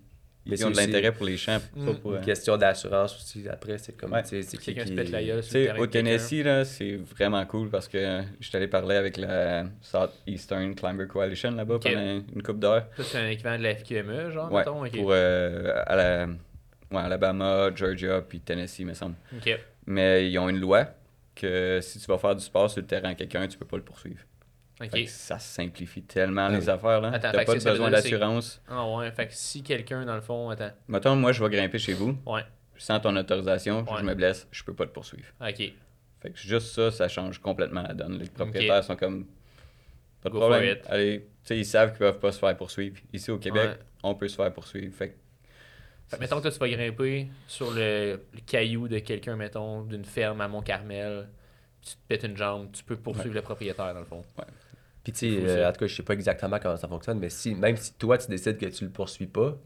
[0.49, 1.59] ils ont de l'intérêt pour les champs.
[1.77, 3.49] Une euh, question d'assurance aussi.
[3.49, 4.15] Après, c'est comme.
[4.25, 5.43] C'est quelqu'un qui se pète la gueule.
[5.79, 10.75] Au Tennessee, là, c'est vraiment cool parce que je suis allé parler avec la Southeastern
[10.75, 12.87] Climber Coalition là-bas pendant une coupe d'heure.
[12.97, 14.89] Ça, c'est un équivalent de la FQME, genre, ouais, mettons.
[14.99, 19.15] Pour euh, à la, ouais, Alabama, Georgia, puis Tennessee, me semble.
[19.87, 20.87] Mais ils ont une loi
[21.35, 23.77] que si tu vas faire du sport sur le terrain à quelqu'un, tu peux pas
[23.77, 24.21] le poursuivre.
[25.07, 27.01] Ça simplifie tellement les affaires.
[27.01, 27.18] là.
[27.18, 28.62] T'as pas besoin d'assurance.
[28.68, 30.70] Ah ouais, fait que si quelqu'un, dans le fond, attends.
[30.87, 32.16] Mettons, moi, je vais grimper chez vous.
[32.26, 32.43] Ouais.
[32.76, 35.26] Sans ton autorisation, je me blesse, je peux pas te poursuivre.
[35.41, 35.72] OK.
[36.20, 38.18] Fait que juste ça, ça change complètement la donne.
[38.18, 39.26] Les propriétaires sont comme.
[40.20, 40.79] Pas de problème.
[40.87, 42.97] Allez, tu sais, ils savent qu'ils peuvent pas se faire poursuivre.
[43.12, 44.95] Ici au Québec, on peut se faire poursuivre.
[44.95, 45.14] Fait que
[46.16, 51.29] mettons que tu vas grimper sur le, caillou de quelqu'un, mettons, d'une ferme à Mont-Carmel,
[51.83, 54.24] tu te pètes une jambe, tu peux poursuivre le propriétaire, dans le fond.
[54.39, 54.45] Ouais.
[55.03, 57.31] Puis, tu sais, euh, en tout cas, je sais pas exactement comment ça fonctionne, mais
[57.31, 59.57] si, même si toi, tu décides que tu le poursuis pas,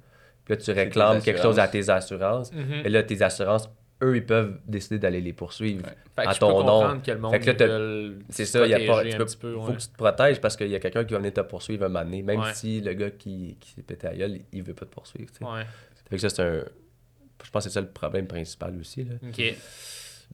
[0.45, 2.83] puis là, tu réclames quelque chose à tes assurances, mhm.
[2.85, 3.69] et là, tes assurances,
[4.03, 7.01] eux, ils peuvent décider d'aller les poursuivre à ton nom.
[7.01, 9.89] Que le monde fait que c'est ça, il y a pas, tu faut que tu
[9.89, 12.23] te protèges parce qu'il y a quelqu'un qui va venir te poursuivre un moment donné,
[12.23, 15.31] même si le gars qui, qui s'est pété à gueule, il veut pas te poursuivre.
[15.41, 15.65] Ouais.
[16.11, 16.65] Fait que ça, c'est un.
[17.45, 19.05] Je pense que c'est ça le problème principal aussi.
[19.05, 19.15] Là.
[19.27, 19.43] OK.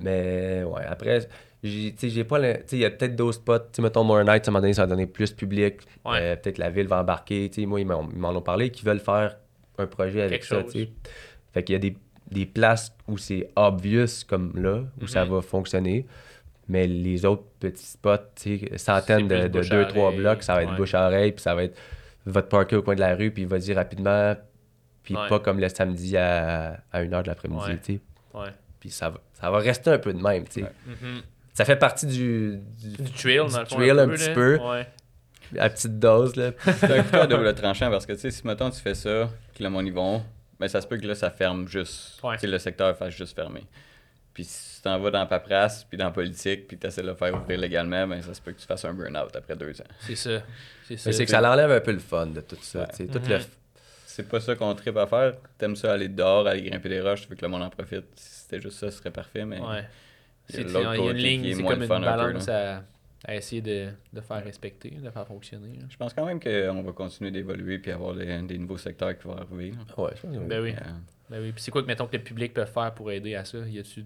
[0.01, 1.29] Mais ouais, après,
[1.63, 2.39] j'ai pas
[2.73, 4.83] il y a peut-être d'autres spots tu mettons More Night à un moment donné ça
[4.83, 5.81] va donner plus public.
[6.07, 9.37] Euh, peut-être la ville va embarquer moi ils m'en ont parlé qu'ils veulent faire
[9.79, 10.89] un projet avec ça tu
[11.53, 11.97] fait qu'il y a des,
[12.31, 15.33] des places où c'est obvious comme là où ça mhm.
[15.33, 16.07] va fonctionner.
[16.69, 18.37] Mais les autres petits spots
[18.77, 21.65] centaines de, de deux trois blocs ça va être bouche à oreille puis ça va
[21.65, 21.79] être
[22.27, 24.37] votre parker au coin de la rue puis va dire rapidement
[25.03, 28.01] puis pas comme le samedi à, à 1h de l'après-midi
[28.79, 30.73] puis ça va, ça va rester un peu de même tu sais.
[30.87, 31.23] Mhm
[31.59, 34.59] ça fait partie du, du, trail, dans le trail un, petit peu.
[34.59, 34.87] Ouais.
[35.59, 36.53] À petite dose, là.
[36.63, 39.29] c'est un couteau à double tranchant parce que, tu sais, si maintenant tu fais ça,
[39.57, 40.23] que le monde y vont,
[40.61, 42.23] ben ça se peut que là, ça ferme juste.
[42.23, 42.37] Ouais.
[42.41, 43.65] le secteur fasse juste fermer.
[44.33, 47.03] Puis si tu t'en vas dans la paperasse, puis dans la politique, puis tu essaies
[47.03, 49.57] de le faire ouvrir légalement, ben ça se peut que tu fasses un burn-out après
[49.57, 49.95] deux ans.
[49.99, 50.41] C'est ça.
[50.87, 51.11] C'est ça.
[51.11, 52.87] C'est que ça l'enlève un peu le fun de tout ça.
[52.87, 53.19] Tout le...
[53.19, 53.45] Mhm.
[54.07, 55.35] C'est pas ça qu'on tripe à faire.
[55.59, 58.05] T'aimes ça aller dehors, aller grimper des roches, tu veux que le monde en profite.
[58.15, 59.59] Si c'était juste ça, ce serait parfait, mais.
[59.59, 59.85] Ouais.
[60.51, 62.85] Il y a, une ligne, c'est comme une balance à,
[63.25, 65.79] à, essayer de, de, faire respecter, de faire fonctionner.
[65.89, 69.25] Je pense quand même qu'on va continuer d'évoluer puis avoir des, des, nouveaux secteurs qui
[69.25, 69.73] vont arriver.
[69.97, 70.75] Ouais, je pense que ben oui.
[71.29, 71.53] Ben oui.
[71.53, 73.59] Puis c'est quoi que mettons que le public peut faire pour aider à ça?
[73.59, 74.05] Y a-tu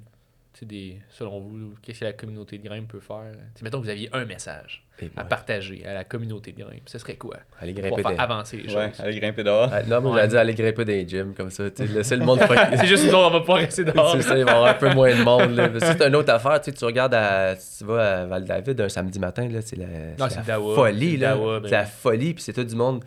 [0.63, 3.33] des, selon vous, qu'est-ce que la communauté de grimpe peut faire?
[3.55, 4.85] T'sais, mettons que vous aviez un message
[5.17, 6.89] à partager à la communauté de grimpe.
[6.89, 7.39] Ce serait quoi?
[7.61, 8.77] Aller grimper pour faire avancer les choses.
[8.77, 9.69] Ouais, aller grimper dehors.
[9.73, 11.65] Ah, non, moi, j'allais dire aller grimper dans les gyms, comme ça.
[11.79, 12.41] Laisser le monde
[12.77, 14.13] C'est juste nous, on va pas rester dehors.
[14.13, 15.81] c'est ça, il va y avoir un peu moins de monde.
[15.81, 16.61] C'est une autre affaire.
[16.61, 19.87] Tu regardes à, tu vas à Val-David un samedi matin, c'est la,
[20.19, 20.29] la
[20.59, 21.19] folie.
[21.19, 22.35] C'est la folie.
[22.35, 23.03] Puis c'est tout du monde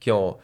[0.00, 0.36] qui ont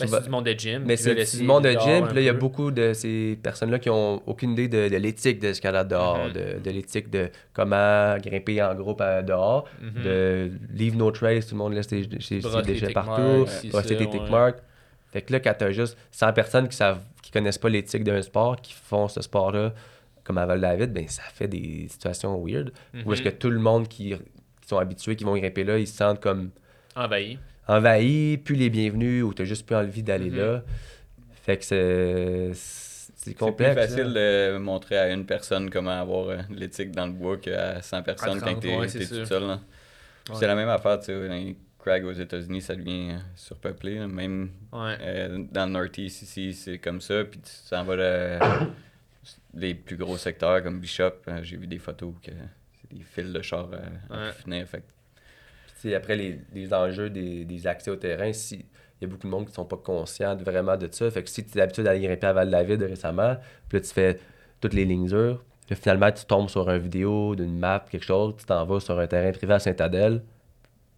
[0.00, 0.82] ben, c'est du monde de gym.
[0.84, 2.06] Mais c'est du monde de gym.
[2.06, 4.96] Puis là, il y a beaucoup de ces personnes-là qui ont aucune idée de, de
[4.96, 6.32] l'éthique de l'escalade dehors, mm-hmm.
[6.32, 10.02] de, de l'éthique de comment grimper en groupe dehors, mm-hmm.
[10.02, 14.58] de leave no trace, tout le monde laisse ses, déchets partout, brosser des tick marks.
[15.12, 18.20] Fait que là, quand t'as juste 100 personnes qui savent, qui connaissent pas l'éthique d'un
[18.22, 19.72] sport, qui font ce sport-là,
[20.24, 22.72] comme à Val-David, ben ça fait des situations weird.
[23.04, 23.24] Où est-ce mm-hmm.
[23.24, 26.20] que tout le monde qui, qui, sont habitués, qui vont grimper là, ils se sentent
[26.20, 26.50] comme...
[26.96, 30.38] Envahis envahi, plus les bienvenus, ou t'as juste plus envie d'aller mhm.
[30.38, 30.62] là.
[31.42, 32.50] Fait que c'est.
[33.26, 33.74] C'est complexe.
[33.74, 37.36] C'est plus facile de montrer à une personne comment avoir euh, l'éthique dans le bois
[37.36, 39.58] qu'à 100 personnes quand t'es ouais, tout seul.
[40.34, 43.98] C'est la même affaire, tu sais, dans les crags aux États-Unis, ça devient euh, surpeuplé.
[44.06, 47.24] Même euh, dans le Northeast ici, c'est comme ça.
[47.24, 48.38] Puis tu t'en vas
[49.54, 51.14] les plus gros secteurs comme Bishop.
[51.42, 53.68] J'ai vu des photos que c'est des fils de char
[54.08, 54.68] à, finir.
[54.68, 54.84] Fait
[55.94, 58.64] après les, les enjeux des, des, accès au terrain, si
[59.00, 61.10] il y a beaucoup de monde qui ne sont pas conscients vraiment de ça.
[61.10, 63.36] Fait que si tu as l'habitude d'aller grimper à Val-David récemment,
[63.68, 64.18] puis là, tu fais
[64.60, 68.34] toutes les lignes dures, puis finalement, tu tombes sur une vidéo d'une map, quelque chose,
[68.38, 70.22] tu t'en vas sur un terrain privé à Saint-Adèle,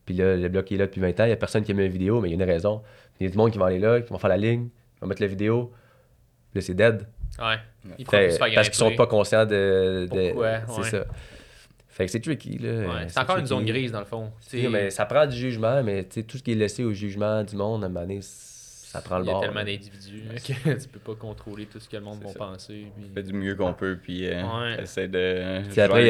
[0.05, 1.75] Puis là, le bloc est là depuis 20 ans, il n'y a personne qui a
[1.75, 2.83] mis une vidéo, mais il y a une raison.
[3.19, 5.01] Il y a du monde qui va aller là, qui vont faire la ligne, qui
[5.01, 5.73] vont mettre la vidéo.
[6.53, 7.07] Puis là, c'est dead.
[7.39, 7.57] Ouais.
[7.99, 10.09] Ils fait, parce qu'ils sont pas conscients de.
[10.11, 10.35] de
[10.69, 11.05] c'est ça.
[11.99, 12.59] Fait que c'est tricky.
[12.59, 12.71] Là.
[12.71, 14.31] Ouais, c'est encore une zone grise dans le fond.
[14.53, 17.83] mais ça prend du jugement, mais tout ce qui est laissé au jugement du monde,
[17.83, 19.43] à un moment donné, ça prend le bord.
[19.43, 22.23] Il y a tellement d'individus que tu peux pas contrôler tout ce que le monde
[22.23, 22.87] va penser.
[22.97, 23.07] Puis...
[23.11, 24.81] On fait du mieux qu'on peut, puis euh, ouais.
[24.81, 25.69] essaie de.
[25.69, 26.03] Puis après,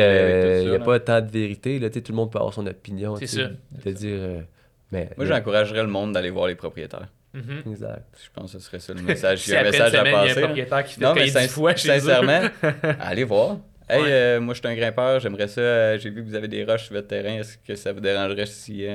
[0.63, 1.79] il n'y a, pas tant de vérité.
[1.79, 3.17] Là, tout le monde peut avoir son opinion.
[3.17, 3.49] C'est ça.
[3.83, 4.19] De dire.
[4.21, 4.41] Euh,
[4.93, 7.09] mais, Moi, j'encouragerais le monde d'aller voir les propriétaires.
[7.35, 7.71] Mm-hmm.
[7.71, 8.05] Exact.
[8.23, 9.49] Je pense que ce serait ça le message.
[9.49, 10.11] Il y a un message à passer.
[10.13, 11.29] Il y a un propriétaire qui fait non, mais
[11.77, 12.43] chez sincèrement,
[13.01, 13.57] allez voir.
[13.89, 15.97] Hey, euh, moi je suis un grimpeur, j'aimerais ça.
[15.97, 17.39] J'ai vu que vous avez des roches sur votre terrain.
[17.39, 18.87] Est-ce que ça vous dérangerait si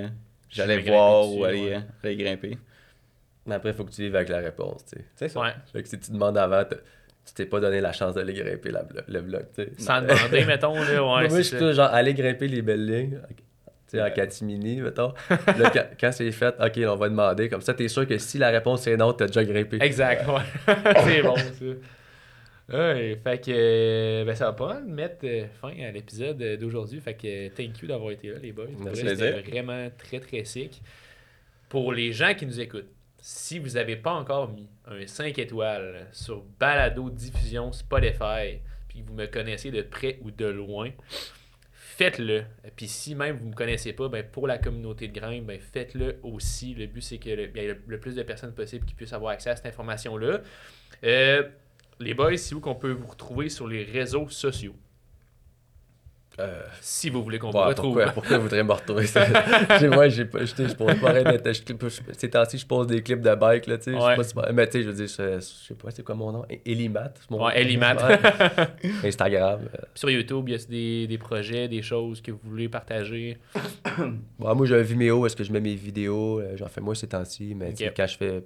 [0.50, 2.58] j'allais voir ou aller, aller grimper?
[3.46, 5.06] Mais après, il faut que tu vives avec la réponse, tu sais.
[5.16, 5.41] C'est ça.
[5.41, 5.54] Ouais.
[5.72, 8.72] Fait que si tu demandes avant, tu t'es pas donné la chance d'aller grimper
[9.08, 9.72] le bloc, tu sais.
[9.78, 11.28] Sans demander, mettons, là, ouais.
[11.28, 15.14] Moi, je suis toujours genre, aller grimper les belles lignes, tu sais, en catimini, mettons.
[15.30, 17.50] là, quand, c'est fait, OK, on va demander.
[17.50, 19.78] Comme ça, t'es sûr que si la réponse est non, t'as déjà grimpé.
[19.82, 20.74] Exact, ouais.
[21.04, 21.66] c'est bon, ça.
[22.70, 27.01] Ouais, fait que ben, ça va pas mettre euh, fin à l'épisode d'aujourd'hui.
[27.01, 28.68] Fait que thank you d'avoir été là, les boys.
[28.93, 30.82] C'était vraiment très très sick.
[31.68, 32.89] Pour les gens qui nous écoutent,
[33.20, 39.14] si vous n'avez pas encore mis un 5 étoiles sur Balado Diffusion Spotify, puis vous
[39.14, 40.91] me connaissez de près ou de loin,
[41.72, 42.43] faites-le.
[42.76, 45.59] Puis si même vous ne me connaissez pas, ben pour la communauté de Grimpe, ben
[45.59, 46.76] faites-le aussi.
[46.76, 49.32] Le but, c'est que le, y ait le, plus de personnes possible qui puissent avoir
[49.32, 50.41] accès à cette information-là.
[51.03, 51.43] Euh,
[52.04, 54.76] les boys, c'est où qu'on peut vous retrouver sur les réseaux sociaux?
[56.39, 57.93] Euh, si vous voulez qu'on vous retrouve.
[57.93, 59.06] Pourquoi, pourquoi vous voudrez me retrouver?
[59.88, 61.24] Moi, j'ai pas, je, je pose pas rien
[62.18, 63.93] Ces temps-ci, je pose des clips de bike, là, tu sais.
[63.93, 64.16] Ouais.
[64.18, 66.32] Je sais pas mais tu sais, je veux dire, je, sais pas, c'est quoi mon
[66.32, 66.45] nom?
[66.66, 67.14] Elimat.
[67.30, 67.95] Mon ouais, Elimat.
[69.04, 69.62] Instagram.
[69.62, 69.78] Euh.
[69.93, 73.38] Sur YouTube, il y a des, des, projets, des choses que vous voulez partager
[74.39, 76.39] bon, Moi, j'ai un Vimeo, est-ce que je mets mes vidéos?
[76.39, 78.43] Euh, J'en fais moins ces temps-ci, mais quand je fais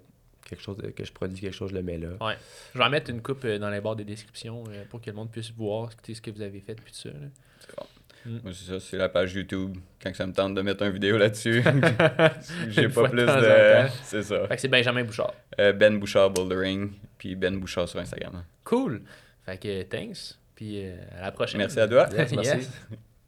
[0.47, 2.09] quelque chose que je produis quelque chose, je le mets là.
[2.21, 2.35] Ouais.
[2.73, 5.31] Je vais en mettre une coupe dans les barres de description pour que le monde
[5.31, 7.09] puisse voir ce que vous avez fait puis tout ça.
[8.27, 8.39] Mm.
[8.43, 9.77] Moi, c'est ça, c'est la page YouTube.
[10.01, 11.63] Quand ça me tente de mettre une vidéo là-dessus,
[12.69, 13.87] j'ai pas plus de.
[14.03, 14.47] C'est ça.
[14.47, 15.33] Fait que c'est Benjamin Bouchard.
[15.59, 18.43] Euh, ben Bouchard Bouldering, puis Ben Bouchard sur Instagram.
[18.63, 19.01] Cool.
[19.45, 20.37] Fait que thanks.
[20.55, 21.59] Puis euh, à la prochaine.
[21.59, 22.07] Merci à toi.
[22.11, 22.67] merci.